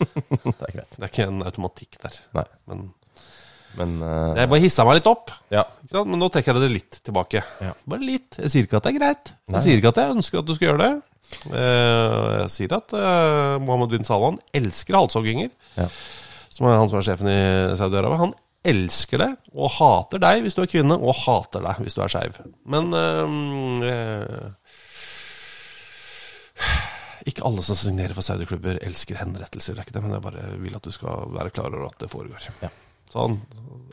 det 0.00 0.54
er 0.54 0.72
greit. 0.78 0.96
Det 0.96 1.04
er 1.04 1.12
ikke 1.12 1.28
en 1.28 1.44
automatikk 1.44 2.00
der. 2.06 2.16
Nei, 2.38 2.48
Men 2.70 2.88
men 3.78 4.00
uh, 4.02 4.32
jeg 4.34 4.50
bare 4.50 4.62
hissa 4.64 4.82
meg 4.86 4.96
litt 4.98 5.06
opp. 5.06 5.30
Ja. 5.52 5.62
Men 5.92 6.18
nå 6.18 6.26
trekker 6.32 6.56
jeg 6.56 6.64
det 6.64 6.70
litt 6.72 6.96
tilbake. 7.06 7.42
Ja. 7.62 7.74
Bare 7.86 8.02
litt. 8.02 8.38
Jeg 8.40 8.50
sier 8.50 8.66
ikke 8.66 8.80
at 8.80 8.86
det 8.88 8.90
er 8.90 8.98
greit. 8.98 9.30
Nei. 9.46 9.60
Jeg 9.60 9.66
sier 9.66 9.82
ikke 9.82 9.92
at 9.92 10.00
jeg 10.02 10.16
ønsker 10.16 10.40
at 10.40 10.48
du 10.48 10.54
skal 10.56 10.70
gjøre 10.72 10.80
det. 10.82 10.90
Eh, 11.50 12.40
Jeg 12.42 12.50
sier 12.52 12.72
at 12.76 12.92
eh, 12.96 13.56
Mohammed 13.62 13.90
bin 13.94 14.04
Salman 14.06 14.38
elsker 14.56 14.96
halshogginger. 14.98 15.50
Ja. 15.78 15.86
Som 16.50 16.66
er 16.66 16.78
han 16.80 16.88
som 16.90 16.98
er 17.00 17.06
sjefen 17.06 17.28
i 17.30 17.40
Saudi-Arabia, 17.78 18.18
han 18.24 18.34
elsker 18.66 19.22
det 19.22 19.28
og 19.56 19.70
hater 19.78 20.20
deg 20.20 20.42
hvis 20.44 20.56
du 20.58 20.60
er 20.64 20.68
kvinne, 20.68 20.96
og 20.98 21.14
hater 21.22 21.62
deg 21.64 21.78
hvis 21.80 21.94
du 21.96 22.02
er 22.04 22.10
skeiv. 22.12 22.40
Men 22.68 22.90
øhm, 22.92 23.78
eh, 23.86 24.48
Ikke 27.30 27.44
alle 27.46 27.62
som 27.64 27.76
signerer 27.78 28.16
for 28.16 28.24
Saudi-klubber, 28.26 28.78
elsker 28.84 29.18
henrettelser. 29.20 29.74
Det 29.76 29.82
er 29.82 29.86
ikke 29.88 29.96
det, 29.98 30.02
men 30.04 30.14
jeg 30.16 30.24
bare 30.24 30.44
vil 30.60 30.76
at 30.76 30.84
du 30.86 30.92
skal 30.94 31.30
være 31.36 31.52
klar 31.54 31.68
over 31.70 31.86
at 31.90 31.98
det 32.00 32.08
foregår. 32.12 32.46
Ja. 32.64 32.70
Sånn. 33.12 33.38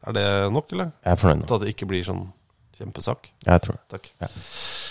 Er 0.07 0.13
det 0.15 0.27
nok, 0.53 0.71
eller? 0.75 0.91
Jeg 1.03 1.11
er 1.15 1.19
fornøyd 1.19 1.41
nå. 1.43 1.47
At 1.57 1.63
det 1.65 1.71
ikke 1.73 1.88
blir 1.89 2.05
sånn 2.07 2.25
kjempesak? 2.80 3.30
Jeg 3.45 3.61
tror 3.65 3.78
det. 3.78 3.84
Takk. 3.95 4.09
Ja. 4.23 4.30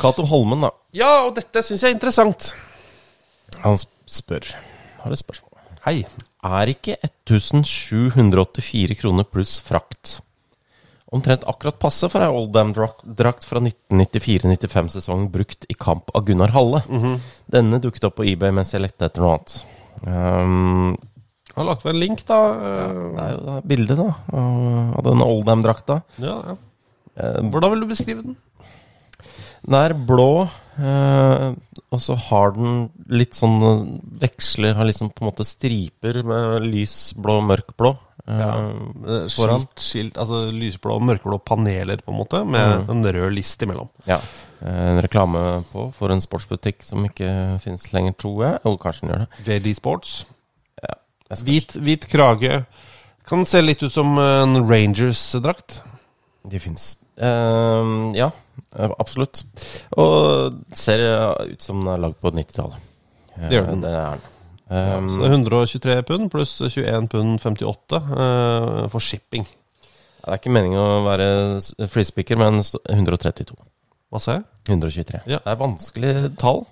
Cato 0.01 0.26
Holmen, 0.30 0.61
da. 0.66 0.70
Ja, 0.97 1.11
og 1.28 1.34
dette 1.39 1.62
syns 1.64 1.82
jeg 1.84 1.91
er 1.93 1.97
interessant. 1.99 2.51
Han 3.62 3.74
sp- 3.78 3.93
spør 4.18 4.45
Har 5.05 5.12
et 5.14 5.20
spørsmål. 5.22 5.53
Hei. 5.87 6.01
Er 6.47 6.70
ikke 6.70 6.97
1784 7.03 8.97
kroner 9.01 9.24
pluss 9.26 9.57
frakt 9.62 10.20
omtrent 11.14 11.45
akkurat 11.49 11.78
passe 11.80 12.09
for 12.11 12.20
ei 12.20 12.28
Oldham-drakt 12.34 13.45
fra 13.47 13.61
1994-95-sesongen 13.62 15.28
brukt 15.32 15.64
i 15.70 15.74
kamp 15.78 16.11
av 16.18 16.24
Gunnar 16.26 16.51
Halle? 16.53 16.80
Denne 17.51 17.78
dukket 17.80 18.05
opp 18.09 18.16
på 18.18 18.26
eBay 18.26 18.51
mens 18.53 18.72
jeg 18.74 18.82
lette 18.82 19.07
etter 19.07 19.22
noe 19.22 19.37
annet. 19.39 19.55
Um, 20.03 20.97
Jeg 21.47 21.57
har 21.62 21.68
lagt 21.70 21.87
ved 21.87 21.95
en 21.95 22.01
link, 22.03 22.24
da. 22.28 22.41
det 23.14 23.22
er 23.22 23.37
jo 23.39 23.55
bildet 23.70 23.97
da 24.03 24.09
av 24.37 25.07
denne 25.07 25.28
Oldham-drakta. 25.30 26.01
Ja, 26.20 26.34
ja. 26.51 26.57
Eh, 27.17 27.41
Hvordan 27.51 27.73
vil 27.73 27.85
du 27.85 27.91
beskrive 27.91 28.25
den? 28.25 28.37
Den 29.67 29.77
er 29.81 29.95
blå, 29.99 30.47
eh, 30.79 31.47
og 31.91 32.03
så 32.03 32.14
har 32.29 32.53
den 32.55 32.85
litt 33.11 33.35
sånn 33.35 33.57
eh, 33.67 33.87
Veksler, 34.23 34.77
har 34.79 34.87
liksom 34.87 35.11
på 35.11 35.25
en 35.25 35.31
måte 35.31 35.47
striper 35.49 36.21
med 36.27 36.67
lys 36.69 37.14
blå, 37.19 37.41
mørk 37.45 37.73
blå. 37.79 37.97
Ja. 38.27 38.51
Skilt, 39.31 39.79
skilt, 39.79 40.17
altså 40.19 40.49
lysblå 40.51 40.97
og 40.99 41.05
mørkeblå 41.07 41.39
paneler, 41.47 42.01
på 42.03 42.11
en 42.11 42.19
måte, 42.19 42.41
med 42.43 42.91
en 42.91 43.07
rød 43.07 43.31
list 43.37 43.62
imellom. 43.62 43.91
Ja. 44.09 44.19
En 44.67 44.99
reklame 45.05 45.43
på 45.71 45.85
for 45.95 46.11
en 46.11 46.23
sportsbutikk 46.25 46.83
som 46.83 47.05
ikke 47.07 47.29
finnes 47.62 47.87
lenger, 47.95 48.17
tror 48.19 48.43
jeg. 48.43 48.61
Jo, 48.64 48.75
kanskje 48.83 49.05
den 49.05 49.12
gjør 49.12 49.23
det. 49.23 49.47
JD 49.47 49.77
Sports. 49.79 50.17
Ja. 50.83 50.99
Hvit, 51.47 51.77
hvit 51.87 52.09
krage. 52.11 52.64
Kan 53.31 53.47
se 53.47 53.62
litt 53.62 53.83
ut 53.87 53.95
som 53.95 54.19
en 54.19 54.59
Rangers-drakt. 54.67 55.81
De 56.51 56.59
fins. 56.62 56.97
Ja, 57.19 58.31
eh, 58.77 58.95
absolutt. 58.99 59.45
Og 59.97 60.57
ser 60.77 61.01
eh, 61.01 61.53
ut 61.53 61.62
som 61.62 61.81
den 61.83 61.93
er 61.95 62.03
lagd 62.07 62.19
på 62.23 62.33
90-tallet. 62.35 62.81
Eh, 63.37 63.47
Det 63.49 63.59
gjør 63.59 63.71
den. 63.73 63.85
Det 63.85 63.93
er 63.93 64.11
den. 64.17 64.25
Ja, 64.27 64.33
Um, 64.67 65.07
er 65.23 65.31
123 65.31 65.93
pund 66.03 66.25
pluss 66.33 66.57
21 66.59 67.05
pund 67.12 67.37
58 67.39 68.01
uh, 68.03 68.89
for 68.91 68.99
shipping. 68.99 69.45
det 69.47 70.27
er 70.27 70.41
ikke 70.41 70.51
meningen 70.51 70.81
å 70.83 71.05
være 71.05 71.29
Freespeaker, 71.87 72.35
men 72.41 72.59
132. 72.59 73.55
Hva 74.11 74.19
sa 74.19 74.35
jeg? 74.41 74.43
123. 74.67 75.21
Ja. 75.31 75.39
Det 75.39 75.53
er 75.53 75.61
vanskelig 75.61 76.14
tall 76.43 76.64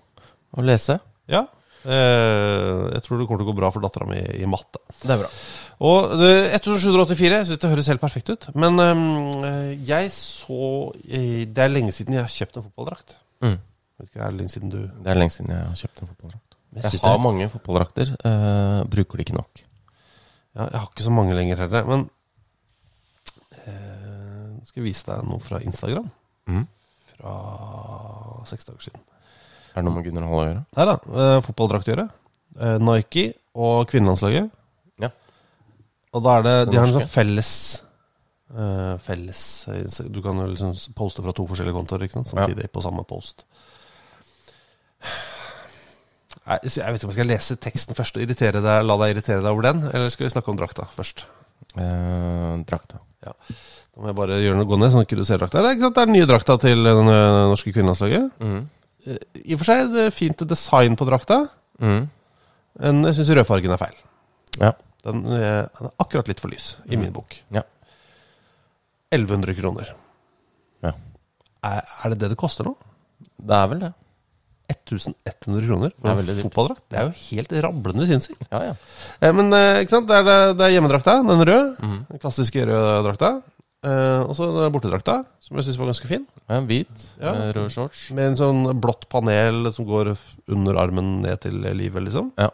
å 0.59 0.64
lese. 0.66 0.99
Ja. 1.30 1.45
Eh, 1.85 2.95
jeg 2.95 3.03
tror 3.05 3.18
det 3.20 3.26
kommer 3.28 3.43
til 3.43 3.47
å 3.49 3.51
gå 3.53 3.57
bra 3.59 3.70
for 3.74 3.85
dattera 3.85 4.07
mi 4.09 4.16
i 4.41 4.47
matte. 4.49 4.80
Det 5.03 5.11
er 5.12 5.20
bra. 5.24 5.30
Og 5.85 6.14
1784, 6.22 7.28
jeg 7.35 7.49
syns 7.51 7.61
det 7.61 7.70
høres 7.72 7.91
helt 7.93 8.01
perfekt 8.05 8.30
ut. 8.32 8.47
Men 8.57 8.78
eh, 8.80 9.74
jeg 9.85 10.11
så 10.14 10.93
eh, 11.05 11.45
Det 11.51 11.64
er 11.66 11.72
lenge 11.72 11.93
siden 11.93 12.14
jeg 12.16 12.24
har 12.24 12.32
kjøpt 12.32 12.57
en 12.61 12.66
fotballdrakt. 12.70 13.16
Mm. 13.45 13.59
Det 14.05 14.20
er 14.20 14.35
lenge 14.35 14.51
siden 14.51 14.70
du 14.72 14.78
Det 14.87 15.11
er 15.12 15.18
lenge 15.20 15.35
siden 15.37 15.53
jeg 15.55 15.66
har 15.68 15.78
kjøpt 15.82 16.03
en 16.03 16.11
fotballdrakt. 16.12 16.41
Jeg 16.74 16.82
Jeg 16.91 17.01
har 17.05 17.12
det- 17.18 17.22
mange 17.22 17.51
fotballdrakter, 17.53 18.09
Uh, 18.26 18.82
bruker 18.91 19.16
de 19.16 19.22
ikke 19.24 19.37
nok. 19.37 19.61
Ja, 20.57 20.64
jeg 20.72 20.80
har 20.80 20.89
ikke 20.91 21.05
så 21.07 21.11
mange 21.14 21.35
lenger 21.35 21.57
heller. 21.62 21.85
Men 21.87 22.09
uh, 23.66 24.59
skal 24.66 24.80
jeg 24.82 24.89
vise 24.89 25.07
deg 25.07 25.22
noe 25.28 25.43
fra 25.43 25.61
Instagram. 25.62 26.09
Mm. 26.51 26.66
Fra 27.14 27.35
seks 28.51 28.64
dager 28.68 28.80
siden. 28.89 29.01
Er 29.74 29.82
det 29.82 29.84
noe 29.88 29.94
med 29.96 30.04
Gunnar 30.06 30.28
Hall 30.30 30.40
å 30.40 30.44
gjøre? 30.48 30.60
Nei 30.78 30.84
da. 30.90 30.94
Eh, 31.24 31.38
fotballdrakt 31.48 31.88
å 31.88 31.92
gjøre. 31.94 32.04
Eh, 32.60 32.76
Nike 32.78 33.24
og 33.58 33.88
kvinnelandslaget. 33.90 34.50
Ja. 35.02 35.10
Og 36.14 36.22
da 36.22 36.36
er 36.38 36.42
det 36.46 36.54
Det 36.66 36.70
De 36.72 36.78
har 36.78 36.86
en 36.86 36.92
norske. 36.94 37.08
sånn 37.08 37.14
felles 37.14 37.50
eh, 38.54 38.92
Felles 39.02 39.42
eh, 39.68 40.04
Du 40.14 40.20
kan 40.22 40.38
jo 40.38 40.46
liksom 40.52 40.74
poste 40.94 41.22
fra 41.24 41.32
to 41.34 41.46
forskjellige 41.50 41.74
kontoer 41.74 42.04
ikke 42.06 42.20
sant? 42.20 42.30
samtidig 42.30 42.70
på 42.70 42.82
samme 42.84 43.02
post. 43.08 43.42
Nei, 46.44 46.58
så 46.68 46.82
jeg 46.82 46.92
vet 46.92 47.00
ikke 47.00 47.08
om 47.08 47.12
jeg 47.14 47.18
skal 47.18 47.30
lese 47.32 47.56
teksten 47.64 47.96
først 47.96 48.18
og 48.18 48.24
irritere 48.26 48.60
deg, 48.60 48.82
la 48.84 48.96
deg 49.00 49.14
irritere 49.14 49.40
deg 49.40 49.48
over 49.54 49.64
den, 49.64 49.78
eller 49.88 50.10
skal 50.12 50.26
vi 50.26 50.32
snakke 50.34 50.52
om 50.52 50.58
drakta 50.60 50.84
først? 50.92 51.24
Eh, 51.80 52.50
drakta. 52.68 52.98
Ja. 53.24 53.32
Da 53.94 54.02
må 54.02 54.10
jeg 54.10 54.18
bare 54.18 54.36
gjøre 54.42 54.58
noe 54.58 54.68
gå 54.68 54.76
ned, 54.76 54.92
sånn 54.92 55.00
at 55.04 55.08
ikke 55.08 55.16
du 55.22 55.24
ser 55.24 55.40
drakta. 55.40 55.62
Det 55.64 55.70
er, 55.70 55.76
ikke 55.78 55.86
sant? 55.86 55.96
det 55.96 56.02
er 56.02 56.10
den 56.10 56.16
nye 56.18 56.28
drakta 56.28 56.56
til 56.60 56.84
det 56.84 56.92
eh, 57.00 57.38
norske 57.54 57.72
kvinnelandslaget. 57.72 58.30
Mhm. 58.44 58.64
Eh, 59.07 59.18
I 59.44 59.55
og 59.57 59.61
for 59.62 59.68
seg 59.70 59.92
det 59.94 60.07
fint 60.16 60.44
design 60.48 60.96
på 60.96 61.07
drakta, 61.09 61.42
Mm. 61.82 62.05
men 62.78 63.02
jeg 63.09 63.14
syns 63.18 63.30
rødfargen 63.34 63.72
er 63.74 63.80
feil. 63.80 63.96
Ja. 64.61 64.72
Den 65.05 65.24
er, 65.26 65.66
den 65.74 65.88
er 65.90 65.94
akkurat 66.00 66.28
litt 66.30 66.40
for 66.40 66.48
lys, 66.48 66.76
i 66.88 66.96
min 66.96 67.11
bok. 67.12 67.34
Ja. 67.52 67.62
1100 69.12 69.55
kroner. 69.59 69.90
Ja. 70.84 70.92
Er, 71.64 71.82
er 72.05 72.14
det 72.14 72.18
det 72.22 72.30
det 72.34 72.38
koster 72.40 72.64
nå? 72.66 72.74
Det 73.38 73.55
er 73.59 73.68
vel 73.72 73.82
det. 73.84 73.92
1100 74.72 75.66
kroner 75.68 75.92
for 76.00 76.09
en 76.16 76.40
fotballdrakt? 76.46 76.84
Det 76.88 76.98
er 76.98 77.11
jo 77.11 77.16
helt 77.28 77.52
rablende 77.66 78.07
sinnssykt. 78.09 78.46
Ja, 78.50 78.62
ja. 78.70 78.74
Eh, 79.20 79.32
men 79.36 79.52
eh, 79.52 79.82
ikke 79.84 79.92
sant? 79.98 80.09
Det 80.09 80.16
er, 80.16 80.24
det, 80.24 80.38
det 80.59 80.64
er 80.68 80.72
hjemmedrakta, 80.78 81.18
den 81.26 81.42
røde. 81.44 81.74
Mm. 81.84 81.98
Den 82.09 82.22
klassiske 82.22 82.64
røde 82.70 82.94
drakta. 83.05 83.30
Eh, 83.85 84.20
og 84.24 84.32
så 84.39 84.47
bortedrakta, 84.72 85.18
som 85.45 85.59
jeg 85.59 85.66
syns 85.66 85.76
var 85.80 85.91
ganske 85.91 86.09
fin. 86.09 86.22
Ja, 86.49 86.61
Hvit, 86.64 87.03
Ja. 87.20 87.32
med 87.37 87.55
rød 87.57 87.70
shorts. 87.74 88.07
Med 88.16 88.30
en 88.32 88.37
sånn 88.41 88.80
blått 88.80 89.09
panel 89.12 89.70
som 89.76 89.85
går 89.85 90.14
under 90.49 90.78
armen 90.80 91.20
ned 91.22 91.41
til 91.45 91.59
livet, 91.76 92.03
liksom. 92.07 92.30
Ja. 92.41 92.49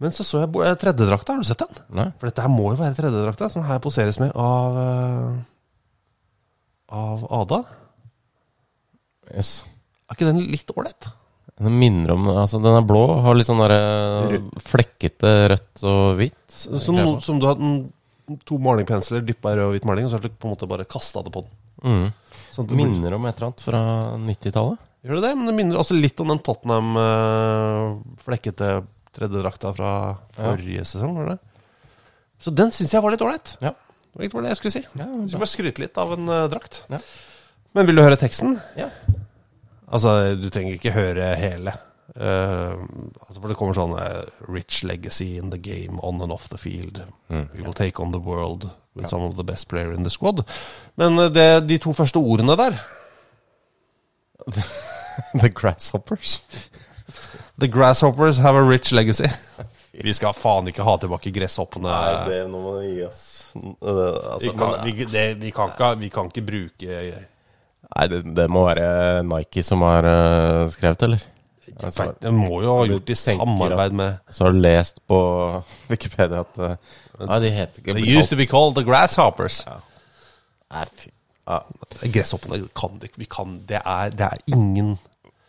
Men 0.00 0.10
så 0.14 0.22
så 0.26 0.40
jeg 0.44 0.50
eh, 0.66 0.74
tredjedrakta, 0.78 1.34
har 1.34 1.42
du 1.42 1.46
sett 1.46 1.58
den? 1.62 1.78
Nei. 1.94 2.08
For 2.18 2.26
dette 2.30 2.42
her 2.42 2.50
må 2.50 2.72
jo 2.72 2.80
være 2.82 2.94
tredjedrakta, 2.98 3.48
som 3.50 3.62
her 3.66 3.78
poseres 3.82 4.18
med 4.22 4.32
av 4.34 4.76
eh, 4.82 5.38
Av 6.98 7.24
Ada. 7.42 7.62
Yes. 9.34 9.62
Er 10.08 10.16
ikke 10.16 10.28
den 10.30 10.38
litt 10.50 10.70
ålreit? 10.72 11.10
Den 11.58 11.74
minner 11.78 12.14
om 12.14 12.28
Altså, 12.30 12.60
den 12.62 12.76
er 12.78 12.84
blå, 12.86 13.02
har 13.24 13.34
litt 13.36 13.48
sånn 13.48 13.60
der, 13.60 14.38
flekkete 14.62 15.32
rødt 15.52 15.82
og 15.84 16.16
hvitt. 16.20 16.38
Som, 16.54 17.20
som 17.20 17.40
du 17.42 17.46
har 17.46 17.58
den- 17.58 17.92
to 18.48 18.58
malingpensler 18.62 19.24
dyppa 19.24 19.54
i 19.54 19.58
rød 19.58 19.70
og 19.70 19.74
hvit 19.76 19.88
maling, 19.88 20.06
og 20.06 20.12
så 20.12 20.18
har 20.18 20.26
du 20.26 20.34
på 20.34 20.48
en 20.48 20.54
måte 20.54 20.68
bare 20.70 20.86
kasta 20.88 21.22
det 21.24 21.32
på 21.34 21.44
den. 21.46 21.56
Mm. 21.84 22.36
Sånn 22.52 22.68
det 22.68 22.78
Minner 22.78 23.16
om 23.16 23.26
et 23.28 23.38
eller 23.38 23.50
annet 23.50 23.64
fra 23.64 23.82
90-tallet. 24.26 24.84
Gjør 25.06 25.18
det 25.18 25.24
det? 25.28 25.34
Men 25.38 25.48
det 25.48 25.54
minner 25.54 25.80
også 25.80 25.96
litt 25.96 26.20
om 26.20 26.32
den 26.32 26.40
Tottenham 26.44 26.96
eh, 26.98 27.84
flekkete 28.24 28.70
tredjedrakta 29.14 29.72
fra 29.76 29.92
forrige 30.36 30.84
sesong, 30.88 31.14
var 31.16 31.32
det? 31.32 31.38
Så 32.42 32.52
den 32.54 32.72
syns 32.74 32.94
jeg 32.94 33.02
var 33.02 33.14
litt 33.14 33.22
ålreit. 33.24 33.54
Ja. 33.62 33.72
Det 33.72 34.18
var 34.20 34.26
ikke 34.28 34.42
det 34.44 34.52
jeg 34.52 34.60
skulle 34.60 34.74
si. 34.74 34.82
Ja, 34.98 35.06
Jeg 35.06 35.30
skulle 35.30 35.44
bare 35.44 35.52
skryte 35.54 35.82
litt 35.82 35.98
av 36.00 36.12
en 36.14 36.30
uh, 36.30 36.44
drakt. 36.50 36.82
Ja. 36.90 37.00
Men 37.76 37.88
vil 37.88 37.98
du 37.98 38.02
høre 38.02 38.18
teksten? 38.18 38.56
Ja. 38.78 38.88
Altså, 39.88 40.14
du 40.38 40.48
trenger 40.52 40.76
ikke 40.76 40.94
høre 40.94 41.32
hele. 41.38 41.74
Eh, 42.18 42.74
altså 43.20 43.38
for 43.38 43.46
det 43.46 43.54
kommer 43.58 43.76
sånn 43.76 43.94
Rich 44.50 44.82
legacy 44.88 45.36
in 45.38 45.52
the 45.54 45.60
game, 45.62 46.00
on 46.02 46.22
and 46.24 46.34
off 46.34 46.48
the 46.50 46.58
field. 46.58 47.04
Mm. 47.30 47.46
We 47.54 47.62
will 47.62 47.76
take 47.76 48.02
on 48.02 48.10
the 48.12 48.18
world 48.18 48.68
with 48.94 49.06
some 49.08 49.22
of 49.22 49.36
the 49.36 49.46
best 49.46 49.68
player 49.68 49.92
in 49.92 50.02
the 50.02 50.10
squad. 50.10 50.42
Men 50.98 51.18
eh, 51.18 51.30
det, 51.30 51.46
de 51.68 51.78
to 51.78 51.94
første 51.94 52.18
ordene 52.18 52.58
der 52.58 52.80
The 55.40 55.50
Grasshoppers. 55.54 56.40
The 57.58 57.66
grasshoppers 57.66 58.38
have 58.38 58.54
a 58.54 58.62
rich 58.62 58.92
legacy. 58.92 59.26
Vi 60.04 60.12
skal 60.14 60.34
faen 60.36 60.68
ikke 60.70 60.84
ha 60.86 60.92
tilbake 61.02 61.32
gresshoppene. 61.34 61.94
det 62.28 62.44
nå 62.46 62.58
må 62.62 62.74
gi 62.84 63.00
oss. 63.02 63.22
Altså, 63.56 64.36
vi, 64.44 64.52
kan, 64.54 64.74
vi, 64.84 65.06
det, 65.10 65.24
vi, 65.40 65.50
kan 65.50 65.72
ikke, 65.72 65.88
vi 65.98 66.10
kan 66.12 66.28
ikke 66.30 66.44
bruke 66.46 66.98
Nei, 67.08 68.04
det, 68.12 68.20
det 68.36 68.44
må 68.52 68.62
være 68.68 69.24
Nike 69.26 69.64
som 69.66 69.82
har 69.82 70.06
skrevet, 70.70 71.02
eller? 71.08 71.24
Altså, 71.76 72.12
Det 72.22 72.32
må 72.34 72.62
jo 72.64 72.78
ha 72.78 72.86
gjort 72.88 73.10
i 73.12 73.16
samarbeid 73.18 73.94
med 73.98 74.32
Så 74.34 74.46
har 74.46 74.54
du 74.54 74.62
lest 74.62 75.02
på 75.08 75.18
Wikipedia 75.92 76.42
at 76.44 76.58
uh, 76.62 76.96
Nei, 77.26 77.38
de 77.44 77.52
heter 77.54 77.82
ikke 77.82 77.96
They 77.98 78.16
used 78.16 78.32
to 78.32 78.38
be 78.38 78.46
called 78.46 78.76
the 78.78 78.84
grasshoppers. 78.86 79.64
Nei, 79.66 80.84
fy. 80.94 81.10
Ja. 81.48 81.62
Gresshoppene 82.12 82.60
kan 82.76 82.98
det 83.00 83.10
ikke. 83.10 83.22
Vi 83.24 83.30
kan 83.32 83.60
Det 83.68 83.80
er, 83.80 84.10
det 84.14 84.26
er 84.26 84.42
ingen 84.52 84.98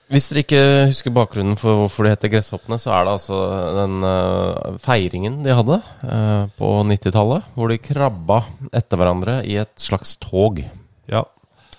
Hvis 0.10 0.30
dere 0.32 0.42
ikke 0.46 0.62
husker 0.90 1.14
bakgrunnen 1.14 1.60
for 1.60 1.84
hvorfor 1.84 2.08
de 2.08 2.14
heter 2.16 2.32
Gresshoppene, 2.34 2.80
så 2.82 2.96
er 2.96 3.04
det 3.06 3.12
altså 3.20 3.42
den 3.78 4.00
uh, 4.02 4.80
feiringen 4.82 5.44
de 5.46 5.54
hadde 5.54 5.78
uh, 6.02 6.48
på 6.58 6.70
90-tallet, 6.90 7.52
hvor 7.54 7.70
de 7.70 7.78
krabba 7.78 8.40
etter 8.74 8.98
hverandre 8.98 9.36
i 9.46 9.60
et 9.62 9.76
slags 9.78 10.16
tog. 10.24 10.64
Ja. 11.12 11.28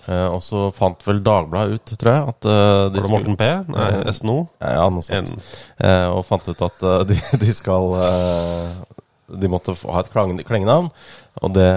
Eh, 0.09 0.27
og 0.33 0.39
så 0.45 0.63
fant 0.73 1.03
vel 1.05 1.19
Dagbladet 1.25 1.77
ut, 1.77 1.93
tror 2.01 2.11
jeg, 2.15 2.33
at 2.33 2.47
eh, 2.49 2.85
de 2.93 3.01
Var 3.01 3.05
det 3.05 3.13
Morten 3.13 3.37
P? 3.37 3.49
Nei, 3.75 3.89
SNO? 4.17 4.37
Ja, 4.63 4.87
noe 4.89 5.05
sånt. 5.05 5.35
Eh, 5.77 6.07
og 6.09 6.23
fant 6.25 6.47
ut 6.49 6.63
at 6.67 6.81
eh, 6.87 7.03
de, 7.11 7.19
de 7.43 7.53
skal 7.57 7.93
eh, 8.01 8.79
de 9.31 9.49
måtte 9.51 9.75
ha 9.87 10.01
et 10.01 10.09
klengenavn. 10.11 10.89
Og 11.41 11.53
det 11.55 11.67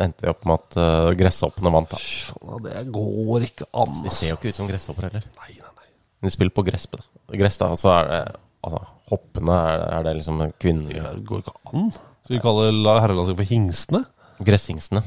endte 0.00 0.24
de 0.24 0.30
opp 0.32 0.46
med 0.48 0.56
at 0.62 0.78
uh, 0.80 1.08
gresshoppene 1.18 1.72
vant. 1.74 1.90
da 1.92 2.60
Det 2.64 2.84
går 2.94 3.44
ikke 3.50 3.66
an. 3.76 3.98
De 4.04 4.12
ser 4.14 4.32
jo 4.32 4.38
ikke 4.38 4.54
ut 4.54 4.60
som 4.60 4.70
gresshopper 4.70 5.08
heller. 5.08 5.26
Nei, 5.42 5.50
nei, 5.58 5.72
nei. 5.76 5.90
De 6.24 6.32
spiller 6.32 6.54
på 6.56 6.64
gress, 6.66 6.86
da. 6.90 7.02
gress 7.36 7.60
da, 7.60 7.68
og 7.74 7.80
så 7.80 7.92
er 7.98 8.08
det 8.08 8.22
altså, 8.64 8.80
hoppene 9.12 9.58
er, 9.74 9.84
er 9.98 10.08
det 10.08 10.16
liksom 10.22 10.40
kvinner... 10.62 10.96
Det 11.10 11.26
går 11.28 11.44
ikke 11.44 11.54
an. 11.74 11.92
Skal 12.24 12.36
vi 12.38 12.42
kalle 12.44 12.72
la- 12.78 12.96
herrelandslaget 13.02 13.42
for 13.42 13.52
hingstene? 13.52 14.02
Gresshingstene. 14.48 15.04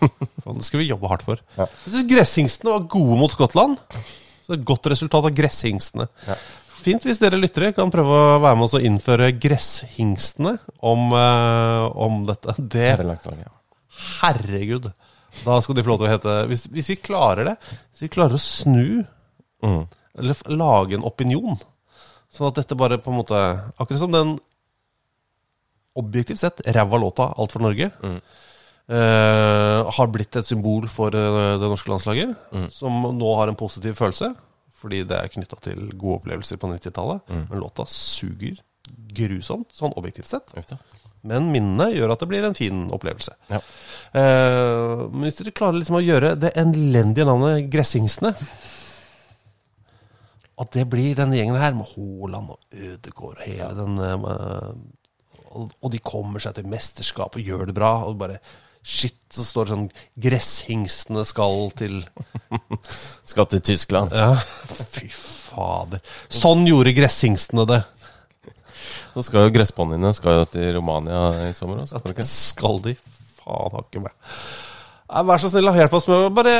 Det 0.60 0.64
skal 0.66 0.80
vi 0.82 0.88
jobbe 0.90 1.08
hardt 1.10 1.22
for. 1.26 1.40
Ja. 1.56 1.66
Jeg 1.84 1.92
synes 1.94 2.08
Gresshingstene 2.10 2.72
var 2.74 2.86
gode 2.92 3.18
mot 3.20 3.32
Skottland. 3.34 3.76
Så 3.90 4.48
det 4.50 4.56
er 4.56 4.60
et 4.62 4.68
godt 4.70 4.88
resultat 4.92 5.28
av 5.28 5.34
gresshingstene. 5.36 6.06
Ja. 6.26 6.36
Fint 6.80 7.04
hvis 7.04 7.18
dere 7.20 7.36
lyttere 7.36 7.74
kan 7.76 7.90
prøve 7.92 8.08
å 8.16 8.40
være 8.40 8.56
med 8.56 8.64
oss 8.66 8.74
og 8.78 8.84
innføre 8.88 9.26
gresshingstene 9.36 10.54
om, 10.88 11.10
eh, 11.12 11.84
om 12.06 12.22
dette. 12.30 12.54
Det 12.58 12.86
Herrelagslaget, 12.94 13.44
ja. 13.44 13.52
Herregud. 14.22 14.88
Da 15.44 15.60
skal 15.62 15.76
de 15.76 15.84
få 15.86 15.92
lov 15.92 16.00
til 16.00 16.08
å 16.08 16.10
hete 16.14 16.32
Hvis, 16.50 16.64
hvis 16.72 16.88
vi 16.90 16.96
klarer 17.04 17.44
det, 17.52 17.56
hvis 17.92 18.06
vi 18.08 18.12
klarer 18.16 18.34
å 18.34 18.42
snu 18.42 19.04
Mm. 19.62 19.82
Eller 20.18 20.32
f- 20.32 20.46
lage 20.48 20.94
en 20.96 21.04
opinion 21.04 21.58
Sånn 22.32 22.48
at 22.48 22.56
dette 22.62 22.74
bare 22.80 22.96
på 22.96 23.12
en 23.12 23.18
måte 23.18 23.36
Akkurat 23.76 24.00
som 24.00 24.10
den 24.14 24.30
objektivt 26.00 26.40
sett 26.40 26.62
ræva 26.66 26.96
låta 27.02 27.26
Alt 27.36 27.52
for 27.52 27.60
Norge 27.64 27.90
eh, 27.92 28.16
Har 28.90 30.08
blitt 30.10 30.34
et 30.40 30.48
symbol 30.48 30.88
for 30.90 31.14
eh, 31.14 31.58
det 31.62 31.68
norske 31.70 31.90
landslaget 31.92 32.32
Som 32.74 33.04
nå 33.18 33.34
har 33.38 33.48
en 33.52 33.58
positiv 33.60 33.94
følelse 33.98 34.32
Fordi 34.80 35.04
det 35.06 35.18
er 35.18 35.30
knyttet 35.30 35.62
til 35.68 35.92
gode 35.94 36.20
opplevelser 36.20 36.58
på 36.58 36.70
90-tallet 36.72 37.30
Men 37.50 37.62
låta 37.62 37.86
suger 37.86 38.58
grusomt 39.14 39.70
Sånn 39.76 39.94
objektivt 40.00 40.26
sett 40.32 40.50
Efter. 40.58 40.80
men 41.22 41.50
minnene 41.52 41.90
gjør 41.92 42.14
at 42.14 42.22
det 42.22 42.28
blir 42.30 42.44
en 42.48 42.54
fin 42.56 42.86
opplevelse. 42.96 43.34
Ja. 43.52 43.58
Eh, 44.16 45.02
men 45.12 45.26
hvis 45.26 45.36
dere 45.36 45.52
klarer 45.52 45.76
liksom 45.76 45.98
å 45.98 46.00
gjøre 46.02 46.30
det 46.40 46.54
elendige 46.58 47.26
navnet 47.28 47.68
Gressingsene 47.70 48.32
At 50.60 50.72
det 50.74 50.86
blir 50.92 51.14
denne 51.18 51.36
gjengen 51.38 51.60
her, 51.60 51.76
med 51.76 51.88
Haaland 51.92 52.54
og 52.56 52.58
Ødegaard 52.72 53.38
og 53.38 53.46
hele 53.46 53.70
den 53.78 54.00
eh, 54.04 54.72
og, 55.50 55.70
og 55.82 55.92
de 55.92 55.98
kommer 55.98 56.42
seg 56.42 56.54
til 56.56 56.68
mesterskap 56.70 57.34
og 57.36 57.42
gjør 57.42 57.68
det 57.70 57.74
bra, 57.74 57.92
og 58.06 58.18
bare 58.20 58.36
Shit, 58.82 59.18
så 59.30 59.44
står 59.44 59.66
det 59.68 59.74
sånn 59.74 59.88
'Gresshingstene 60.24 61.24
skal 61.28 61.70
til' 61.76 62.02
Skal 63.30 63.46
til 63.52 63.60
Tyskland. 63.60 64.14
Ja, 64.16 64.34
fy 64.70 65.10
fader. 65.12 66.00
Sånn 66.32 66.64
gjorde 66.68 66.94
gresshingstene 66.96 67.66
det. 67.68 67.82
Så 69.14 69.24
skal 69.26 69.46
jo 69.46 69.54
gressponniene 69.54 70.12
skal 70.14 70.40
jo 70.40 70.48
til 70.54 70.72
Romania 70.78 71.48
i 71.48 71.54
sommer 71.54 71.82
også. 71.84 72.00
skal? 72.14 72.26
Skal 72.30 72.82
de? 72.86 72.96
Faen 73.40 73.76
hakke 73.76 74.02
meg. 74.06 74.14
Vær 75.10 75.40
så 75.42 75.48
snill, 75.50 75.66
og 75.66 75.74
hjelp 75.74 75.94
oss 75.98 76.04
med 76.06 76.16
å 76.22 76.28
bare, 76.34 76.52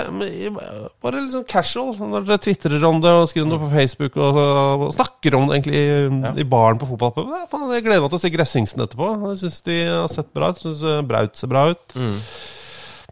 bare 1.04 1.20
litt 1.22 1.34
sånn 1.36 1.44
casual 1.48 1.92
når 2.00 2.24
dere 2.26 2.40
tvitrer 2.42 2.86
om 2.88 2.98
det 3.02 3.12
og 3.14 3.28
skriver 3.30 3.46
om 3.46 3.52
det 3.52 3.58
på 3.62 3.68
Facebook 3.76 4.16
og, 4.18 4.38
og 4.40 4.86
snakker 4.96 5.36
om 5.38 5.44
det 5.46 5.58
egentlig 5.58 5.78
i, 5.78 6.40
i 6.42 6.46
baren 6.50 6.80
på 6.80 6.88
fotballpuben. 6.90 7.44
Jeg 7.76 7.84
gleder 7.86 8.02
meg 8.02 8.10
til 8.10 8.18
å 8.18 8.22
se 8.24 8.32
Gressingsen 8.34 8.82
etterpå. 8.86 9.10
Jeg 9.30 9.40
syns 9.44 9.60
de 9.68 9.76
har 9.86 10.10
sett 10.10 10.32
bra 10.34 10.50
ut. 10.50 10.62
Syns 10.64 10.82
Braut 11.06 11.38
ser 11.38 11.52
bra 11.52 11.66
ut. 11.70 11.94
Mm. 11.94 12.16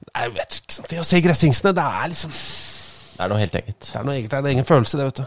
jeg 0.08 0.34
vet 0.40 0.58
ikke, 0.60 0.76
sant? 0.80 0.90
Det 0.90 1.02
å 1.04 1.06
se 1.06 1.22
Gressingsene, 1.22 1.74
det 1.78 1.86
er 2.02 2.12
liksom 2.14 2.34
Det 2.34 3.24
er 3.26 3.32
noe 3.34 3.42
helt 3.44 3.58
eget. 3.62 3.80
Det 3.86 3.98
er 4.00 4.08
noe 4.10 4.18
eget, 4.18 4.30
det 4.32 4.40
er 4.40 4.44
en 4.46 4.52
egen 4.56 4.66
følelse, 4.68 4.98
det, 4.98 5.10
vet 5.12 5.22
du. 5.22 5.26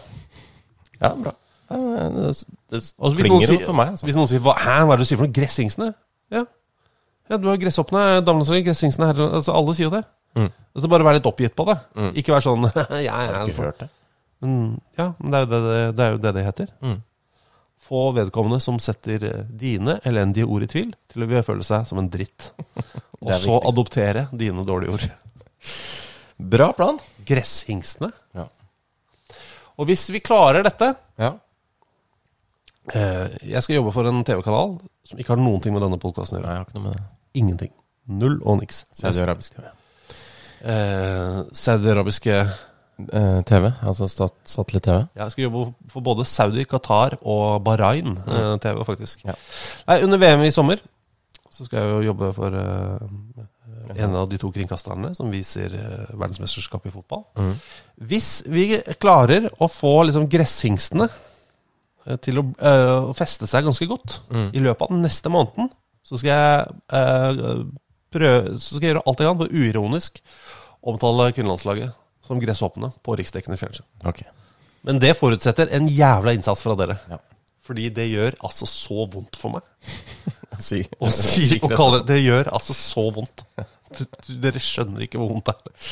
Ja, 1.02 1.14
bra. 1.16 1.32
Det, 1.72 2.32
Det, 2.68 2.80
det 2.80 3.24
klinger 3.24 3.48
jo 3.48 3.60
for 3.64 3.76
meg. 3.76 3.94
Altså. 3.94 4.04
hvis 4.08 4.16
noen 4.18 4.28
sier 4.28 4.42
hva, 4.44 4.54
Hæ, 4.60 4.82
hva 4.84 4.92
er 4.92 5.00
det 5.00 5.06
du 5.06 5.08
sier 5.08 5.20
for 5.20 5.28
noe? 5.28 5.36
Gressingsene? 5.40 5.94
Ja. 6.32 6.44
Ja, 7.32 7.38
du 7.40 7.48
har 7.48 7.60
gresshoppene, 7.60 8.20
damelandslaget, 8.26 8.68
gressingsene, 8.68 9.08
herre... 9.08 9.30
Altså, 9.40 9.54
alle 9.56 9.74
sier 9.78 9.88
jo 9.88 9.94
det. 9.94 10.02
Mm. 10.36 10.50
Altså, 10.50 10.90
bare 10.92 11.06
være 11.08 11.20
litt 11.20 11.28
oppgitt 11.28 11.56
på 11.56 11.66
det. 11.68 11.78
Ikke 12.20 12.34
være 12.34 12.46
sånn 12.46 12.68
ja, 12.78 12.84
ja, 13.00 13.16
Jeg 13.24 13.36
har 13.38 13.48
ikke 13.48 13.66
hørt 13.66 13.82
det. 13.84 13.88
Men, 14.42 14.58
ja, 14.98 15.08
men 15.18 15.32
det 15.32 15.38
er 15.38 15.44
jo 15.44 15.50
det 15.52 15.62
det, 15.64 15.80
det, 15.96 16.04
er 16.04 16.14
jo 16.14 16.20
det, 16.22 16.34
det 16.36 16.44
heter. 16.48 16.70
Mm. 16.82 17.00
Få 17.82 18.02
vedkommende 18.16 18.60
som 18.62 18.78
setter 18.82 19.26
eh, 19.28 19.44
dine 19.58 19.98
elendige 20.08 20.46
ord 20.46 20.66
i 20.66 20.70
tvil, 20.70 20.92
til 21.10 21.26
å 21.26 21.42
føle 21.46 21.66
seg 21.66 21.86
som 21.88 22.00
en 22.02 22.10
dritt. 22.10 22.52
Og 23.22 23.32
så 23.44 23.58
adoptere 23.70 24.26
dine 24.34 24.64
dårlige 24.66 24.96
ord. 24.96 25.06
Bra 26.52 26.72
plan. 26.74 26.98
Gresshingstene. 27.26 28.10
Ja. 28.34 28.48
Og 29.78 29.88
hvis 29.88 30.08
vi 30.12 30.20
klarer 30.20 30.64
dette 30.66 30.90
ja. 31.18 31.30
eh, 32.92 33.36
Jeg 33.54 33.62
skal 33.64 33.78
jobbe 33.78 33.94
for 33.94 34.08
en 34.10 34.20
TV-kanal 34.26 34.74
som 35.06 35.20
ikke 35.20 35.32
har 35.32 35.40
noen 35.40 35.62
ting 35.62 35.74
med 35.74 35.82
denne 35.84 36.00
podkasten 36.02 36.38
å 36.38 36.42
Nei, 36.42 36.56
jeg 36.56 36.62
har 36.62 36.66
ikke 36.66 36.78
noe 36.78 36.88
med 36.88 36.98
det. 36.98 37.04
Ingenting. 37.34 37.72
Null 38.08 38.40
og 38.42 38.60
niks. 38.60 38.84
Saudi-arabisk 38.96 39.54
TV. 39.56 39.70
Eh, 40.64 41.40
Saudi-arabiske 41.52 42.42
Eh, 43.02 43.38
TV, 43.48 43.66
altså 43.88 44.06
stat, 44.06 44.34
satellitt-TV. 44.46 44.98
Ja, 45.16 45.24
jeg 45.24 45.32
skal 45.32 45.42
jobbe 45.48 45.62
for 45.90 46.04
både 46.04 46.26
Saudi, 46.28 46.62
Qatar 46.68 47.16
og 47.26 47.64
Bahrain 47.64 48.12
eh, 48.20 48.52
TV, 48.62 48.82
faktisk. 48.86 49.24
Ja. 49.26 49.32
Nei, 49.88 49.96
under 50.04 50.20
VM 50.22 50.44
i 50.46 50.52
sommer 50.54 50.78
så 51.50 51.66
skal 51.66 51.80
jeg 51.80 51.90
jo 51.96 52.04
jobbe 52.12 52.28
for 52.36 52.54
eh, 52.60 53.96
en 54.04 54.14
av 54.20 54.28
de 54.30 54.38
to 54.38 54.52
kringkasterne 54.54 55.14
som 55.16 55.32
viser 55.32 55.74
eh, 55.74 56.12
verdensmesterskap 56.14 56.86
i 56.86 56.94
fotball. 56.94 57.24
Mm. 57.40 57.52
Hvis 58.12 58.30
vi 58.52 58.68
klarer 59.02 59.48
å 59.58 59.70
få 59.72 59.96
liksom 60.06 60.28
gresshingstene 60.30 61.08
eh, 61.08 62.20
til 62.22 62.38
å, 62.44 62.46
å 63.08 63.16
feste 63.18 63.48
seg 63.50 63.66
ganske 63.66 63.88
godt 63.90 64.20
Mm. 64.30 64.50
i 64.52 64.62
løpet 64.68 64.86
av 64.86 64.94
den 64.94 65.02
neste 65.08 65.32
måneden, 65.32 65.72
så 66.06 66.18
skal 66.18 66.30
jeg 66.32 66.76
eh, 66.98 67.64
prøve 68.12 68.56
Så 68.58 68.76
skal 68.76 68.86
jeg 68.86 68.94
gjøre 68.94 69.04
alt 69.08 69.22
jeg 69.22 69.28
kan 69.30 69.40
for 69.40 69.56
uironisk 69.56 70.22
omtale 70.82 71.28
kvinnelandslaget 71.32 71.92
som 72.26 72.40
gresshoppene 72.42 72.90
på 73.02 73.14
riksdekkende 73.18 73.58
fjernsyn. 73.58 73.86
Okay. 74.06 74.26
Men 74.86 74.98
det 75.02 75.14
forutsetter 75.18 75.70
en 75.74 75.88
jævla 75.90 76.34
innsats 76.34 76.62
fra 76.64 76.74
dere. 76.78 76.98
Ja. 77.10 77.18
Fordi 77.62 77.88
det 77.94 78.08
gjør 78.10 78.36
altså 78.42 78.66
så 78.66 79.06
vondt 79.10 79.38
for 79.38 79.58
meg. 79.58 79.66
Si. 80.62 80.82
Å 81.00 81.08
si, 81.10 81.56
og 81.64 81.72
kalle 81.72 82.02
det 82.02 82.12
Det 82.12 82.18
gjør 82.20 82.50
altså 82.52 82.74
så 82.76 83.06
vondt. 83.16 83.40
Dere 84.28 84.60
skjønner 84.62 85.06
ikke 85.06 85.18
hvor 85.18 85.30
vondt 85.32 85.48
det 85.48 85.54
er. 85.56 85.86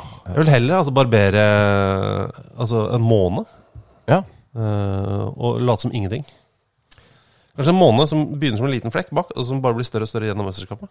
Jeg 0.00 0.36
vil 0.38 0.50
heller 0.54 0.78
altså 0.78 0.94
barbere 0.96 1.44
altså 2.56 2.86
en 2.96 3.04
måned 3.04 3.44
Ja. 4.08 4.22
Uh, 4.56 5.28
og 5.36 5.60
late 5.62 5.84
som 5.84 5.92
ingenting. 5.94 6.24
Kanskje 7.60 7.74
en 7.74 7.80
måned 7.80 8.08
som 8.08 8.22
begynner 8.40 8.56
som 8.60 8.66
en 8.70 8.72
liten 8.72 8.92
flekk 8.94 9.10
bak, 9.20 9.32
og 9.36 9.44
som 9.46 9.60
bare 9.60 9.76
blir 9.76 9.84
større 9.84 10.06
og 10.08 10.10
større 10.10 10.30
gjennom 10.30 10.46
mesterskapet. 10.48 10.88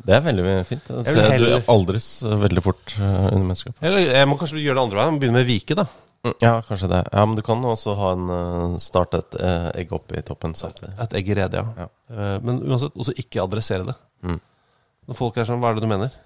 Det 0.00 0.14
er 0.16 0.22
veldig 0.24 0.52
fint. 0.66 0.86
Jeg 0.90 1.04
Se, 1.06 1.24
heller... 1.30 1.60
Du 1.60 1.70
aldres 1.70 2.06
veldig 2.24 2.62
fort 2.64 2.94
eh, 2.98 3.18
under 3.30 3.44
mesterskap. 3.50 3.82
Eller 3.84 4.10
jeg 4.16 4.28
må 4.30 4.38
kanskje 4.40 4.62
gjøre 4.64 4.78
det 4.80 4.84
andre 4.88 4.98
veien. 5.02 5.18
Begynne 5.22 5.38
med 5.42 5.46
Vike, 5.50 5.76
da. 5.78 5.84
Mm, 6.24 6.34
Ja, 6.42 6.52
kanskje 6.66 6.88
det. 6.92 7.00
Ja, 7.12 7.24
Men 7.28 7.36
du 7.38 7.42
kan 7.46 7.62
også 7.68 7.94
ha 8.00 8.10
en 8.16 8.32
eh, 8.34 8.78
starte 8.82 9.20
et 9.22 9.36
eh, 9.40 9.68
egg 9.84 9.92
opp 9.96 10.14
i 10.16 10.22
toppen 10.26 10.56
samtidig. 10.58 10.94
Et 11.04 11.14
egg 11.20 11.28
i 11.30 11.36
redet, 11.38 11.60
ja. 11.62 11.86
Ja. 11.86 12.30
Men 12.42 12.62
uansett, 12.64 12.96
også 12.96 13.14
ikke 13.20 13.44
adressere 13.44 13.86
det. 13.92 13.94
Mm. 14.26 14.40
Når 15.10 15.18
folk 15.20 15.36
er 15.38 15.46
sånn, 15.48 15.60
hva 15.62 15.70
er 15.70 15.78
det 15.78 15.84
du 15.84 15.90
mener? 15.92 16.16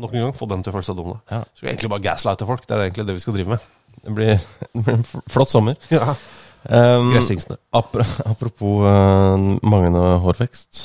Nok 0.00 0.16
en 0.16 0.24
gang, 0.24 0.32
få 0.34 0.48
dem 0.50 0.64
til 0.64 0.72
å 0.72 0.74
føle 0.74 0.88
seg 0.88 0.96
dumme. 0.98 1.20
Ja. 1.30 1.44
Skal 1.54 1.68
vi 1.68 1.70
egentlig 1.76 1.92
bare 1.92 2.02
gaslighte 2.08 2.48
folk? 2.48 2.64
Det 2.66 2.74
er 2.74 2.86
egentlig 2.88 3.04
det 3.06 3.14
vi 3.20 3.22
skal 3.22 3.36
drive 3.36 3.54
med. 3.54 3.68
Det 4.00 4.14
blir, 4.16 4.40
det 4.72 4.82
blir 4.88 4.96
en 4.96 5.04
flott 5.30 5.52
sommer. 5.52 5.76
Ja. 5.92 6.16
Um, 6.64 7.12
Gressingsene. 7.12 7.58
Ap 7.76 7.96
apropos 8.32 8.84
uh, 8.86 9.36
manglende 9.62 10.18
hårvekst. 10.24 10.84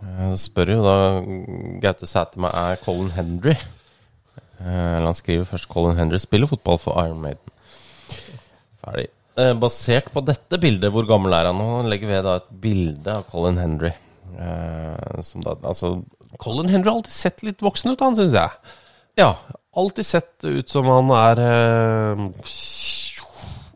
Jeg 0.00 0.40
spør 0.40 0.74
jo 0.74 0.80
da 0.84 0.96
Gaute 1.82 2.08
Sæter 2.08 2.40
meg 2.40 2.56
er 2.56 2.80
Colin 2.84 3.12
Hendry. 3.14 3.54
Eh, 4.60 4.96
eller 4.96 5.08
han 5.08 5.16
skriver 5.16 5.48
først 5.48 5.68
Colin 5.70 5.96
Hendry 5.96 6.20
spiller 6.20 6.48
fotball 6.50 6.78
for 6.80 7.00
Iron 7.04 7.20
Maiden. 7.22 7.52
Ferdig. 8.80 9.08
Eh, 9.40 9.52
basert 9.60 10.10
på 10.12 10.22
dette 10.26 10.58
bildet, 10.60 10.92
hvor 10.92 11.06
gammel 11.08 11.36
er 11.36 11.48
han 11.48 11.56
nå? 11.60 11.68
Han 11.78 11.90
legger 11.92 12.10
ved 12.10 12.26
da 12.26 12.36
et 12.40 12.50
bilde 12.62 13.16
av 13.20 13.28
Colin 13.32 13.60
Hendry. 13.60 13.92
Eh, 14.40 15.20
som 15.26 15.42
da 15.44 15.56
Altså 15.66 15.96
Colin 16.40 16.70
Henry 16.70 16.88
har 16.88 17.00
alltid 17.00 17.16
sett 17.16 17.42
litt 17.46 17.64
voksen 17.64 17.92
ut, 17.92 18.04
han 18.04 18.18
syns 18.18 18.36
jeg. 18.36 18.76
Ja. 19.20 19.34
Alltid 19.80 20.06
sett 20.06 20.46
ut 20.46 20.70
som 20.70 20.88
han 20.90 21.12
er 21.14 21.42
eh, 21.44 22.24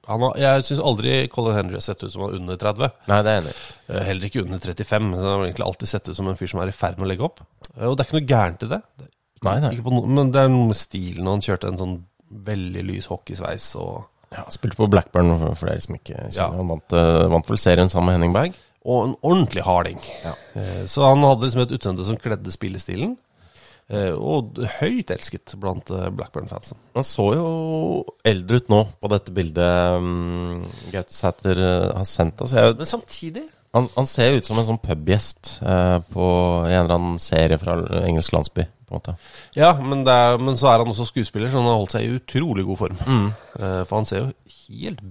har, 0.06 0.36
Jeg 0.36 0.64
syns 0.68 0.80
aldri 0.84 1.28
Colin 1.32 1.54
Henry 1.56 1.74
har 1.78 1.84
sett 1.84 2.02
ut 2.04 2.12
som 2.12 2.22
han 2.22 2.30
er 2.34 2.40
under 2.40 2.56
30. 2.60 2.90
Nei, 3.08 3.18
det 3.24 3.30
er 3.32 3.40
enig. 3.42 3.54
Eh, 3.88 4.02
Heller 4.08 4.28
ikke 4.28 4.42
under 4.44 4.58
35. 4.58 5.10
Så 5.14 5.22
han 5.24 5.30
har 5.38 5.44
egentlig 5.46 5.66
alltid 5.66 5.88
sett 5.88 6.08
ut 6.08 6.16
som 6.16 6.28
en 6.28 6.36
fyr 6.36 6.50
som 6.52 6.60
er 6.60 6.68
i 6.72 6.76
ferd 6.76 6.98
med 6.98 7.06
å 7.06 7.10
legge 7.12 7.24
opp. 7.24 7.40
Eh, 7.76 7.86
Og 7.88 7.96
det 7.96 8.04
er 8.04 8.08
ikke 8.10 8.18
noe 8.20 8.28
gærent 8.34 8.62
i 8.66 8.70
det. 8.74 8.80
det 8.98 9.08
ikke, 9.08 9.44
Nei, 9.44 9.56
nei. 9.60 9.70
No, 9.84 10.02
men 10.06 10.30
det 10.32 10.40
er 10.44 10.48
noe 10.48 10.66
med 10.70 10.76
stilen. 10.76 11.26
og 11.26 11.34
Han 11.38 11.40
kjørte 11.44 11.68
en 11.72 11.78
sånn 11.80 11.96
veldig 12.44 12.84
lys 12.90 13.06
hockeysveis. 13.12 13.70
Og, 13.80 14.04
Ja, 14.34 14.44
Spilte 14.50 14.76
på 14.76 14.88
Blackburn, 14.90 15.30
for, 15.38 15.54
flere 15.54 15.80
som 15.80 15.94
ikke 15.94 16.16
kjenner. 16.16 16.34
Ja. 16.34 16.48
Han 16.50 16.68
vant, 16.68 16.92
eh, 16.92 17.26
vant 17.30 17.46
vel 17.46 17.56
serien 17.60 17.88
sammen 17.88 18.06
med 18.06 18.16
Henning 18.18 18.32
Berg. 18.34 18.54
og 18.84 19.04
en 19.08 19.14
ordentlig 19.22 19.62
harding. 19.64 19.98
Ja. 20.24 20.34
Så 20.86 21.00
han 21.08 21.22
hadde 21.22 21.46
liksom 21.46 21.62
et 21.62 21.70
utseende 21.72 22.04
som 22.04 22.16
kledde 22.20 22.50
spillestilen. 22.52 23.16
Eh, 23.92 24.14
og 24.16 24.56
høyt 24.78 25.12
elsket 25.12 25.56
blant 25.60 25.90
eh, 25.92 26.08
Blackburn-fansen. 26.14 26.78
Han 26.96 27.04
så 27.04 27.26
jo 27.36 27.48
eldre 28.24 28.62
ut 28.62 28.70
nå 28.72 28.80
på 28.96 29.10
dette 29.12 29.34
bildet 29.36 29.98
um, 30.00 30.62
Gaute 30.94 31.34
eh, 31.52 31.90
har 31.92 32.08
sendt 32.08 32.40
oss. 32.46 32.56
Jeg, 32.56 32.78
Men 32.80 32.88
samtidig 32.88 33.44
han, 33.74 33.88
han 33.96 34.06
ser 34.06 34.36
ut 34.38 34.46
som 34.46 34.58
en 34.60 34.66
sånn 34.68 34.78
pubgjest 34.78 35.56
eh, 35.66 35.96
på 36.14 36.26
en 36.62 36.70
eller 36.70 36.94
annen 36.94 37.18
serie 37.18 37.58
fra 37.58 37.74
engelsk 38.04 38.36
landsby. 38.36 38.68
på 38.86 38.94
en 38.94 39.00
måte 39.00 39.16
Ja, 39.58 39.72
men, 39.82 40.04
er, 40.06 40.38
men 40.38 40.58
så 40.60 40.70
er 40.70 40.84
han 40.84 40.92
også 40.92 41.08
skuespiller, 41.08 41.50
så 41.50 41.58
han 41.58 41.66
har 41.66 41.80
holdt 41.80 41.96
seg 41.96 42.06
i 42.06 42.14
utrolig 42.20 42.64
god 42.68 42.80
form. 42.84 43.00
Mm. 43.02 43.26
Eh, 43.58 43.80
for 43.82 43.98
han 43.98 44.06
ser 44.08 44.22
jo 44.22 44.30
helt 44.68 45.02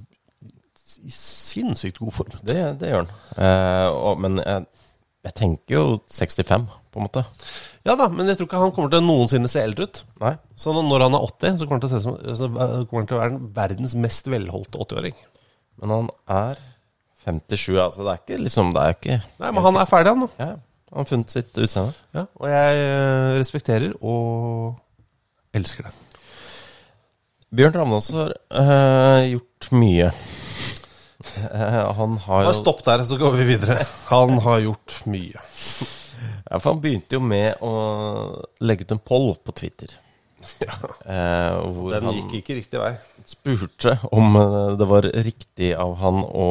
i 1.03 1.11
sinnssykt 1.11 1.99
god 1.99 2.15
form 2.15 2.31
ut. 2.37 2.39
Det, 2.47 2.55
det 2.79 2.93
gjør 2.93 3.03
han. 3.03 3.13
Eh, 3.35 3.89
og, 3.91 4.23
men 4.23 4.39
jeg, 4.39 4.87
jeg 5.27 5.37
tenker 5.41 5.75
jo 5.75 5.85
65, 6.07 6.69
på 6.93 7.01
en 7.01 7.07
måte. 7.09 7.25
Ja 7.83 7.95
da, 7.99 8.07
men 8.07 8.29
jeg 8.31 8.37
tror 8.39 8.47
ikke 8.47 8.59
han 8.61 8.71
kommer 8.75 8.91
til 8.93 9.01
å 9.01 9.05
noensinne 9.05 9.49
se 9.51 9.59
eldre 9.59 9.89
ut. 9.89 10.03
Nei. 10.21 10.33
Så 10.55 10.71
når- 10.71 11.01
han 11.03 11.15
er 11.17 11.25
80, 11.25 11.57
så 11.59 11.65
kommer 11.67 11.79
han 11.79 11.83
til 11.83 11.89
å, 11.89 11.93
se 11.93 12.03
som, 12.03 12.17
så 12.39 12.47
kommer 12.87 13.01
han 13.03 13.07
til 13.09 13.17
å 13.17 13.21
være 13.23 13.33
den 13.37 13.49
verdens 13.57 13.95
mest 13.95 14.29
velholdte 14.31 14.79
80-åring. 14.79 15.17
Men 15.81 15.89
han 15.89 16.09
er 16.29 16.61
57, 17.25 17.75
altså. 17.79 18.03
Det 18.05 18.13
er 18.13 18.21
ikke 18.21 18.43
liksom 18.43 18.71
Det 18.75 18.81
er 18.83 18.93
ikke 18.95 19.17
Nei, 19.39 19.51
men 19.51 19.63
han 19.63 19.75
er 19.81 19.85
ferdig, 19.89 20.13
han 20.13 20.19
nå. 20.23 20.29
Ja, 20.39 20.45
han 20.93 21.01
har 21.01 21.05
funnet 21.09 21.29
sitt 21.33 21.53
utseende. 21.59 21.93
Ja, 22.15 22.25
og 22.39 22.47
jeg 22.51 22.81
eh, 22.85 23.37
respekterer 23.39 23.93
og 24.01 24.75
elsker 25.55 25.83
det. 25.89 25.93
Bjørn 27.53 27.75
Ravnås 27.77 28.07
har 28.15 28.31
øh, 28.49 29.31
gjort 29.35 29.71
mye. 29.75 30.11
Eh, 31.23 31.93
han 31.95 32.17
har 32.25 32.43
jo 32.43 32.51
stopp 32.57 32.81
der, 32.83 32.99
så 33.07 33.15
går 33.17 33.37
vi 33.37 33.45
videre. 33.53 33.77
Han 34.09 34.39
har 34.43 34.59
gjort 34.59 34.97
mye. 35.07 35.39
Ja, 36.49 36.59
for 36.59 36.73
han 36.73 36.81
begynte 36.83 37.17
jo 37.17 37.23
med 37.23 37.61
å 37.63 37.73
legge 38.63 38.87
ut 38.87 38.95
en 38.95 39.03
poll 39.03 39.33
på 39.43 39.55
Twitter. 39.57 39.99
Eh, 40.43 41.57
hvor 41.71 41.93
Den 41.93 42.09
gikk 42.17 42.33
ikke 42.41 42.57
riktig 42.57 42.79
vei. 42.81 42.93
spurte 43.27 43.93
om 44.11 44.35
eh, 44.35 44.73
det 44.79 44.87
var 44.89 45.07
riktig 45.23 45.69
av 45.79 45.93
han 46.01 46.19
å, 46.19 46.47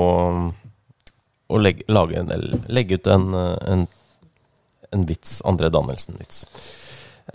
å 1.53 1.61
legge, 1.61 1.84
lage 1.93 2.16
en, 2.22 2.32
legge 2.72 2.97
ut 2.97 3.11
en, 3.12 3.26
eh, 3.36 3.59
en, 3.74 3.84
en 4.97 5.05
vits, 5.09 5.43
André 5.49 5.68
Danielsen-vits. 5.72 6.47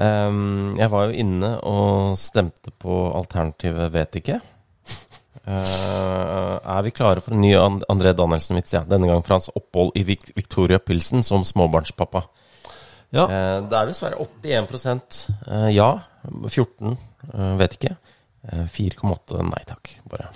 Ehm, 0.01 0.75
jeg 0.77 0.91
var 0.91 1.07
jo 1.07 1.21
inne 1.23 1.51
og 1.65 2.17
stemte 2.19 2.73
på 2.81 3.05
alternativet 3.17 3.93
vet 3.93 4.21
ikke. 4.21 4.41
Uh, 5.47 6.59
er 6.59 6.81
vi 6.83 6.91
klare 6.91 7.21
for 7.23 7.31
en 7.31 7.39
ny 7.39 7.53
André 7.55 8.11
Danielsen-vits? 8.17 8.73
Ja, 8.75 8.81
denne 8.83 9.07
gang 9.07 9.21
fra 9.23 9.37
hans 9.37 9.47
opphold 9.55 9.93
i 9.95 10.03
Victoria 10.03 10.79
Pilsen 10.83 11.23
som 11.23 11.45
småbarnspappa. 11.47 12.25
Ja. 13.15 13.23
Eh, 13.23 13.57
det 13.69 13.77
er 13.79 13.89
dessverre 13.89 14.19
81 14.19 15.19
eh, 15.47 15.69
ja, 15.75 15.91
14 16.27 16.95
eh, 17.33 17.53
vet 17.61 17.77
ikke. 17.77 17.93
Eh, 18.47 18.65
4,8 18.73 19.45
nei 19.47 19.61
takk, 19.69 19.93
bare. 20.11 20.29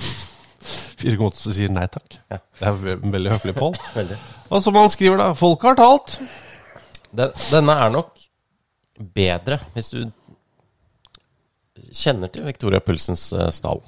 4,8 1.01 1.55
sier 1.57 1.73
nei 1.73 1.87
takk. 1.91 2.19
Ja. 2.31 2.39
Det 2.61 2.69
er 2.69 3.03
veldig 3.03 3.35
høflig, 3.35 3.55
Pål. 3.57 3.77
Og 4.51 4.63
som 4.63 4.77
han 4.79 4.91
skriver, 4.93 5.19
da. 5.19 5.31
Folket 5.37 5.73
har 5.73 5.79
talt. 5.81 6.17
Den, 7.11 7.33
denne 7.51 7.77
er 7.83 7.91
nok 7.91 8.13
bedre 9.15 9.57
hvis 9.73 9.89
du 9.95 10.01
kjenner 11.91 12.29
til 12.31 12.45
Victoria 12.45 12.79
Pulsens 12.83 13.31
stall. 13.55 13.81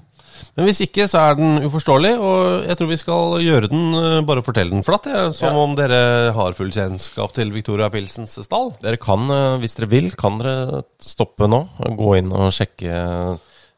Men 0.58 0.68
hvis 0.68 0.84
ikke, 0.86 1.08
så 1.10 1.22
er 1.22 1.38
den 1.40 1.64
uforståelig, 1.66 2.12
og 2.22 2.68
jeg 2.68 2.78
tror 2.80 2.90
vi 2.92 2.98
skal 3.02 3.36
gjøre 3.44 3.70
den 3.72 3.98
eh, 4.00 4.20
Bare 4.28 4.44
fortelle 4.46 4.74
den 4.76 4.86
flatt, 4.86 5.08
ja, 5.10 5.24
som 5.36 5.58
om 5.60 5.74
dere 5.78 6.32
har 6.36 6.58
full 6.58 6.72
kjennskap 6.74 7.34
til 7.36 7.54
Victoria 7.56 7.90
Pilsens 7.94 8.36
stall. 8.46 8.74
Dere 8.84 9.00
kan, 9.02 9.26
eh, 9.34 9.58
hvis 9.64 9.78
dere 9.80 9.90
vil, 9.92 10.12
kan 10.20 10.38
dere 10.42 10.84
stoppe 11.02 11.50
nå 11.50 11.64
og 11.88 11.98
gå 12.00 12.12
inn 12.20 12.32
og 12.34 12.52
sjekke, 12.56 12.98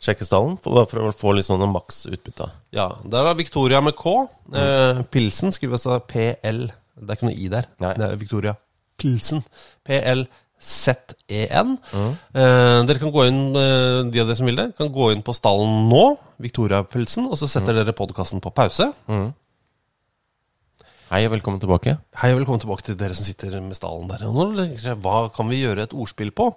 sjekke 0.03 0.27
stallen. 0.27 0.57
For, 0.63 0.85
å 0.85 1.13
få 1.15 1.35
litt 1.37 1.47
sånn 1.47 1.63
en 1.65 1.73
maks 1.75 2.05
utbytte. 2.11 2.49
Ja, 2.75 2.89
Der 3.03 3.31
er 3.31 3.39
Victoria 3.39 3.81
med 3.85 3.97
K. 3.99 4.17
Eh, 4.53 5.03
Pilsen 5.11 5.55
skrives 5.55 5.87
av 5.87 6.03
PL. 6.11 6.67
Det 6.95 7.09
er 7.11 7.17
ikke 7.17 7.29
noe 7.29 7.39
I 7.39 7.51
der. 7.51 7.71
Nei. 7.83 7.93
Det 7.99 8.07
er 8.07 8.19
Victoria 8.19 8.55
Pilsen. 8.99 9.43
PLZEN. 10.59 11.77
Eh, 11.93 12.85
dere 12.87 12.99
kan 12.99 13.11
gå 13.11 13.25
inn, 13.27 13.55
eh, 13.55 14.11
de 14.11 14.21
av 14.21 14.27
dere 14.27 14.35
som 14.35 14.45
vil 14.45 14.55
det, 14.55 14.75
kan 14.77 14.91
gå 14.91 15.11
inn 15.13 15.21
på 15.21 15.33
stallen 15.35 15.89
nå, 15.89 16.17
Victoria 16.39 16.83
Pilsen, 16.83 17.27
og 17.27 17.37
så 17.37 17.47
setter 17.47 17.73
dere 17.73 17.93
podkasten 17.93 18.41
på 18.41 18.53
pause. 18.53 18.91
Hei 21.11 21.19
og 21.27 21.35
velkommen 21.35 21.59
tilbake. 21.61 21.99
Hei 22.17 22.31
og 22.33 22.39
velkommen 22.39 22.59
tilbake 22.59 22.81
til 22.83 22.95
dere 22.97 23.13
som 23.13 23.23
sitter 23.27 23.61
med 23.61 23.75
stallen 23.77 24.07
der. 24.09 24.95
Hva 24.95 25.29
kan 25.31 25.47
vi 25.47 25.61
gjøre 25.61 25.83
et 25.85 25.93
ordspill 25.93 26.31
på? 26.31 26.47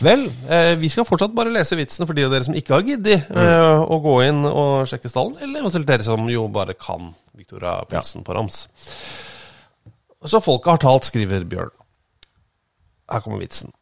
Vel, 0.00 0.24
eh, 0.48 0.74
vi 0.80 0.88
skal 0.88 1.04
fortsatt 1.04 1.34
bare 1.34 1.52
lese 1.52 1.76
vitsene 1.76 2.06
for 2.06 2.14
de 2.14 2.24
av 2.24 2.32
dere 2.32 2.42
som 2.44 2.54
ikke 2.54 2.72
har 2.72 2.82
giddet 2.82 3.28
eh, 3.30 3.82
å 3.84 4.00
gå 4.02 4.16
inn 4.24 4.46
og 4.48 4.88
sjekke 4.88 5.10
stallen, 5.12 5.36
eller 5.42 5.60
eventuelt 5.60 5.86
dere 5.86 6.02
som 6.02 6.24
jo 6.30 6.48
bare 6.48 6.74
kan 6.74 7.14
Victoria 7.36 7.84
Pilsen 7.84 8.24
på 8.24 8.34
rams. 8.34 8.66
Så 10.24 10.40
folket 10.40 10.70
har 10.72 10.78
talt, 10.78 11.04
skriver 11.04 11.44
Bjørn. 11.44 11.70
Her 13.10 13.22
kommer 13.24 13.42
vitsen. 13.42 13.72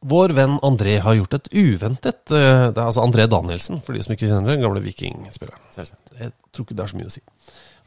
Vår 0.00 0.32
venn 0.32 0.56
André 0.64 0.94
har 1.04 1.16
gjort 1.18 1.34
et 1.36 1.48
uventet 1.52 2.32
eh, 2.32 2.68
Det 2.72 2.78
er 2.78 2.86
altså 2.86 3.02
André 3.04 3.26
Danielsen, 3.28 3.82
for 3.84 3.92
de 3.92 4.04
som 4.04 4.14
ikke 4.14 4.30
kjenner. 4.30 4.54
Den 4.54 4.64
gamle 4.64 4.80
vikingspilleren. 4.84 5.60
Jeg 5.76 6.32
tror 6.52 6.64
ikke 6.64 6.76
det 6.78 6.86
er 6.86 6.92
så 6.92 7.00
mye 7.00 7.10
å 7.10 7.12
si. 7.12 7.24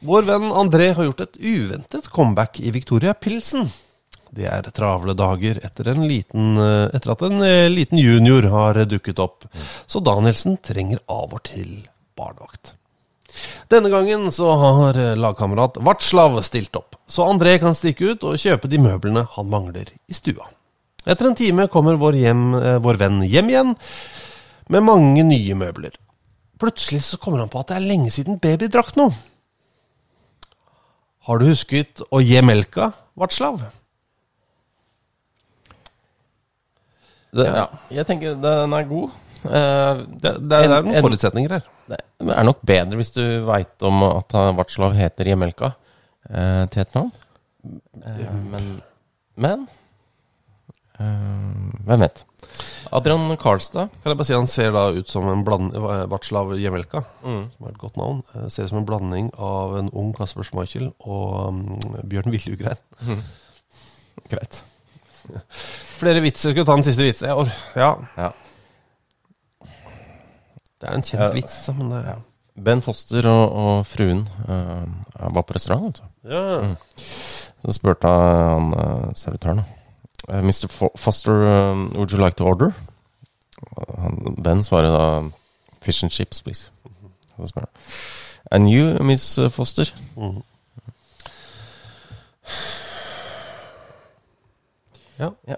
Vår 0.04 0.28
venn 0.28 0.46
André 0.54 0.92
har 0.94 1.08
gjort 1.08 1.24
et 1.24 1.40
uventet 1.40 2.06
comeback 2.14 2.60
i 2.62 2.70
Victoria 2.74 3.16
Pilsen. 3.18 3.66
Det 4.34 4.46
er 4.50 4.66
travle 4.74 5.14
dager 5.18 5.58
etter, 5.62 5.90
en 5.90 6.06
liten, 6.10 6.54
eh, 6.58 6.86
etter 6.94 7.14
at 7.14 7.26
en 7.26 7.42
eh, 7.46 7.70
liten 7.70 7.98
junior 7.98 8.46
har 8.52 8.78
dukket 8.90 9.22
opp, 9.22 9.46
så 9.86 10.02
Danielsen 10.02 10.58
trenger 10.62 11.02
av 11.10 11.34
og 11.34 11.42
til 11.50 11.84
barnevakt. 12.18 12.76
Denne 13.72 13.90
gangen 13.92 14.28
så 14.34 14.52
har 14.60 14.98
lagkamerat 15.18 15.80
Vartslav 15.82 16.36
stilt 16.46 16.76
opp, 16.78 16.98
så 17.10 17.26
André 17.26 17.56
kan 17.62 17.74
stikke 17.76 18.14
ut 18.14 18.26
og 18.28 18.38
kjøpe 18.40 18.70
de 18.70 18.80
møblene 18.82 19.26
han 19.34 19.50
mangler 19.50 19.90
i 20.08 20.16
stua. 20.16 20.46
Etter 21.04 21.28
en 21.28 21.36
time 21.36 21.66
kommer 21.68 21.98
vår, 22.00 22.16
hjem, 22.16 22.44
eh, 22.56 22.78
vår 22.80 23.00
venn 23.00 23.20
hjem 23.28 23.50
igjen 23.52 23.74
med 24.72 24.86
mange 24.86 25.24
nye 25.26 25.56
møbler. 25.58 25.98
Plutselig 26.60 27.02
så 27.04 27.18
kommer 27.20 27.42
han 27.42 27.52
på 27.52 27.60
at 27.60 27.72
det 27.72 27.76
er 27.76 27.88
lenge 27.90 28.12
siden 28.14 28.40
baby 28.40 28.70
drakk 28.72 28.94
noe. 28.96 29.12
Har 31.24 31.40
du 31.40 31.48
husket 31.48 32.00
å 32.12 32.20
gi 32.20 32.40
melka, 32.44 32.92
Vartslav? 33.16 33.62
Det, 37.34 37.46
ja. 37.48 37.66
Jeg 37.90 38.06
tenker 38.06 38.36
den 38.38 38.76
er 38.76 38.88
god. 38.88 39.14
Eh, 39.44 39.94
Det, 40.22 40.32
det, 40.48 40.52
er- 40.52 40.64
er 40.70 40.78
En- 40.78 40.84
noen 40.86 40.94
en- 40.96 41.02
forutsetninger 41.04 41.50
her. 41.58 41.62
Det 41.88 41.98
er 42.32 42.44
nok 42.44 42.60
bedre 42.64 42.96
hvis 42.96 43.12
du 43.12 43.22
veit 43.44 43.82
om 43.82 44.02
at 44.08 44.32
Vartslav 44.56 44.94
heter 44.96 45.24
Jemelka 45.28 45.72
eh, 46.30 46.66
til 46.72 46.80
et 46.80 46.94
navn. 46.94 47.12
Eh, 48.04 48.32
men 48.50 48.82
Men 49.36 49.66
eh, 51.00 51.84
Hvem 51.86 52.00
vet? 52.00 52.24
Adrian 52.92 53.36
Karlstad. 53.40 53.88
Kan 54.02 54.12
jeg 54.12 54.16
bare 54.20 54.26
si 54.28 54.34
Han 54.36 54.46
ser 54.46 54.70
da 54.72 54.84
ut 54.94 55.08
som 55.10 55.26
en 55.28 55.42
blanding 55.44 55.82
Vatslav 56.10 56.52
Jemelka, 56.60 57.02
Mm. 57.24 57.50
som 57.56 57.66
er 57.66 57.70
et 57.70 57.78
godt 57.78 57.96
navn. 57.96 58.22
Eh, 58.34 58.48
Ser 58.48 58.64
ut 58.64 58.68
som 58.70 58.78
en 58.78 58.86
blanding 58.86 59.30
av 59.38 59.76
en 59.78 59.90
ung 59.92 60.12
Kasper 60.14 60.42
Schmeichel 60.44 60.92
og 61.00 61.48
um, 61.48 61.78
Bjørn 62.06 62.30
Viljugrein. 62.30 62.76
Greit. 64.30 64.62
Flere 65.98 66.20
vitser. 66.20 66.50
Skal 66.52 66.62
vi 66.62 66.66
ta 66.68 66.74
den 66.76 66.84
siste 66.84 67.02
vitsen? 67.02 67.50
Ja. 67.76 67.96
Ja. 68.16 68.30
Det 70.84 70.90
er 70.90 70.96
en 70.98 71.02
kjent 71.06 71.22
Ja. 71.22 71.30
vits, 71.32 71.56
men 71.78 71.90
det 71.94 72.00
ja. 72.04 72.14
Ben 72.64 72.82
Foster 72.84 73.26
og, 73.26 73.52
og 73.58 73.86
fruen 73.88 74.20
uh, 74.48 74.84
var 75.34 75.42
på 75.42 75.54
restaurant. 75.56 75.86
altså. 75.88 76.04
du. 76.22 76.66
Mm. 76.66 76.76
Så 77.64 77.72
spurte 77.72 78.08
han 78.08 78.68
uh, 78.76 79.08
servitøren 79.16 79.62
da. 79.62 79.64
Eh, 80.28 80.42
Mr. 80.44 80.68
Fo 80.70 80.90
Foster, 80.96 81.32
um, 81.72 81.86
would 81.96 82.12
you 82.12 82.18
like 82.20 82.36
to 82.36 82.44
order? 82.44 82.70
Han, 83.98 84.36
ben 84.44 84.62
svarer 84.62 84.92
da 84.92 85.28
Fish 85.82 86.04
and 86.04 86.10
chips, 86.12 86.42
please. 86.42 86.70
Så 87.36 87.46
spør 87.46 87.60
han 87.64 87.68
And 88.50 88.68
you, 88.68 89.02
Miss 89.02 89.38
Foster? 89.50 89.90
Mhm. 90.16 90.42
Ja. 95.18 95.30
Ja. 95.48 95.54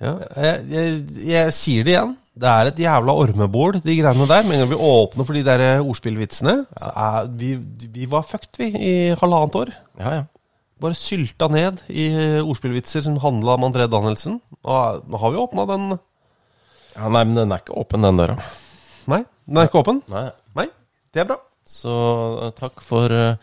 Ja, 0.00 0.12
jeg, 0.36 0.64
jeg, 0.68 1.02
jeg 1.28 1.52
sier 1.54 1.84
det 1.86 1.94
igjen. 1.94 2.16
Det 2.34 2.50
er 2.50 2.68
et 2.68 2.80
jævla 2.82 3.14
ormebol, 3.14 3.76
de 3.78 3.94
greiene 3.94 4.26
der. 4.26 4.46
Med 4.46 4.56
en 4.56 4.64
gang 4.64 4.70
vi 4.72 4.78
åpner 4.88 5.26
for 5.26 5.36
de 5.36 5.44
der 5.46 5.64
ordspillvitsene, 5.84 6.54
så 6.82 6.90
er 6.90 7.28
vi, 7.30 7.54
vi 7.94 8.08
var 8.10 8.26
fucked, 8.26 8.58
vi, 8.58 8.72
i 8.74 8.94
halvannet 9.20 9.58
år. 9.60 9.70
Ja, 10.00 10.14
ja. 10.18 10.24
Bare 10.82 10.98
sylta 10.98 11.46
ned 11.48 11.84
i 11.88 12.08
ordspillvitser 12.42 13.04
som 13.06 13.20
handla 13.22 13.54
om 13.54 13.68
André 13.68 13.86
Danielsen. 13.90 14.40
Og 14.66 15.06
nå 15.06 15.20
har 15.22 15.32
vi 15.32 15.40
åpna 15.44 15.66
den 15.70 15.94
ja. 15.94 17.08
Nei, 17.10 17.24
men 17.26 17.34
den 17.38 17.52
er 17.52 17.62
ikke 17.62 17.74
åpen, 17.78 18.04
den 18.06 18.18
døra. 18.20 18.36
Nei, 19.10 19.24
den 19.48 19.58
er 19.58 19.68
ikke 19.68 19.80
åpen. 19.82 20.00
Nei. 20.12 20.28
Nei, 20.58 20.68
det 21.14 21.24
er 21.24 21.28
bra. 21.30 21.38
Så 21.68 21.94
eh, 22.44 22.52
takk 22.58 22.82
for 22.84 23.10
uh, 23.10 23.34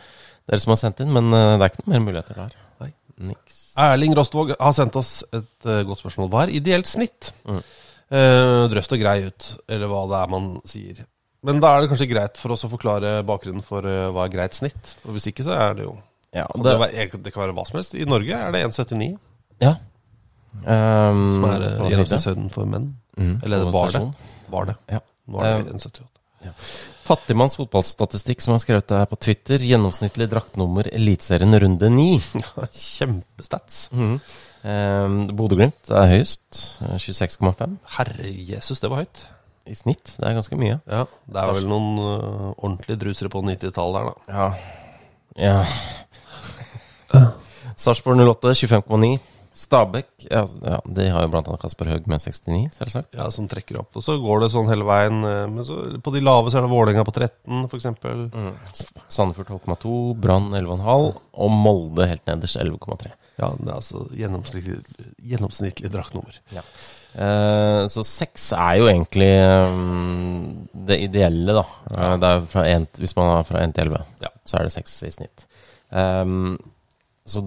dere 0.48 0.62
som 0.62 0.76
har 0.76 0.80
sendt 0.80 1.02
inn, 1.04 1.12
men 1.12 1.32
uh, 1.34 1.58
det 1.58 1.66
er 1.66 1.74
ikke 1.74 1.84
noen 1.84 1.94
mer 1.96 2.06
muligheter 2.06 2.38
der. 2.38 2.56
Nei. 2.84 2.92
Niks. 3.32 3.60
Erling 3.82 4.16
Rostvåg 4.18 4.54
har 4.56 4.76
sendt 4.78 4.98
oss 5.00 5.20
et 5.32 5.68
uh, 5.68 5.82
godt 5.88 6.04
spørsmål. 6.04 6.30
Hva 6.32 6.46
er 6.46 6.54
ideelt 6.62 6.90
snitt? 6.90 7.34
Mm. 7.50 7.60
Eh, 8.12 8.68
drøft 8.74 8.92
og 8.92 9.00
grei 9.00 9.18
ut, 9.30 9.50
eller 9.72 9.88
hva 9.88 10.02
det 10.12 10.18
er 10.20 10.32
man 10.34 10.48
sier. 10.68 11.04
Men 11.48 11.62
da 11.64 11.72
er 11.78 11.82
det 11.86 11.90
kanskje 11.94 12.10
greit 12.12 12.38
for 12.38 12.54
oss 12.54 12.66
å 12.68 12.70
forklare 12.70 13.14
bakgrunnen 13.26 13.64
for 13.66 13.88
eh, 13.88 14.10
hva 14.14 14.26
er 14.28 14.34
greit 14.34 14.54
snitt. 14.58 14.96
Og 15.08 15.16
Hvis 15.16 15.30
ikke 15.32 15.46
så 15.48 15.56
er 15.58 15.74
det 15.80 15.86
jo 15.88 15.96
Ja, 16.36 16.46
det- 16.56 17.24
det, 17.24 17.34
kan 17.34 17.44
være 17.44 17.56
hva 17.56 17.66
som 17.68 17.80
helst. 17.80 17.96
I 17.96 18.06
Norge 18.06 18.32
er 18.36 18.52
det 18.52 18.62
1,79, 18.68 19.18
Ja. 19.62 19.76
Um, 20.62 21.40
som 21.40 21.46
er 21.48 21.62
eh, 21.64 21.90
gjennomsnittshøyden 21.90 22.52
for 22.52 22.66
menn. 22.68 22.90
Mm, 23.18 23.42
Eller 23.44 23.64
det 23.64 23.74
var 23.74 23.92
det. 23.92 24.02
Var 24.52 24.66
det. 24.66 24.76
Ja. 24.92 25.00
Nå 25.28 25.40
er 25.42 25.64
det 25.64 25.72
Um, 25.72 25.78
1,78. 25.80 26.08
Fattigmanns 27.06 27.56
fotballstatistikk 27.56 28.42
som 28.42 28.54
har 28.56 28.60
skrevet 28.64 28.88
det 28.88 28.98
her 28.98 29.06
på 29.06 29.20
Twitter. 29.20 29.58
Gjennomsnittlig 29.62 30.28
draktnummer 30.32 30.88
Eliteserien 30.92 31.54
runde 31.60 31.90
ni. 31.90 32.20
Kjempestats. 32.72 33.90
Mm. 33.94 34.20
Um, 34.64 35.16
Bodø-Glimt 35.34 35.90
er 35.90 36.10
høyest. 36.12 36.78
eh, 36.86 36.98
26,5 37.02 37.78
Herre 37.98 38.30
Jesus, 38.30 38.80
det 38.80 38.92
var 38.92 39.04
høyt. 39.04 39.24
i 39.66 39.74
snitt. 39.78 40.16
Det 40.18 40.26
er 40.28 40.34
ganske 40.38 40.58
mye. 40.58 40.80
Ja, 40.90 41.06
Det 41.30 41.42
er 41.42 41.54
vel 41.54 41.68
noen 41.70 41.98
uh, 42.02 42.54
ordentlige 42.58 43.00
drusere 43.02 43.30
på 43.30 43.42
90-tallet 43.46 43.98
der, 43.98 44.10
da. 44.10 44.16
Ja. 44.34 44.54
ja. 45.38 45.66
Sarpsborg 47.82 48.18
08 48.22 48.54
25,9. 48.54 49.20
Stabæk 49.54 50.08
ja, 50.32 50.46
ja, 50.64 50.78
De 50.88 51.10
har 51.12 51.26
jo 51.26 51.32
annet 51.36 51.60
Kasper 51.60 51.90
Haug 51.92 52.06
med 52.08 52.22
69, 52.24 52.70
selvsagt. 52.78 53.10
Ja, 53.18 53.28
Som 53.32 53.50
trekker 53.52 53.82
opp. 53.82 53.98
Og 54.00 54.04
så 54.06 54.16
går 54.22 54.46
det 54.46 54.52
sånn 54.54 54.70
hele 54.72 54.86
veien. 54.88 55.20
eh, 55.28 55.48
Men 55.52 55.66
så 55.68 56.00
på 56.02 56.14
de 56.16 56.22
lave 56.24 56.50
så 56.50 56.58
er 56.58 56.66
det 56.66 56.72
Vålerenga 56.72 57.04
på 57.06 57.14
13, 57.14 57.66
f.eks. 57.68 57.86
Mm. 58.32 58.54
Sandefjord 59.12 59.52
12,2, 59.68 59.96
Brann 60.24 60.50
11,5 60.56 61.20
og 61.34 61.52
Molde 61.52 62.08
helt 62.08 62.26
nederst 62.26 62.58
11,3. 62.58 63.12
Ja, 63.40 63.48
det 63.58 63.70
er 63.70 63.76
altså 63.78 64.04
gjennomsnittlig, 64.16 64.80
gjennomsnittlig 65.32 65.92
draktnummer. 65.94 66.36
Ja. 66.54 66.62
Eh, 67.16 67.88
så 67.92 68.04
seks 68.08 68.50
er 68.56 68.78
jo 68.80 68.86
egentlig 68.92 69.30
um, 69.68 70.68
det 70.88 71.00
ideelle, 71.08 71.56
da. 71.58 71.64
Ja. 71.96 72.12
det 72.22 72.30
er 72.30 72.46
fra 72.52 72.66
en, 72.70 72.86
hvis 73.00 73.16
man 73.18 73.32
er 73.40 73.48
fra 73.48 73.64
1 73.64 73.74
til 73.76 73.88
11, 73.90 74.04
Ja. 74.24 74.30
så 74.46 74.58
er 74.60 74.68
det 74.68 74.74
seks 74.76 74.94
i 75.08 75.12
snitt. 75.16 75.46
Um, 75.92 76.58
så 77.26 77.46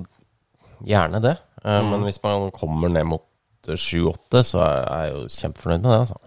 gjerne 0.85 1.23
det. 1.25 1.37
Eh, 1.65 1.79
Mm. 1.81 1.91
Men 1.95 2.03
hvis 2.05 2.19
man 2.23 2.51
kommer 2.53 2.91
ned 2.93 3.07
mot 3.09 3.23
7-8, 3.65 4.43
så 4.45 4.59
er 4.61 5.05
jeg 5.07 5.13
jo 5.15 5.21
kjempefornøyd 5.33 5.81
med 5.81 5.91
det. 5.95 6.01
Altså. 6.03 6.19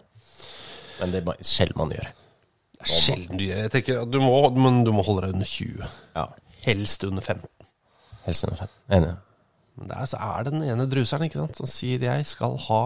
Men 1.00 1.12
det 1.14 1.20
er 1.20 1.26
bare 1.28 1.46
sjelden 1.46 1.78
man 1.78 1.92
gjør. 1.94 2.08
Det 2.78 2.82
er 2.82 2.90
sjelden 3.04 3.38
du 3.38 3.44
gjør 3.46 3.60
Jeg 3.62 3.72
tenker 3.76 4.00
at 4.02 4.10
du 4.14 4.18
må, 4.24 4.50
men 4.58 4.80
du 4.88 4.90
må 4.98 5.04
holde 5.06 5.28
deg 5.28 5.36
under 5.38 5.46
20. 5.46 5.86
Ja. 6.16 6.24
Helst 6.66 7.04
under 7.06 7.22
15. 7.22 7.46
Helst 8.26 8.48
under 8.48 8.58
15. 8.64 8.74
Enig. 8.98 9.14
Der 9.78 10.06
så 10.10 10.18
er 10.18 10.44
det 10.44 10.54
den 10.54 10.64
ene 10.66 10.88
druseren 10.90 11.28
ikke 11.28 11.40
sant, 11.40 11.58
som 11.58 11.70
sier 11.70 12.00
'jeg 12.00 12.26
skal 12.26 12.58
ha 12.58 12.84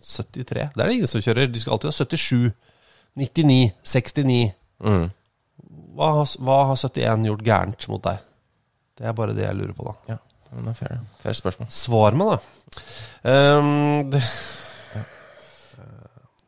73'. 0.00 0.72
Det 0.74 0.82
er 0.82 0.86
det 0.86 0.94
ingen 0.94 1.06
som 1.06 1.20
kjører. 1.20 1.52
De 1.52 1.60
skal 1.60 1.72
alltid 1.72 1.88
ha 1.88 1.92
77, 1.92 2.52
99, 3.16 3.72
69. 3.82 4.54
Mm. 4.80 5.10
Hva, 5.96 6.26
hva 6.38 6.58
har 6.70 6.76
71 6.76 7.26
gjort 7.26 7.44
gærent 7.44 7.88
mot 7.88 8.02
deg? 8.02 8.18
Det 8.98 9.06
er 9.06 9.12
bare 9.12 9.34
det 9.34 9.44
jeg 9.44 9.56
lurer 9.56 9.72
på, 9.72 9.84
da. 9.84 10.14
Ja, 10.14 10.18
men 10.52 10.64
det 10.64 10.70
er 10.70 10.74
fair, 10.74 11.00
fair 11.20 11.32
spørsmål. 11.32 11.68
Svar 11.68 12.12
meg, 12.12 12.36
da. 12.36 13.58
Um, 13.58 14.10
det, 14.10 14.22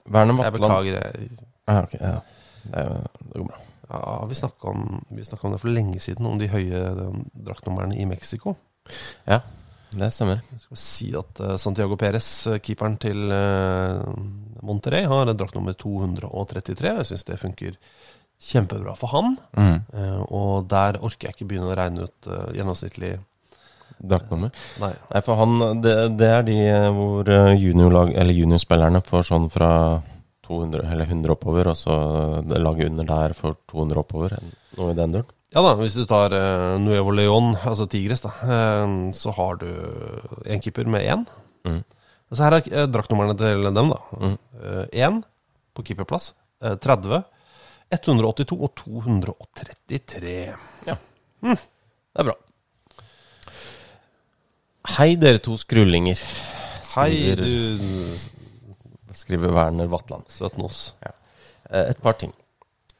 Werner 0.08 0.44
jeg 0.44 0.52
Vatland 0.52 0.72
beklager. 0.72 1.28
Ah, 1.66 1.82
okay, 1.82 1.98
ja. 2.00 2.20
det, 2.64 2.84
det 3.20 3.34
går 3.34 3.48
bra. 3.50 3.58
ja, 3.90 4.24
vi 4.28 4.34
snakka 4.34 4.68
om, 4.68 5.04
om 5.42 5.52
det 5.52 5.60
for 5.60 5.68
lenge 5.68 6.00
siden, 6.00 6.26
om 6.26 6.38
de 6.38 6.48
høye 6.48 6.80
draktnumrene 7.32 7.96
i 7.96 8.04
Mexico. 8.08 8.56
Ja, 9.28 9.40
det 9.98 10.10
stemmer. 10.12 10.42
Jeg 10.52 10.64
skal 10.66 10.80
si 10.82 11.08
at 11.16 11.40
eh, 11.40 11.56
Santiago 11.60 11.96
Perez, 12.00 12.28
eh, 12.50 12.60
keeperen 12.60 12.98
til 13.00 13.32
uh, 13.32 14.04
Monterrey, 14.66 15.06
har 15.08 15.32
draktnummer 15.32 15.76
233. 15.80 16.92
Jeg 17.00 17.08
syns 17.08 17.24
det 17.28 17.40
funker 17.40 17.78
kjempebra 18.38 18.94
for 18.98 19.12
han. 19.14 19.36
Mm. 19.56 19.78
Eh, 19.92 20.20
og 20.28 20.68
der 20.70 21.00
orker 21.02 21.28
jeg 21.28 21.36
ikke 21.36 21.48
begynne 21.50 21.72
å 21.72 21.78
regne 21.78 22.06
ut 22.06 22.30
eh, 22.30 22.54
gjennomsnittlig 22.58 23.16
Draktnummer. 23.98 24.52
Nei. 24.78 24.92
Nei, 25.10 25.20
for 25.26 25.40
han 25.40 25.80
Det, 25.82 25.94
det 26.20 26.28
er 26.30 26.44
de 26.46 26.58
eh, 26.68 26.84
hvor 26.94 27.30
eh, 27.34 27.56
juniorlag, 27.58 28.12
eller 28.14 28.36
juniorspillerne 28.36 29.02
får 29.02 29.26
sånn 29.32 29.48
fra 29.50 29.70
200 30.46 30.86
eller 30.92 31.10
100 31.10 31.34
oppover, 31.34 31.72
og 31.72 31.76
så 31.76 31.96
laget 32.46 32.92
under 32.92 33.08
der 33.08 33.34
får 33.36 33.58
200 33.72 34.04
oppover. 34.04 34.38
Noe 34.78 34.94
i 34.94 34.96
den 34.96 35.16
duren. 35.16 35.34
Ja 35.54 35.62
da, 35.64 35.70
hvis 35.80 35.94
du 35.96 36.02
tar 36.08 36.34
uh, 36.36 36.74
Nuevo 36.82 37.12
León, 37.16 37.54
altså 37.64 37.86
Tigres, 37.88 38.20
da, 38.20 38.28
uh, 38.44 38.96
så 39.16 39.32
har 39.38 39.56
du 39.62 39.68
en 40.44 40.60
keeper 40.60 40.84
med 40.92 41.06
én. 41.08 41.22
Mm. 41.64 41.80
Så 42.28 42.44
her 42.44 42.58
er 42.58 42.66
uh, 42.82 42.88
draktnumrene 42.92 43.36
til 43.40 43.64
dem, 43.72 43.94
da. 43.94 44.00
Mm. 44.20 44.36
Én 44.92 45.22
på 45.74 45.84
keeperplass. 45.86 46.32
eh, 46.60 46.74
30, 46.82 47.22
182 47.94 48.56
og 48.58 48.72
233. 48.82 50.32
Ja 50.88 50.96
Det 51.40 52.18
er 52.18 52.26
bra. 52.26 52.34
Hei, 54.98 55.12
dere 55.20 55.38
to 55.38 55.54
skrullinger. 55.60 56.18
Hei, 56.96 57.36
du 57.38 57.78
Skriver 59.14 59.54
Werner 59.54 59.86
Vatland. 59.88 60.26
søt 60.28 60.58
nås. 60.58 60.94
Eh, 61.70 61.84
Et 61.90 62.02
par 62.02 62.12
ting. 62.18 62.32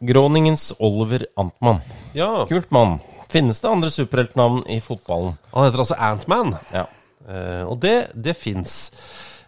Gråningens 0.01 0.73
Oliver 0.79 1.27
Antmann. 1.37 1.81
Ja, 2.15 2.45
Kult 2.49 2.71
mann. 2.71 2.99
Finnes 3.29 3.61
det 3.61 3.69
andre 3.69 3.91
superheltnavn 3.93 4.63
i 4.71 4.79
fotballen? 4.81 5.35
han 5.53 5.67
heter 5.67 5.83
altså 5.83 5.97
Antman. 5.99 6.55
Ja. 6.73 6.87
Eh, 7.29 7.65
og 7.69 7.81
det, 7.83 7.97
det 8.15 8.37
fins. 8.39 8.77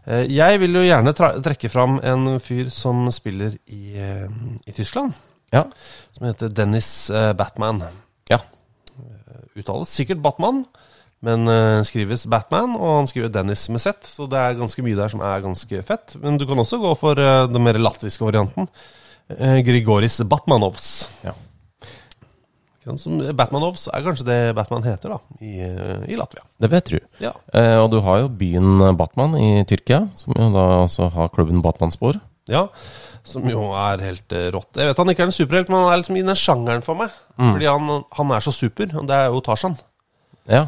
Eh, 0.05 0.26
jeg 0.28 0.61
vil 0.61 0.74
jo 0.76 0.82
gjerne 0.84 1.14
trekke 1.16 1.70
fram 1.72 2.01
en 2.05 2.34
fyr 2.44 2.68
som 2.74 3.07
spiller 3.14 3.55
i, 3.72 3.94
eh, 3.96 4.26
i 4.66 4.74
Tyskland. 4.76 5.14
Ja. 5.55 5.64
Som 6.12 6.26
heter 6.28 6.53
Dennis 6.53 6.90
eh, 7.11 7.32
Batman. 7.32 7.84
ja. 8.30 8.42
Uttales 9.59 9.90
sikkert 9.90 10.20
Batman, 10.22 10.61
men 11.26 11.48
eh, 11.51 11.80
skrives 11.84 12.22
Batman, 12.30 12.76
og 12.78 13.01
han 13.01 13.09
skriver 13.11 13.32
Dennis 13.34 13.64
med 13.68 13.80
Z. 13.82 13.96
Så 14.07 14.28
det 14.30 14.38
er 14.38 14.55
ganske 14.61 14.84
mye 14.84 14.96
der 14.98 15.11
som 15.12 15.20
er 15.26 15.42
ganske 15.44 15.80
fett. 15.88 16.14
Men 16.22 16.38
du 16.38 16.46
kan 16.48 16.61
også 16.62 16.78
gå 16.80 16.92
for 17.01 17.18
eh, 17.18 17.46
den 17.51 17.64
mer 17.64 17.80
latviske 17.80 18.24
varianten. 18.24 18.68
Eh, 19.39 19.61
Grigoris 19.66 20.20
Batmanovs. 20.26 21.09
Ja. 21.26 21.35
Batmanovs 23.37 23.87
er 23.93 24.03
kanskje 24.03 24.26
det 24.26 24.39
Batman 24.57 24.87
heter, 24.87 25.12
da, 25.12 25.18
i, 25.45 25.61
eh, 25.62 26.07
i 26.11 26.16
Latvia. 26.18 26.43
Det 26.59 26.70
vet 26.72 26.91
du. 26.91 26.99
Ja. 27.22 27.33
Eh, 27.53 27.76
og 27.78 27.91
du 27.93 28.01
har 28.01 28.22
jo 28.22 28.33
byen 28.33 28.97
Batman 28.97 29.37
i 29.39 29.64
Tyrkia, 29.68 30.07
som 30.16 30.35
jo 30.35 30.49
da 30.55 30.64
også 30.87 31.11
har 31.14 31.31
klubben 31.35 31.62
Batmanspor. 31.62 32.18
Ja, 32.51 32.66
som 33.22 33.45
jo 33.47 33.68
er 33.76 34.01
helt 34.03 34.33
eh, 34.33 34.49
rått. 34.51 34.81
Jeg 34.81 34.91
vet 34.91 35.03
han 35.03 35.12
ikke 35.12 35.26
er 35.26 35.31
en 35.31 35.37
superhelt, 35.37 35.68
men 35.70 35.85
han 35.85 35.93
er 35.93 36.01
liksom 36.01 36.16
i 36.18 36.24
den 36.24 36.41
sjangeren 36.41 36.87
for 36.87 36.99
meg. 36.99 37.12
Fordi 37.37 37.68
han, 37.68 37.93
han 38.16 38.33
er 38.35 38.41
så 38.45 38.55
super, 38.57 38.91
og 38.97 39.07
det 39.07 39.18
er 39.18 39.28
jo 39.28 39.45
Tarzan. 39.45 39.76
Ja. 40.51 40.64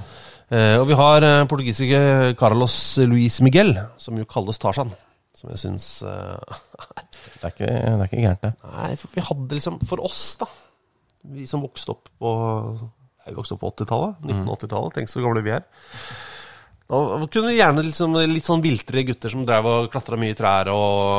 Eh, 0.52 0.76
og 0.78 0.86
vi 0.90 0.98
har 1.00 1.26
portugisiske 1.50 2.36
Carlos 2.38 2.76
Luis 3.08 3.40
Miguel, 3.42 3.72
som 3.96 4.20
jo 4.20 4.28
kalles 4.28 4.60
Tarzan. 4.62 4.92
Som 5.34 5.50
jeg 5.50 5.62
syns 5.64 5.86
eh, 6.06 6.60
Det 7.22 7.44
er 7.46 7.54
ikke, 7.54 7.70
det 7.70 7.94
er 7.94 8.04
ikke 8.08 8.22
gærent, 8.24 8.42
det. 8.46 8.52
Nei, 8.72 8.90
for 9.00 9.14
vi 9.14 9.24
hadde 9.28 9.58
liksom 9.58 9.78
For 9.88 10.02
oss, 10.04 10.24
da. 10.40 10.48
Vi 11.36 11.46
som 11.46 11.62
vokste 11.62 11.94
opp 11.94 12.08
på 12.18 12.30
Jeg 13.26 13.36
vokste 13.36 13.54
opp 13.56 13.62
på 13.62 13.70
80-tallet. 13.72 14.22
1980-tallet. 14.26 14.94
Tenk 14.98 15.10
så 15.12 15.22
gamle 15.22 15.42
vi 15.46 15.52
er. 15.54 15.62
Da 16.92 16.98
kunne 17.30 17.52
vi 17.52 17.56
gjerne 17.56 17.84
liksom 17.86 18.16
litt 18.28 18.44
sånn 18.48 18.60
viltre 18.64 19.04
gutter 19.08 19.32
som 19.32 19.46
drev 19.48 19.68
og 19.70 19.86
klatra 19.92 20.18
mye 20.20 20.34
i 20.34 20.36
trær 20.36 20.68
og, 20.74 21.12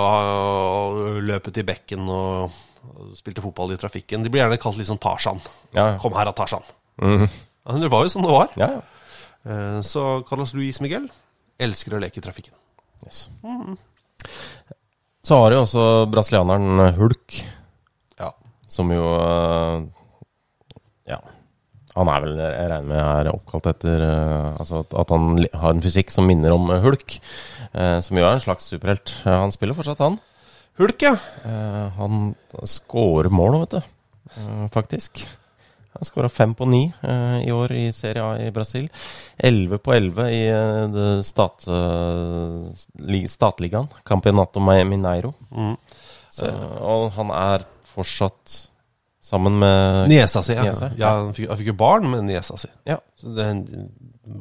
og 0.93 1.21
løp 1.25 1.47
ut 1.49 1.57
i 1.57 1.63
bekken 1.65 2.03
og, 2.13 2.59
og 2.91 3.15
spilte 3.17 3.41
fotball 3.41 3.73
i 3.73 3.79
trafikken. 3.81 4.21
De 4.25 4.29
blir 4.29 4.43
gjerne 4.43 4.59
kalt 4.61 4.77
litt 4.77 4.89
sånn 4.91 5.01
Tarzan. 5.01 5.39
Ja. 5.73 5.93
Kom 6.03 6.13
her 6.19 6.29
Tarzan. 6.35 6.67
Mm. 7.01 7.25
Ja, 7.25 7.77
det 7.81 7.89
var 7.89 8.03
jo 8.05 8.11
sånn 8.13 8.27
det 8.27 8.35
var. 8.35 8.51
Ja. 8.59 8.69
Eh, 9.47 9.79
Så 9.87 10.03
Carlos 10.29 10.53
Luis 10.53 10.81
Miguel 10.83 11.07
elsker 11.63 11.95
å 11.95 12.03
leke 12.03 12.19
i 12.21 12.25
trafikken. 12.27 12.53
Yes. 13.07 13.29
Så 15.23 15.37
har 15.39 15.51
du 15.51 15.55
jo 15.55 15.63
også 15.63 15.83
brasilianeren 16.11 16.95
Hulk, 16.97 17.37
Ja. 18.19 18.31
som 18.67 18.89
jo 18.91 19.03
eh, 19.15 19.85
Ja. 21.07 21.19
Han 21.95 22.09
er 22.09 22.23
vel, 22.25 22.37
jeg 22.41 22.69
regner 22.71 22.89
med, 22.89 22.97
er 22.99 23.29
oppkalt 23.31 23.67
etter 23.69 24.01
eh, 24.01 24.55
Altså 24.59 24.81
at, 24.83 25.09
han 25.13 25.37
har 25.53 25.69
en 25.75 25.83
fysikk 25.83 26.11
som 26.11 26.27
minner 26.27 26.51
om 26.55 26.69
eh, 26.73 26.81
Hulk. 26.83 27.19
som 27.73 28.17
jo 28.19 28.25
er 28.25 28.35
en 28.35 28.43
slags 28.43 28.67
superhelt. 28.69 29.15
Han 29.25 29.49
spiller 29.51 29.73
fortsatt, 29.73 29.97
han. 30.03 30.19
Hulk, 30.77 31.01
ja. 31.01 31.15
Han 31.97 32.35
scorer 32.69 33.31
mål 33.33 33.55
vet 33.63 33.77
du. 33.79 33.81
Faktisk. 34.73 35.23
Han 35.93 36.07
skåra 36.09 36.29
fem 36.29 36.53
på 36.57 36.65
ni 36.69 36.81
eh, 37.01 37.37
i 37.47 37.51
år 37.53 37.71
i 37.77 37.85
Serie 37.93 38.23
A 38.25 38.33
i 38.41 38.51
Brasil. 38.55 38.87
Elleve 39.37 39.77
på 39.83 39.93
elleve 39.93 40.27
i 40.33 40.41
det 40.93 41.09
stat, 41.27 41.65
uh, 41.69 42.65
li- 43.05 43.27
statligaen. 43.29 43.87
Campeonato 44.07 44.59
Mineiro. 44.63 45.33
Mm. 45.53 45.75
Så, 46.33 46.49
og 46.81 47.11
han 47.17 47.29
er 47.37 47.65
fortsatt 47.93 48.55
sammen 49.23 49.59
med 49.61 50.09
Niesa 50.09 50.41
si. 50.43 50.55
Ja. 50.57 50.63
Niesa, 50.65 50.89
ja, 50.97 51.11
han, 51.19 51.29
fikk, 51.37 51.47
han 51.51 51.59
fikk 51.61 51.69
jo 51.71 51.77
barn 51.79 52.09
med 52.11 52.25
niesa 52.27 52.57
si. 52.59 52.71
Ja. 52.89 52.97
Så 53.19 53.35
det 53.37 53.45
er 53.45 53.53
en 53.53 53.91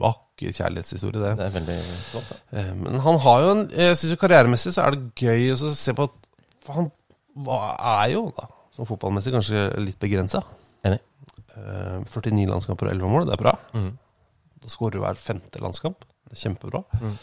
vakker 0.01 0.57
kjærlighetshistorie, 0.57 1.21
det. 1.21 1.35
Det 1.39 1.47
er 1.51 1.55
veldig 1.59 1.77
flott, 2.09 2.33
da. 2.33 2.41
Eh, 2.59 2.73
Men 2.81 2.99
han 3.05 3.19
har 3.27 3.45
jo 3.45 3.53
en 3.53 3.63
Jeg 3.77 3.99
syns 4.01 4.19
karrieremessig 4.19 4.73
så 4.75 4.87
er 4.87 4.97
det 4.97 5.29
gøy 5.29 5.53
å 5.53 5.59
se 5.77 5.95
på 5.99 6.09
at 6.09 6.73
Han 6.73 6.89
er 7.45 8.09
jo, 8.15 8.25
da, 8.37 8.49
som 8.75 8.89
fotballmessig, 8.89 9.33
kanskje 9.37 9.69
litt 9.85 10.01
begrensa. 10.03 10.41
Enig. 11.57 12.09
49 12.13 12.49
landskamper 12.51 12.89
og 12.89 12.95
11 12.97 13.13
mål, 13.13 13.27
det 13.29 13.37
er 13.37 13.43
bra. 13.43 13.55
Mm. 13.77 13.91
Da 14.63 14.71
skårer 14.71 14.97
du 14.97 15.03
hver 15.05 15.19
femte 15.19 15.63
landskamp. 15.63 16.05
Det 16.29 16.37
er 16.37 16.43
kjempebra. 16.47 16.83
Mm. 17.01 17.17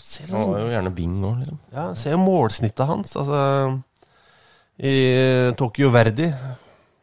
Se 0.00 0.24
Han 0.30 0.40
er 0.40 0.48
var 0.48 0.62
jo 0.64 0.72
gjerne 0.72 0.94
wing 0.96 1.16
òg, 1.28 1.38
liksom. 1.42 1.58
ja, 1.74 1.86
se 1.94 2.16
målsnittet 2.16 2.88
hans. 2.88 3.16
Altså 3.20 3.40
I 4.80 4.94
Tokyo 5.60 5.90
Verdi 5.92 6.30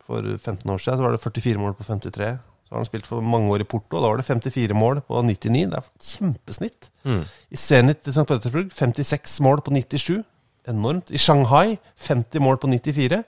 for 0.07 0.23
15 0.37 0.71
år 0.71 0.81
siden 0.81 0.97
så 0.97 1.05
var 1.05 1.13
det 1.13 1.21
44 1.21 1.61
mål 1.61 1.75
på 1.77 1.85
53. 1.85 2.31
Så 2.67 2.73
har 2.73 2.81
han 2.81 2.87
spilt 2.89 3.07
for 3.07 3.21
mange 3.23 3.51
år 3.53 3.61
i 3.63 3.67
Porto, 3.69 3.95
og 3.95 4.03
da 4.03 4.09
var 4.09 4.17
det 4.19 4.25
54 4.27 4.75
mål 4.75 4.99
på 5.07 5.21
99. 5.23 5.69
Det 5.71 5.77
er 5.77 5.91
kjempesnitt. 6.03 6.89
Mm. 7.07 7.21
I 7.23 7.59
Zenit 7.61 8.09
i 8.09 8.11
St. 8.11 8.25
Petersburg 8.27 8.73
56 8.75 9.37
mål 9.45 9.61
på 9.63 9.71
97. 9.71 10.23
Enormt. 10.67 11.13
I 11.15 11.21
Shanghai 11.21 11.77
50 12.09 12.43
mål 12.43 12.57
på 12.59 12.67
94. 12.67 13.21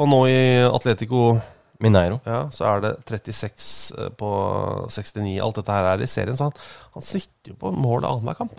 Og 0.00 0.08
nå 0.10 0.24
i 0.26 0.40
Atletico 0.66 1.36
Mineiro. 1.80 2.20
ja, 2.26 2.42
så 2.52 2.64
er 2.68 2.80
det 2.84 2.90
36 3.08 4.10
på 4.20 4.30
69. 4.90 5.38
Alt 5.42 5.60
dette 5.60 5.72
her 5.76 5.88
er 5.94 6.02
i 6.04 6.08
serien, 6.10 6.36
så 6.36 6.50
han, 6.50 6.58
han 6.96 7.02
snitter 7.06 7.54
jo 7.54 7.56
på 7.62 7.72
mål 7.72 8.04
annenhver 8.04 8.36
kamp. 8.38 8.58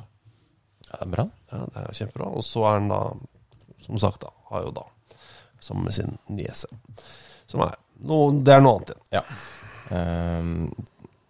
Ja, 0.90 0.98
det 0.98 1.06
er 1.08 1.12
bra. 1.16 1.26
Ja, 1.54 1.60
det 1.66 1.82
er 1.84 1.86
jo 1.92 1.98
kjempebra. 2.00 2.30
Og 2.36 2.44
så 2.48 2.64
er 2.68 2.80
han 2.80 2.90
da, 2.92 3.02
som 3.86 4.02
sagt, 4.02 4.22
da, 4.26 4.32
har 4.52 4.66
jo 4.66 4.74
da 4.76 4.88
sammen 5.62 5.86
med 5.86 5.94
sin 5.96 6.18
niese. 6.34 6.68
Som 7.52 7.62
er 7.68 7.76
noe, 8.02 8.32
Det 8.42 8.56
er 8.56 8.64
noe 8.66 8.80
annet 8.80 8.96
igjen. 8.96 9.04
Ja. 9.20 9.24
Um, 9.92 10.72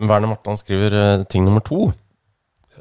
Werner 0.01 0.31
Martland 0.31 0.57
skriver 0.61 0.93
eh, 0.97 1.23
ting 1.29 1.43
nummer 1.45 1.61
to. 1.65 1.91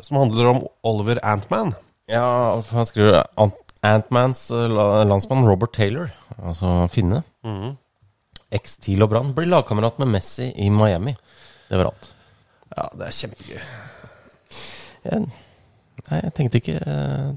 Som 0.01 0.17
handler 0.23 0.47
om 0.55 0.63
Oliver 0.87 1.19
Antman. 1.27 1.75
Ja, 2.09 2.23
for 2.65 2.81
han 2.81 2.87
skriver 2.89 3.27
Ant 3.41 3.57
Antmans 3.85 4.47
eh, 4.53 4.69
landsmann 5.09 5.45
Robert 5.49 5.73
Taylor, 5.77 6.11
altså 6.39 6.87
finne, 6.93 7.23
Mhm. 7.45 7.77
eks-TIL 8.55 9.05
og 9.05 9.13
Brann, 9.13 9.35
blir 9.37 9.49
lagkamerat 9.51 10.01
med 10.03 10.11
Messi 10.17 10.51
i 10.57 10.71
Miami. 10.75 11.15
Det 11.71 11.79
var 11.79 11.93
alt. 11.93 12.11
Ja, 12.77 12.87
det 12.99 13.07
er 13.07 13.17
kjempegøy. 13.19 13.61
Jeg, 15.05 15.27
nei, 16.07 16.19
jeg 16.21 16.33
tenkte 16.37 16.59
ikke 16.61 16.75
eh, 16.77 17.29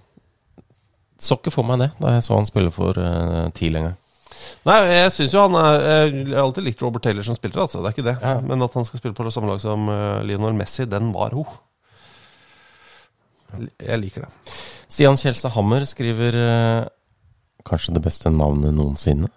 Så 1.22 1.38
ikke 1.38 1.54
for 1.54 1.64
meg 1.64 1.80
det 1.80 1.88
da 2.02 2.18
jeg 2.18 2.26
så 2.26 2.36
han 2.36 2.48
spille 2.50 2.74
for 2.76 2.98
uh, 3.00 3.46
TIL 3.56 3.78
en 3.80 3.86
gang. 3.88 4.00
Nei, 4.68 4.78
jeg 4.90 5.14
synes 5.16 5.36
jo 5.36 5.44
han 5.46 5.56
er 5.56 5.86
Jeg 6.10 6.34
har 6.34 6.42
alltid 6.44 6.66
likt 6.68 6.82
Robert 6.84 7.06
Taylor 7.06 7.24
som 7.24 7.38
spiller, 7.38 7.62
altså. 7.64 7.80
Det 7.80 7.92
er 7.92 7.96
ikke 7.96 8.10
det. 8.10 8.16
Ja. 8.20 8.42
Men 8.44 8.66
at 8.66 8.76
han 8.76 8.88
skal 8.90 9.00
spille 9.00 9.16
på 9.16 9.26
det 9.28 9.32
samme 9.36 9.52
lag 9.52 9.62
som 9.64 9.88
uh, 9.88 10.20
Lionel 10.26 10.58
Messi, 10.58 10.88
den 10.90 11.14
var 11.16 11.38
ho. 11.38 11.46
Jeg 13.54 14.02
liker 14.02 14.26
det. 14.26 14.58
Stian 14.90 15.18
Kjelstad 15.20 15.54
Hammer 15.54 15.86
skriver 15.90 16.38
uh, 16.38 16.92
kanskje 17.66 17.96
det 17.96 18.04
beste 18.04 18.34
navnet 18.34 18.76
noensinne. 18.76 19.30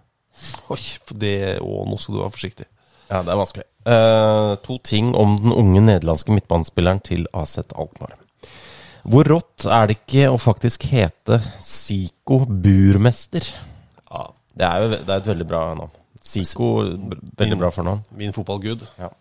Oi, 0.74 0.80
det 1.20 1.34
Å, 1.62 1.84
nå 1.88 1.98
skal 2.00 2.14
du 2.16 2.20
være 2.22 2.34
forsiktig. 2.34 2.66
Ja, 3.10 3.20
det 3.22 3.30
er 3.32 3.38
vanskelig. 3.38 3.64
Eh, 3.86 4.52
to 4.66 4.78
ting 4.82 5.12
om 5.14 5.36
den 5.38 5.52
unge 5.54 5.80
nederlandske 5.84 6.34
midtbanespilleren 6.34 7.00
til 7.06 7.26
AZ 7.38 7.58
Alkmaar. 7.70 8.16
Hvor 9.06 9.28
rått 9.30 9.66
er 9.70 9.86
det 9.86 10.00
ikke 10.00 10.24
å 10.34 10.40
faktisk 10.42 10.88
hete 10.90 11.38
Siko 11.62 12.40
Burmester? 12.50 13.46
Ja, 14.10 14.24
Det 14.56 14.66
er 14.66 14.82
jo 14.82 14.88
det 14.96 15.04
er 15.12 15.20
et 15.20 15.28
veldig 15.30 15.46
bra 15.46 15.60
navn. 15.78 15.92
Siko, 16.26 16.72
veldig 17.38 17.58
bra 17.60 17.70
fornavn. 17.70 18.02
Min 18.18 18.32
fotballgud. 18.34 18.82
Ja. 18.98 19.12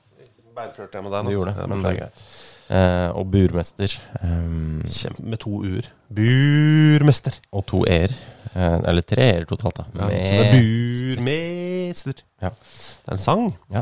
Bærflørte 0.55 0.97
jeg 0.97 1.03
med 1.05 1.11
deg 1.13 1.21
Du 1.21 1.29
nå. 1.29 1.33
gjorde 1.35 1.53
det, 1.59 1.65
men 1.69 1.83
det 1.83 1.91
er 1.91 1.97
greit. 1.99 2.23
Eh, 2.65 3.09
og 3.19 3.27
burmester. 3.29 3.91
Um, 4.23 4.81
Kjempe, 4.89 5.21
med 5.29 5.37
to 5.43 5.59
u-er. 5.61 5.89
Burmester. 6.09 7.37
og 7.51 7.65
to 7.69 7.83
e-er. 7.85 8.15
Eh, 8.55 8.75
eller 8.87 9.03
tre 9.03 9.21
e-er 9.33 9.45
totalt, 9.49 9.75
da. 9.81 9.85
Ja, 9.99 10.07
er 10.09 10.53
burmester. 10.55 12.21
Ja. 12.41 12.49
Det 12.55 13.09
er 13.09 13.17
en 13.17 13.21
sang. 13.21 13.49
Ja. 13.73 13.81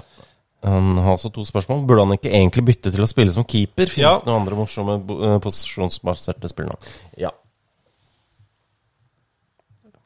Han 0.63 0.97
har 0.97 1.11
også 1.17 1.29
to 1.35 1.43
spørsmål. 1.45 1.83
Burde 1.85 2.05
han 2.05 2.15
ikke 2.15 2.31
egentlig 2.31 2.63
bytte 2.71 2.91
til 2.95 3.03
å 3.03 3.07
spille 3.09 3.33
som 3.35 3.43
keeper? 3.45 3.85
Finnes 3.91 4.05
Ja. 4.07 4.17
det 4.17 4.25
noen 4.31 4.41
andre 4.41 4.55
morsomme 4.55 4.95
eh, 4.97 5.37
posisjonsbaserte 5.43 6.49
spillere? 6.49 6.77
Ja. 7.19 7.29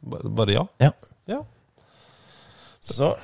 Bare 0.01 0.53
ja. 0.55 0.65
ja. 0.80 0.91
Ja. 1.28 1.41
Så 2.82 3.15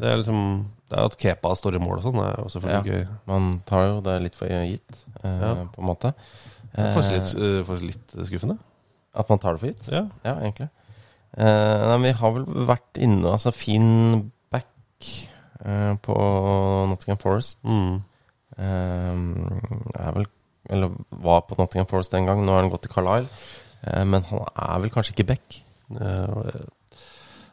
Det 0.00 0.08
er 0.08 0.16
liksom 0.22 0.66
Det 0.90 0.98
er 0.98 1.04
at 1.06 1.16
Kepa 1.20 1.52
står 1.54 1.76
i 1.76 1.82
mål 1.82 1.98
og 2.00 2.06
sånn. 2.08 2.16
Det 2.18 2.28
er 2.28 2.38
jo 2.42 2.48
selvfølgelig 2.54 2.86
Ja. 2.86 2.92
gøy. 2.92 3.08
man 3.26 3.50
tar 3.66 3.84
jo 3.86 4.00
det 4.00 4.16
litt 4.22 4.34
for 4.34 4.48
gitt, 4.48 5.04
eh, 5.22 5.64
på 5.70 5.78
en 5.78 5.86
måte. 5.86 6.14
Det 6.74 6.84
er 6.84 6.92
faktisk 6.94 7.14
litt, 7.16 7.30
Eh, 7.36 7.60
uh, 7.60 7.64
faktisk 7.66 7.88
litt 7.88 8.16
skuffende. 8.28 8.58
At 9.14 9.28
man 9.28 9.40
tar 9.42 9.56
det 9.56 9.60
for 9.62 9.72
gitt? 9.72 9.88
Ja. 9.90 10.04
Ja, 10.24 10.36
egentlig. 10.38 10.68
nei, 11.36 11.86
nei, 11.90 11.96
vi 12.04 12.12
har 12.18 12.32
vel 12.34 12.44
vært 12.66 12.98
inne 12.98 13.30
Altså 13.30 13.52
fin 13.54 14.30
back 14.50 15.06
eh, 15.64 15.94
på 16.02 16.14
Nottingham 16.90 17.18
Forest. 17.22 17.58
Mm. 17.62 18.00
Eh, 18.58 19.22
er 19.98 20.12
vel 20.16 20.26
Eller 20.70 20.94
var 21.10 21.42
på 21.48 21.58
Nottingham 21.58 21.88
Forest 21.90 22.14
en 22.14 22.26
gang. 22.28 22.44
Nå 22.44 22.54
har 22.54 22.62
han 22.62 22.70
gått 22.70 22.86
til 22.86 22.94
Carlisle. 22.94 23.30
Eh, 23.86 24.04
men 24.04 24.26
han 24.28 24.44
er 24.54 24.82
vel 24.84 24.92
kanskje 24.94 25.14
ikke 25.16 25.30
back? 25.32 25.62
Eh, 26.00 26.60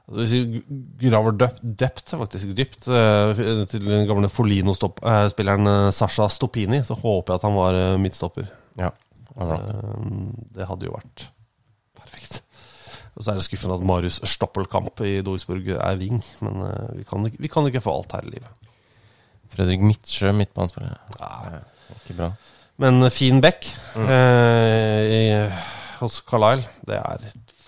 Hvis 0.08 0.32
vi 0.32 0.62
graver 1.10 1.34
døpt, 1.36 1.64
døpt 1.82 2.14
faktisk 2.16 2.54
dypt, 2.56 2.86
eh, 2.88 3.66
til 3.68 3.84
den 3.90 4.06
gamle 4.08 4.30
Folino-spilleren 4.32 5.68
eh, 5.68 5.90
Sasha 5.92 6.30
Stopini, 6.32 6.80
så 6.84 6.96
håper 6.96 7.34
jeg 7.34 7.42
at 7.42 7.48
han 7.50 7.58
var 7.58 7.76
eh, 7.76 7.98
midtstopper. 8.00 8.48
Ja. 8.80 8.94
Det. 9.38 9.70
Eh, 9.70 9.76
Det 10.58 10.66
hadde 10.68 10.86
jo 10.86 10.92
vært 10.98 11.30
perfekt. 11.96 12.42
Og 13.18 13.24
så 13.24 13.32
er 13.32 13.36
det 13.40 13.44
skuffende 13.48 13.76
at 13.80 13.84
Marius 13.86 14.20
Stoppelkamp 14.30 15.00
i 15.02 15.22
Duisburg 15.26 15.68
er 15.74 15.98
wing, 15.98 16.20
men 16.42 16.56
eh, 16.68 16.92
vi 17.00 17.04
kan, 17.10 17.26
ikke, 17.26 17.40
vi 17.42 17.48
kan 17.48 17.66
ikke 17.70 17.82
få 17.82 17.92
alt 17.98 18.12
her 18.18 18.24
i 18.28 18.32
livet. 18.36 18.52
Fredrik 19.50 19.80
Midtsjø, 19.82 20.32
midtbanespiller. 20.36 20.98
Ja. 21.20 21.28
Ikke 21.96 22.14
bra. 22.18 22.32
Men 22.78 23.02
eh, 23.04 23.10
fin 23.10 23.42
back 23.42 23.66
eh, 23.96 25.52
hos 26.00 26.22
Carlisle, 26.30 26.68
det 26.86 26.96
er 27.00 27.18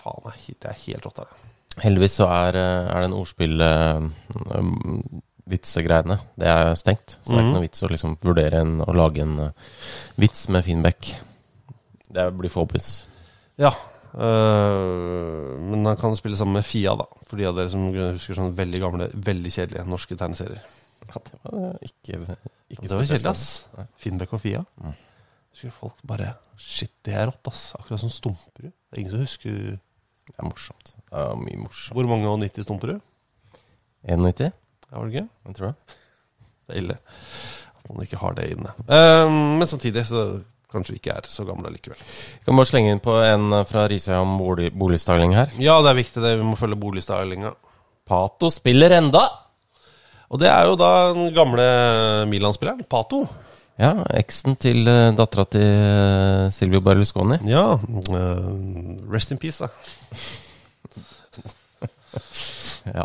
faen 0.00 0.22
meg 0.24 0.34
det 0.60 0.68
er 0.70 0.76
helt 0.86 1.04
rått. 1.06 1.18
Er 1.18 1.24
det. 1.26 1.34
Heldigvis 1.82 2.14
så 2.20 2.26
er, 2.30 2.54
eh, 2.60 2.90
er 2.94 3.00
den 3.06 3.12
ordspill-vitsegreiene 3.16 6.16
Det 6.38 6.46
er 6.50 6.74
stengt. 6.78 7.08
Så 7.24 7.30
det 7.30 7.38
er 7.38 7.42
Mhm. 7.42 7.48
ikke 7.48 7.54
noe 7.58 7.66
vits 7.66 7.82
å 7.82 7.88
liksom 7.90 8.16
vurdere 8.22 8.56
en, 8.60 8.80
å 8.80 8.92
lage 8.94 9.20
en 9.22 9.38
eh, 9.40 9.50
vits 10.18 10.48
med 10.48 10.64
fin 10.64 10.82
back. 10.82 11.14
Det 12.14 12.26
blir 12.38 12.56
obvious. 12.58 13.06
Ja. 13.60 13.70
øh, 14.14 15.60
men 15.60 15.86
han 15.86 15.96
kan 16.00 16.16
spille 16.18 16.36
sammen 16.36 16.54
med 16.58 16.64
Fia, 16.66 16.94
da. 16.98 17.06
For 17.28 17.38
de 17.38 17.46
av 17.48 17.54
dere 17.58 17.70
som 17.70 17.88
husker 17.94 18.34
sånne 18.38 18.56
veldig 18.58 18.80
gamle, 18.82 19.10
veldig 19.14 19.52
kjedelige 19.54 19.86
norske 19.88 20.16
tegneserier. 20.18 20.62
Ja, 21.10 21.20
det 21.26 21.38
var 21.44 21.78
ikke, 21.86 22.18
ikke 22.70 22.82
Det 22.82 22.90
var 22.96 23.04
kjedelig, 23.08 23.30
ass. 23.30 23.68
Finnbekk 24.02 24.34
og 24.36 24.42
Fia. 24.42 24.64
Mm. 24.82 24.96
Husker 25.54 25.70
folk 25.74 26.02
bare 26.06 26.34
Shit, 26.60 26.92
det 27.06 27.14
er 27.16 27.30
rått, 27.30 27.46
ass. 27.48 27.70
Akkurat 27.78 28.02
som 28.02 28.10
Stumperud. 28.12 28.68
Det 28.74 28.96
er 28.96 29.00
ingen 29.00 29.14
som 29.14 29.22
husker 29.24 29.54
Det 30.28 30.36
er 30.38 30.44
morsomt. 30.44 30.92
Det 30.98 31.16
er 31.22 31.38
mye 31.40 31.56
morsomt. 31.62 31.96
Hvor 31.96 32.10
mange 32.10 32.28
og 32.28 32.38
90 32.42 32.66
Stumperud? 32.66 33.00
91, 34.04 34.52
Ja, 34.90 34.98
var 34.98 35.06
det 35.06 35.14
gøy? 35.20 35.26
jeg 35.46 35.56
tror 35.56 35.66
det. 35.66 35.96
Det 36.66 36.76
er 36.76 36.80
ille 36.82 36.96
at 37.80 37.88
man 37.94 38.02
ikke 38.04 38.16
har 38.20 38.34
det 38.36 38.44
inne. 38.52 38.72
Eh, 38.86 39.30
men 39.58 39.66
samtidig 39.66 40.04
så 40.06 40.20
kanskje 40.72 40.96
ikke 40.98 41.16
er 41.18 41.28
så 41.28 41.44
gamle 41.48 41.72
likevel. 41.74 41.98
Jeg 42.00 42.46
kan 42.46 42.58
bare 42.58 42.70
slenge 42.70 42.94
inn 42.94 43.02
på 43.02 43.16
en 43.24 43.52
eh, 43.58 43.66
fra 43.68 43.86
Risøy 43.90 44.16
om 44.18 44.38
bolig, 44.40 44.70
boligstyling 44.76 45.36
her. 45.36 45.52
Ja, 45.60 45.78
det 45.84 45.92
er 45.92 46.00
viktig, 46.00 46.22
det. 46.24 46.36
Vi 46.40 46.46
må 46.46 46.58
følge 46.58 46.80
boligstylinga. 46.80 47.54
Pato 48.10 48.50
spiller 48.54 48.96
enda! 48.98 49.24
Og 50.30 50.38
det 50.38 50.46
er 50.50 50.68
jo 50.68 50.76
da 50.78 50.90
den 51.14 51.32
gamle 51.34 51.64
Milan-spilleren, 52.30 52.84
Pato. 52.90 53.24
Ja, 53.80 53.94
eksen 54.14 54.58
til 54.60 54.84
uh, 54.86 55.08
dattera 55.16 55.46
til 55.48 55.64
eh, 55.64 56.50
Silvio 56.52 56.82
Berlusconi. 56.84 57.40
Ja. 57.48 57.78
Uh, 57.80 59.00
rest 59.10 59.32
in 59.32 59.40
peace, 59.40 59.64
da. 59.64 59.70
Ja. 62.90 63.04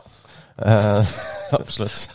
Uh, 0.56 1.04
absolutt. 1.60 2.10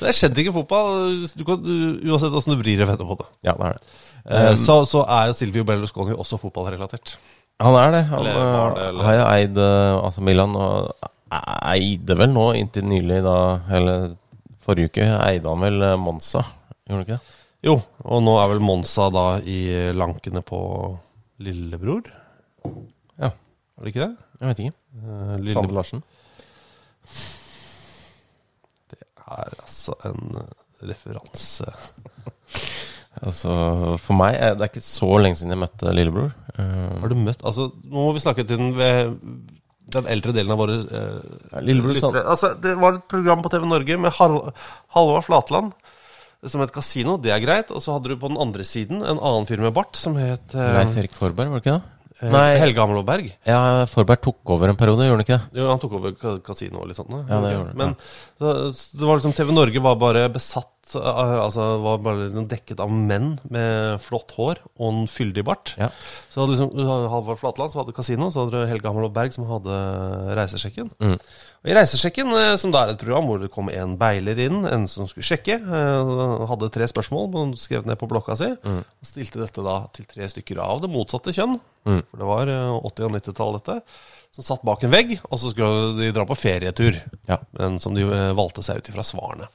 Det 0.00 0.14
skjedde 0.16 0.40
ikke 0.42 0.52
i 0.52 0.54
fotball. 0.56 1.26
Du 1.38 1.44
kan, 1.46 1.60
du, 1.62 2.00
uansett 2.10 2.34
åssen 2.34 2.54
du 2.54 2.60
vrir 2.60 2.82
og 2.82 2.88
vender 2.90 3.08
på 3.08 3.18
det. 3.20 3.28
Ja, 3.46 3.54
det 3.58 3.68
er 3.68 3.78
det. 3.78 3.98
Eh, 4.26 4.54
så, 4.60 4.82
så 4.86 5.02
er 5.08 5.30
jo 5.30 5.36
Silvio 5.36 5.64
Berlusconi 5.66 6.14
også 6.14 6.38
fotballrelatert. 6.40 7.16
Han 7.62 7.76
er 7.78 7.94
det. 7.94 8.02
Han 8.10 8.22
Eller 8.22 8.34
det, 8.38 8.82
eh, 8.82 8.88
eller? 8.88 9.04
har 9.08 9.18
jo 9.18 9.26
eid 9.32 9.60
eh, 9.64 9.98
altså 9.98 10.24
Milan, 10.26 10.56
og 10.56 11.10
eide 11.72 12.18
vel 12.18 12.34
nå 12.34 12.48
inntil 12.58 12.84
nylig, 12.84 13.22
da 13.24 13.36
Eller 13.72 14.10
forrige 14.62 14.92
uke 14.92 15.06
eide 15.26 15.48
han 15.48 15.64
vel 15.64 15.86
Monza, 15.98 16.44
gjorde 16.86 16.98
han 16.98 17.06
ikke 17.06 17.16
det? 17.18 17.38
Jo, 17.62 17.76
og 18.10 18.22
nå 18.26 18.34
er 18.42 18.50
vel 18.50 18.62
Monza 18.62 19.06
da 19.14 19.26
i 19.46 19.58
lankene 19.94 20.42
på 20.46 20.58
lillebror? 21.42 22.08
Ja. 23.18 23.30
Er 23.30 23.84
det 23.86 23.92
ikke 23.92 24.06
det? 24.06 24.26
Jeg 24.42 24.48
vet 24.50 24.62
ikke. 24.64 24.76
Eh, 25.02 25.36
lille, 25.38 25.54
Sander 25.56 25.76
Larsen. 25.78 26.02
er 29.32 29.54
altså 29.62 29.94
en 30.10 30.42
referanse. 30.82 31.70
Altså, 33.22 33.52
for 34.02 34.18
meg 34.18 34.34
er 34.42 34.56
det 34.58 34.70
ikke 34.72 34.82
så 34.82 35.08
lenge 35.22 35.38
siden 35.38 35.54
jeg 35.54 35.60
møtte 35.62 35.92
lillebror. 35.94 36.32
Eh, 36.58 37.00
Har 37.02 37.12
du 37.12 37.14
møtt 37.22 37.44
Altså, 37.46 37.68
nå 37.86 38.06
må 38.08 38.12
vi 38.16 38.22
snakke 38.24 38.44
til 38.48 38.58
den, 38.58 38.72
ved, 38.76 39.14
den 39.94 40.08
eldre 40.10 40.34
delen 40.34 40.52
av 40.54 40.58
våre 40.60 40.80
eh, 40.82 41.38
Ja, 41.52 41.62
Lillebror 41.62 41.94
sånn 42.00 42.12
lyttere. 42.16 42.24
Altså, 42.34 42.50
det 42.64 42.74
var 42.82 42.98
et 42.98 43.06
program 43.12 43.44
på 43.44 43.52
TV 43.54 43.68
Norge 43.70 43.98
med 44.02 44.12
Hal 44.18 44.36
Halvard 44.96 45.26
Flatland 45.28 45.72
som 46.50 46.58
het 46.64 46.72
Casino. 46.74 47.14
Det 47.22 47.30
er 47.30 47.38
greit. 47.44 47.70
Og 47.70 47.78
så 47.84 47.94
hadde 47.94 48.10
du 48.10 48.16
på 48.18 48.26
den 48.32 48.40
andre 48.42 48.64
siden 48.66 49.04
en 49.06 49.20
annen 49.22 49.46
fyr 49.46 49.62
med 49.62 49.74
bart 49.76 49.94
som 50.00 50.16
het 50.18 50.56
eh, 50.58 50.72
Leif 50.80 50.96
Erik 51.04 51.14
Forberg, 51.14 51.52
var 51.54 51.60
det 51.60 51.66
ikke 51.68 51.76
det? 51.78 51.82
eh, 52.26 52.32
Nei. 52.34 52.48
Helge 52.58 52.82
Hamloberg. 52.82 53.28
Ja, 53.46 53.60
Forberg 53.90 54.20
tok 54.26 54.50
over 54.56 54.72
en 54.72 54.80
periode, 54.80 55.06
gjorde 55.06 55.20
han 55.20 55.26
ikke 55.28 55.38
det? 55.38 55.60
Jo, 55.62 55.68
han 55.70 55.78
tok 55.86 55.94
over 56.00 56.16
ka- 56.18 56.40
kasino 56.42 56.82
og 56.82 56.90
litt 56.90 56.98
sånt. 56.98 57.14
Ja, 57.30 57.38
det 57.46 57.54
gjorde 57.54 57.70
han, 57.70 57.78
Men 57.78 57.94
så, 58.42 58.56
så 58.74 58.98
det 58.98 59.06
var 59.06 59.22
liksom 59.22 59.36
TV 59.38 59.54
Norge 59.54 59.84
var 59.86 59.96
bare 60.02 60.26
besatt 60.34 60.81
av- 60.96 61.40
Altså 61.42 61.64
var 61.82 61.98
bare 62.02 62.24
liksom 62.26 62.48
dekket 62.50 62.80
av 62.82 62.90
menn 62.90 63.38
med 63.50 64.00
flott 64.02 64.32
hår 64.36 64.58
og 64.78 64.86
en 64.92 65.06
fyldig 65.06 65.44
bart. 65.46 65.74
Ja. 65.78 65.88
Så 66.30 66.40
hadde 66.42 66.56
liksom 66.56 66.72
Halvor 66.76 67.08
Halvard 67.12 67.38
Flatland 67.40 67.72
som 67.72 67.80
hadde 67.84 67.94
kasino, 67.96 68.30
så 68.30 68.42
hadde 68.44 68.52
du 68.60 68.66
Helge 68.70 68.88
Hammerlov 68.90 69.12
Berg 69.14 69.32
som 69.32 69.46
hadde 69.48 69.76
Reisesjekken. 70.36 70.90
Mm. 71.00 71.16
Og 71.62 71.70
I 71.70 71.74
Reisesjekken, 71.78 72.32
eh, 72.34 72.56
som 72.58 72.72
da 72.74 72.82
er 72.86 72.92
et 72.94 72.98
program 73.02 73.28
hvor 73.30 73.38
det 73.40 73.50
kom 73.54 73.68
en 73.70 73.96
beiler 73.96 74.38
inn, 74.46 74.64
en 74.66 74.86
som 74.90 75.06
skulle 75.06 75.24
sjekke, 75.28 75.60
eh, 75.62 76.46
hadde 76.50 76.70
tre 76.74 76.88
spørsmål, 76.90 77.30
skrevet 77.30 77.58
skrev 77.62 77.86
ned 77.86 77.98
på 78.00 78.08
blokka 78.10 78.36
si, 78.36 78.50
Mm. 78.64 78.80
og 78.82 79.06
stilte 79.06 79.38
dette 79.40 79.62
da 79.62 79.86
til 79.92 80.04
tre 80.04 80.24
stykker 80.28 80.58
av 80.58 80.80
det 80.82 80.90
motsatte 80.90 81.32
kjønn. 81.32 81.60
Mm. 81.86 82.02
For 82.10 82.16
det 82.18 82.26
var 82.26 82.48
eh, 82.48 82.80
80- 82.82 83.04
og 83.06 83.12
90-tall, 83.12 83.52
dette. 83.60 83.82
Som 84.32 84.44
satt 84.44 84.62
bak 84.64 84.82
en 84.82 84.90
vegg, 84.90 85.20
og 85.30 85.38
så 85.38 85.50
skulle 85.52 85.96
de 85.98 86.10
dra 86.10 86.24
på 86.24 86.34
ferietur. 86.36 86.96
Ja. 87.28 87.38
Men 87.52 87.78
som 87.78 87.94
de 87.94 88.02
eh, 88.02 88.32
valgte 88.32 88.62
seg 88.64 88.78
ut 88.78 88.88
ifra 88.88 89.02
svarene. 89.04 89.46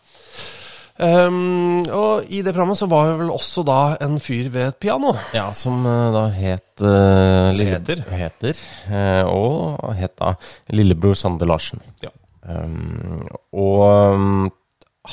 Ehm, 0.98 1.84
og 1.94 2.26
i 2.34 2.40
det 2.42 2.54
programmet 2.56 2.80
så 2.80 2.88
var 2.90 3.12
det 3.12 3.18
vel 3.20 3.34
også 3.34 3.64
da 3.68 3.82
en 4.02 4.18
fyr 4.22 4.50
ved 4.54 4.72
et 4.72 4.80
piano. 4.82 5.14
Ja, 5.36 5.52
som 5.58 5.86
uh, 5.86 6.10
da 6.16 6.24
het 6.34 6.82
uh, 6.82 7.54
Heter. 7.54 8.02
heter 8.10 8.62
uh, 8.90 9.30
og 9.30 9.94
het 9.98 10.16
da 10.18 10.34
lillebror 10.74 11.18
Sander 11.18 11.50
Larsen. 11.50 11.84
Ja. 12.02 12.14
Um, 12.48 13.28
og 13.54 13.84
um, 14.16 14.50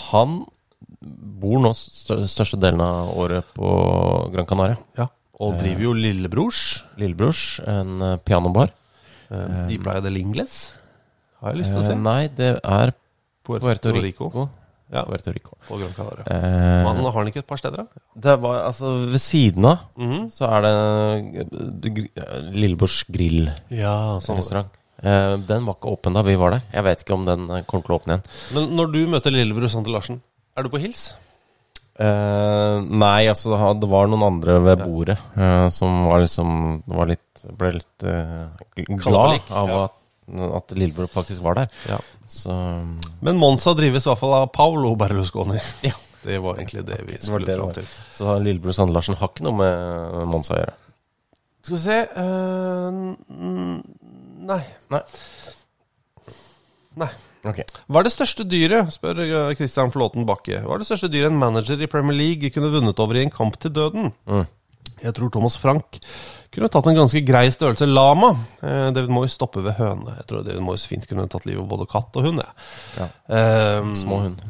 han 0.09 0.41
bor 1.45 1.61
nå 1.61 1.75
største 1.77 2.57
delen 2.57 2.81
av 2.81 3.13
året 3.21 3.53
på 3.57 3.69
Gran 4.33 4.49
Canaria. 4.49 4.81
Ja. 4.97 5.11
Og 5.45 5.59
driver 5.59 5.91
jo 5.91 5.93
Lillebrors. 5.99 6.59
Lillebrors, 6.97 7.59
en 7.69 7.99
pianobar. 8.25 8.71
De 9.29 9.77
Playa 9.83 10.01
del 10.01 10.21
Ingles. 10.23 10.79
Har 11.43 11.53
jeg 11.53 11.65
lyst 11.65 11.75
til 11.75 11.83
å 11.83 11.85
se. 11.85 11.97
nei, 11.99 12.31
det 12.33 12.53
er 12.63 12.95
Puerto 13.45 13.67
Puerto 13.67 13.93
Rico. 13.99 14.31
Rico. 14.31 14.47
Ja, 14.93 15.03
Puerto 15.09 15.33
Rico. 15.33 15.57
på 15.67 15.79
Gran 15.81 15.93
Canaria. 15.97 16.25
Eh, 16.29 16.85
Men 16.85 17.05
har 17.05 17.13
han 17.13 17.27
ikke 17.31 17.39
et 17.43 17.47
par 17.49 17.57
steder, 17.59 17.77
da? 17.77 18.03
det 18.21 18.35
var 18.41 18.61
altså 18.69 18.93
Ved 19.11 19.21
siden 19.21 19.65
av 19.65 19.79
Mhm. 19.99 20.31
så 20.31 20.45
er 20.53 20.61
det 20.63 20.75
eh, 21.43 22.21
eh, 22.21 22.51
Lillebrors 22.53 23.05
grill. 23.11 23.49
Ja, 23.71 24.19
sånn. 24.21 24.37
restaurant. 24.37 24.69
Eh, 25.03 25.37
den 25.37 25.65
var 25.67 25.75
ikke 25.75 25.91
åpen 25.99 26.15
da 26.15 26.23
vi 26.23 26.35
var 26.37 26.51
der. 26.53 26.63
Jeg 26.73 26.85
vet 26.85 27.03
ikke 27.05 27.15
om 27.15 27.25
den 27.25 27.47
kommer 27.67 27.85
til 27.85 27.95
å 27.95 27.99
åpne 28.01 28.15
igjen. 28.15 28.25
Men 28.55 28.77
når 28.77 28.93
du 28.93 29.07
møter 29.07 29.31
lillebror 29.33 29.69
Sander 29.69 29.91
Larsen, 29.93 30.21
er 30.57 30.63
du 30.63 30.69
på 30.69 30.81
hils? 30.81 31.15
Eh, 31.99 32.81
nei, 32.91 33.27
altså 33.31 33.55
det 33.81 33.89
var 33.89 34.09
noen 34.11 34.25
andre 34.27 34.59
ved 34.65 34.81
bordet 34.83 35.17
eh, 35.39 35.69
som 35.71 36.07
var 36.09 36.25
liksom 36.25 36.83
var 36.91 37.07
litt, 37.07 37.45
ble 37.57 37.71
litt 37.77 38.07
glad 38.99 39.41
av 39.55 39.71
at, 39.85 39.93
at 40.59 40.75
lillebror 40.75 41.07
faktisk 41.13 41.41
var 41.45 41.55
der. 41.61 41.69
Ja. 41.89 41.99
Så 42.35 42.55
Men 43.25 43.39
Monza 43.39 43.75
drives 43.79 44.07
i 44.07 44.11
hvert 44.11 44.21
fall 44.21 44.35
av 44.41 44.49
Paolo 44.55 44.95
Berlusconi. 44.99 45.61
Ja. 45.87 45.97
Det 46.25 46.39
var 46.41 46.57
egentlig 46.57 46.87
det 46.89 47.03
vi 47.05 47.19
skulle 47.21 47.45
det 47.45 47.59
fram 47.59 47.75
til. 47.77 47.89
Så 48.17 48.39
lillebror 48.41 48.73
Sander 48.73 48.97
Larsen 48.97 49.19
har 49.21 49.29
ikke 49.29 49.45
noe 49.45 49.59
med 49.59 50.15
Monza 50.31 50.55
å 50.55 50.63
gjøre. 50.63 50.77
Skal 51.65 51.75
vi 51.77 51.81
se 51.85 51.99
uh, 52.17 52.97
Nei. 54.49 54.59
Nei. 54.95 55.03
Nei. 57.01 57.11
Ok. 57.45 57.61
Hva 57.93 58.01
er 58.01 58.07
det 58.07 58.15
største 58.15 58.45
dyret, 58.49 58.93
spør 58.95 59.21
eh, 59.21 59.53
Christian 59.59 59.93
Flåten 59.93 60.25
Bakke. 60.29 60.63
Hva 60.65 60.77
er 60.77 60.81
det 60.81 60.89
største 60.89 61.11
dyret 61.13 61.33
en 61.33 61.41
manager 61.41 61.81
i 61.81 61.89
Premier 61.93 62.17
League 62.17 62.53
kunne 62.55 62.73
vunnet 62.73 63.01
over 63.05 63.21
i 63.21 63.25
en 63.27 63.33
kamp 63.35 63.59
til 63.61 63.73
døden? 63.75 64.13
Mm. 64.25 64.47
Jeg 65.05 65.15
tror 65.17 65.31
Thomas 65.35 65.57
Frank 65.61 65.99
kunne 66.55 66.69
tatt 66.73 66.87
en 66.91 66.97
ganske 66.99 67.21
grei 67.27 67.47
størrelse 67.53 67.87
lama. 67.91 68.31
Eh, 68.63 68.89
David 68.97 69.11
Moyes 69.13 69.35
stopper 69.37 69.65
ved 69.67 69.77
høne. 69.79 70.17
Jeg 70.21 70.27
tror 70.31 70.45
David 70.47 70.63
Moyes 70.65 70.87
fint 70.89 71.07
kunne 71.11 71.27
tatt 71.29 71.47
livet 71.49 71.63
av 71.65 71.69
både 71.75 71.87
katt 71.91 72.17
og 72.21 72.29
hund. 72.29 72.43
Ja. 72.97 73.09
Eh, 73.29 73.93
Små 74.01 74.21
hund. 74.25 74.43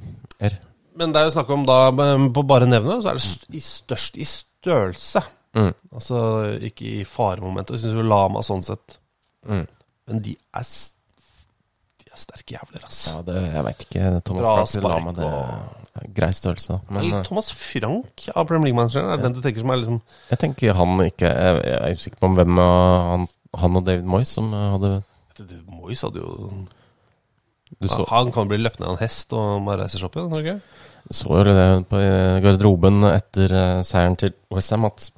R. 0.45 0.59
Men 0.97 1.11
det 1.15 1.21
er 1.21 1.27
jo 1.31 1.35
snakk 1.35 1.49
om 1.51 1.65
da, 1.67 1.79
på 1.91 2.45
bare 2.47 2.69
nevne, 2.71 3.01
så 3.03 3.11
er 3.11 3.19
det 3.19 3.57
i 3.59 3.63
størst 3.65 4.19
i 4.23 4.27
størrelse. 4.31 5.25
Mm. 5.59 5.73
Altså 5.95 6.19
ikke 6.67 6.87
i 7.01 7.05
faremomentet. 7.07 7.77
Jeg 7.77 7.85
syns 7.89 7.99
jo 7.99 8.05
lama 8.07 8.43
sånn 8.47 8.63
sett 8.67 9.01
Mm. 9.45 9.67
Men 10.09 10.21
de 10.25 10.31
er, 10.57 10.63
de 12.01 12.07
er 12.15 12.21
sterke 12.23 12.55
jævler, 12.55 12.85
ass. 12.87 13.01
Ja, 13.13 13.19
det, 13.27 13.35
jeg 13.53 13.65
veit 13.67 13.83
ikke. 13.85 14.05
Thomas 14.25 14.41
Bra 14.47 14.55
Frank 14.57 14.71
spark 14.73 14.87
Lama, 14.95 15.13
det 15.19 15.27
og- 15.29 15.84
grei 16.17 16.31
størrelse. 16.35 16.81
Men 16.91 17.07
liksom 17.07 17.23
eh, 17.23 17.27
Thomas 17.29 17.51
Frank 17.55 18.29
av 18.35 18.49
Premier 18.49 18.71
League-manageren 18.71 19.13
er 19.15 19.23
den 19.23 19.37
du 19.37 19.43
tenker 19.45 19.63
som 19.63 19.71
er 19.71 19.83
liksom 19.83 20.01
jeg 20.31 20.41
tenker 20.43 20.79
han 20.79 21.03
ikke 21.05 21.31
Jeg 21.31 21.61
jeg 21.63 21.77
er 21.79 21.99
usikker 21.99 22.19
på 22.19 22.31
om 22.31 22.39
hvem 22.39 22.59
han, 22.59 23.27
han 23.63 23.79
og 23.79 23.85
David 23.87 24.09
Moyes 24.11 24.35
som 24.35 24.51
eh, 24.51 24.71
hadde 24.75 24.95
Moyes 25.71 26.03
hadde 26.07 26.23
jo 26.23 26.65
så, 27.91 28.05
Han 28.11 28.31
kan 28.35 28.51
bli 28.51 28.59
løpt 28.61 28.81
ned 28.81 28.89
av 28.89 28.97
en 28.97 29.03
hest 29.03 29.33
og 29.35 29.65
bare 29.67 29.85
reise 29.85 29.99
seg 29.99 30.09
opp 30.09 30.19
igjen. 30.19 30.35
ikke? 30.41 30.59
så 31.13 31.37
jo 31.37 31.43
det 31.53 31.67
på 31.91 32.01
eh, 32.01 32.41
garderoben 32.45 33.05
etter 33.11 33.53
eh, 33.53 33.83
seieren 33.85 34.17
til 34.21 34.33
Westham 34.55 34.87
at 34.89 35.11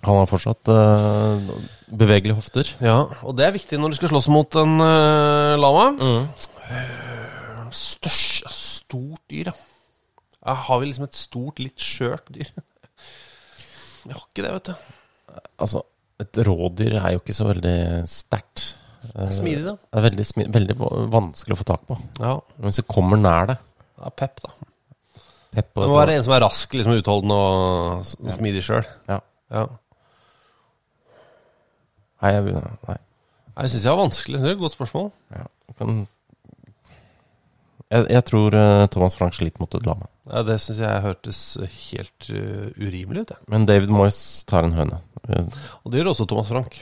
han 0.00 0.16
har 0.16 0.28
fortsatt 0.30 0.70
uh, 0.72 1.50
bevegelige 1.92 2.38
hofter. 2.38 2.70
Ja, 2.80 3.02
og 3.20 3.34
det 3.36 3.44
er 3.44 3.52
viktig 3.52 3.76
når 3.76 3.92
du 3.92 3.98
skal 3.98 4.08
slåss 4.14 4.30
mot 4.32 4.56
en 4.56 4.78
uh, 4.80 5.60
lama. 5.60 5.90
Mm. 5.92 7.68
Størst 7.68 8.48
Stort 8.48 9.20
dyr, 9.28 9.50
ja. 9.52 9.69
Jeg 10.40 10.64
har 10.66 10.80
vi 10.80 10.88
liksom 10.88 11.06
et 11.06 11.18
stort, 11.18 11.60
litt 11.62 11.84
skjørt 11.84 12.30
dyr? 12.32 12.50
Jeg 14.08 14.16
har 14.16 14.22
ikke 14.24 14.44
det, 14.46 14.52
vet 14.54 14.70
du. 14.70 15.40
Altså, 15.60 15.82
et 16.20 16.38
rådyr 16.48 16.94
er 16.96 17.14
jo 17.14 17.20
ikke 17.20 17.36
så 17.36 17.48
veldig 17.50 17.74
sterkt. 18.08 18.62
Det 19.02 19.26
er 19.26 19.34
smidig, 19.34 19.64
da. 19.66 19.74
Det 19.76 19.98
er 20.00 20.06
veldig, 20.06 20.24
smidig, 20.28 20.52
veldig 20.54 20.76
vanskelig 21.12 21.56
å 21.56 21.60
få 21.60 21.66
tak 21.68 21.84
på. 21.88 21.96
Ja, 22.20 22.32
Men 22.56 22.68
hvis 22.68 22.80
du 22.80 22.88
kommer 22.88 23.20
nær 23.20 23.52
det 23.52 23.58
ja 24.00 24.08
Pep, 24.16 24.40
da. 24.40 24.52
Pep 25.52 25.74
Det 25.76 25.88
må 25.90 25.98
være 25.98 26.14
en 26.16 26.24
som 26.24 26.32
er 26.32 26.40
rask, 26.44 26.72
liksom 26.72 26.94
utholdende 26.96 27.36
og 27.36 28.32
smidig 28.32 28.62
sjøl. 28.64 28.86
Ja. 29.10 29.18
Ja. 29.52 29.66
Nei, 32.20 32.30
jeg, 32.36 32.54
nei. 32.88 32.96
Jeg 33.58 33.72
syns 33.74 33.84
jeg 33.84 33.92
var 33.92 34.00
vanskelig. 34.06 34.40
Det 34.40 34.48
er 34.48 34.56
et 34.56 34.62
godt 34.62 34.76
spørsmål. 34.76 35.10
Ja, 35.36 35.44
kan 35.76 36.00
jeg, 37.90 38.06
jeg 38.14 38.22
tror 38.28 38.54
eh, 38.54 38.86
Thomas 38.94 39.16
Frank 39.18 39.34
sliter 39.34 39.62
mot 39.62 39.74
et 39.74 39.86
lame. 39.88 40.06
Ja, 40.30 40.44
det 40.46 40.60
syns 40.62 40.78
jeg 40.78 41.02
hørtes 41.04 41.40
helt 41.90 42.28
uh, 42.30 42.68
urimelig 42.78 43.24
ut. 43.24 43.32
Ja. 43.34 43.40
Men 43.50 43.66
David 43.66 43.90
Moyes 43.90 44.20
tar 44.48 44.68
en 44.68 44.76
høne. 44.76 45.00
Og 45.82 45.90
det 45.90 46.00
gjør 46.00 46.12
også 46.12 46.26
Thomas 46.30 46.50
Frank. 46.52 46.80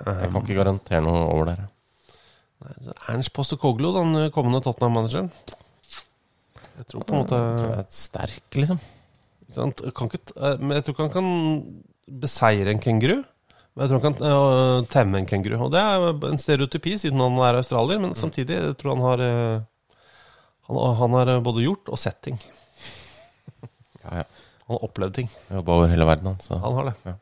Jeg 0.00 0.30
kan 0.30 0.40
ikke 0.40 0.56
garantere 0.56 1.02
noe 1.04 1.26
over 1.26 1.50
der. 1.50 1.66
Ernst 3.08 3.32
Postekoglo, 3.36 3.92
den 3.96 4.14
eh, 4.20 4.30
kommende 4.32 4.60
Tottenham-manageren. 4.64 5.30
Jeg 6.80 6.88
tror 6.88 7.04
på 7.04 7.14
en 7.14 7.22
måte 7.22 7.36
Jeg 7.36 7.58
tror 7.58 7.70
jeg 7.70 7.82
er 7.82 7.92
sterk, 7.96 8.48
liksom. 8.56 8.80
Kan 9.96 10.08
ikke, 10.08 10.20
eh, 10.36 10.56
Men 10.60 10.76
jeg 10.78 10.86
tror 10.86 10.94
ikke 10.94 11.06
han 11.08 11.16
kan 11.16 11.30
beseire 12.20 12.72
en 12.72 12.82
kenguru. 12.82 13.20
Men 13.74 13.84
jeg 13.84 13.90
tror 13.90 14.00
han 14.00 14.06
kan 14.06 14.24
uh, 14.26 14.86
temme 14.90 15.20
en 15.20 15.28
kenguru. 15.28 15.56
Og 15.66 15.72
det 15.72 15.80
er 15.80 16.26
en 16.30 16.40
stereotypi, 16.40 16.96
siden 16.98 17.22
han 17.22 17.38
er 17.38 17.60
australier. 17.60 18.00
Men 18.02 18.16
samtidig 18.18 18.56
jeg 18.56 18.76
tror 18.80 18.96
han 18.96 19.06
har 19.06 19.24
eh, 19.24 19.66
han, 20.70 20.96
han 21.02 21.18
har 21.18 21.34
eh, 21.34 21.42
både 21.44 21.64
gjort 21.66 21.90
og 21.92 22.00
sett 22.00 22.20
ting. 22.28 22.40
Ja, 24.00 24.22
ja. 24.22 24.24
Han 24.64 24.78
har 24.78 24.84
opplevd 24.86 25.12
ting. 25.18 25.26
Jobba 25.52 25.74
over 25.76 25.90
hele 25.92 26.06
verden, 26.08 26.30
han. 26.30 26.38
Så. 26.40 26.56
Han 26.62 26.76
har 26.78 26.86
det. 26.88 26.92
Ja. 27.04 27.12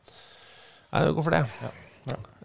Nei, 0.93 1.01
gå 1.17 1.23
for 1.25 1.35
det. 1.35 1.41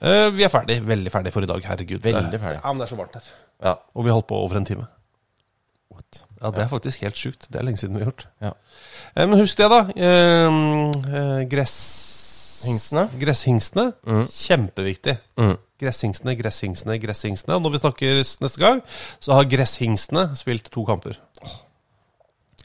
Eh, 0.01 0.31
vi 0.35 0.43
er 0.45 0.51
ferdig. 0.53 0.81
Veldig 0.85 1.13
ferdig 1.15 1.33
for 1.33 1.47
i 1.47 1.49
dag. 1.49 1.63
Herregud. 1.65 2.01
Veldig 2.03 2.35
er- 2.35 2.43
ferdig. 2.43 2.59
Ja, 2.59 2.73
men 2.73 2.83
det 2.83 2.89
er 2.89 2.91
så 2.91 2.99
varmt 2.99 3.15
her. 3.15 3.29
Ja. 3.63 3.75
Og 3.95 4.05
vi 4.05 4.11
holdt 4.11 4.27
på 4.33 4.41
over 4.43 4.59
en 4.59 4.67
time. 4.69 4.89
What? 5.93 6.25
Ja, 6.43 6.51
det 6.51 6.65
er 6.65 6.69
faktisk 6.73 7.05
helt 7.07 7.17
sjukt. 7.21 7.47
Det 7.49 7.61
er 7.61 7.65
lenge 7.69 7.79
siden 7.81 7.95
vi 7.95 8.03
har 8.03 8.11
gjort. 8.11 8.27
Ja. 8.43 8.53
Uh, 9.15 9.27
men 9.29 9.39
husk 9.39 9.61
det, 9.61 9.71
da. 9.71 9.81
Uh, 9.95 11.45
gress... 11.49 11.77
Hingstene? 12.67 13.05
Gresshingsene. 13.21 13.87
Mm. 14.07 14.25
Kjempeviktig. 14.31 15.17
Mm. 15.41 15.55
Gresshingsene, 15.81 16.35
gresshingsene, 16.39 16.99
gresshingsene. 17.03 17.57
Og 17.57 17.65
når 17.65 17.75
vi 17.75 17.83
snakkes 17.83 18.35
neste 18.43 18.63
gang, 18.63 18.83
så 19.23 19.37
har 19.39 19.49
gresshingsene 19.51 20.31
spilt 20.39 20.71
to 20.75 20.85
kamper. 20.89 21.19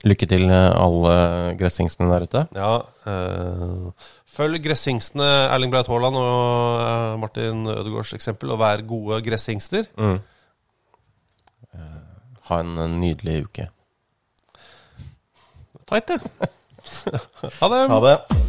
Lykke 0.07 0.29
til, 0.31 0.45
eh, 0.47 0.69
alle 0.79 1.55
Gresshingsene 1.59 2.07
der 2.07 2.23
ute. 2.23 2.47
Ja. 2.55 2.75
Øh, 3.11 3.91
følg 4.31 4.63
Gresshingsene 4.63 5.27
Erling 5.51 5.73
Braut 5.73 5.87
Haaland 5.91 6.15
og 6.15 6.81
eh, 6.85 7.19
Martin 7.19 7.67
Ødegaards 7.67 8.13
eksempel, 8.13 8.51
og 8.51 8.59
vær 8.59 8.85
gode 8.87 9.21
gresshingster. 9.21 9.91
Mm. 9.97 10.19
Ha 12.49 12.59
en 12.59 13.01
nydelig 13.01 13.43
uke. 13.45 13.67
Tight, 15.89 16.07
det. 16.07 16.21
ha 17.59 17.69
det. 17.75 17.87
Ha 17.89 17.99
det. 18.07 18.48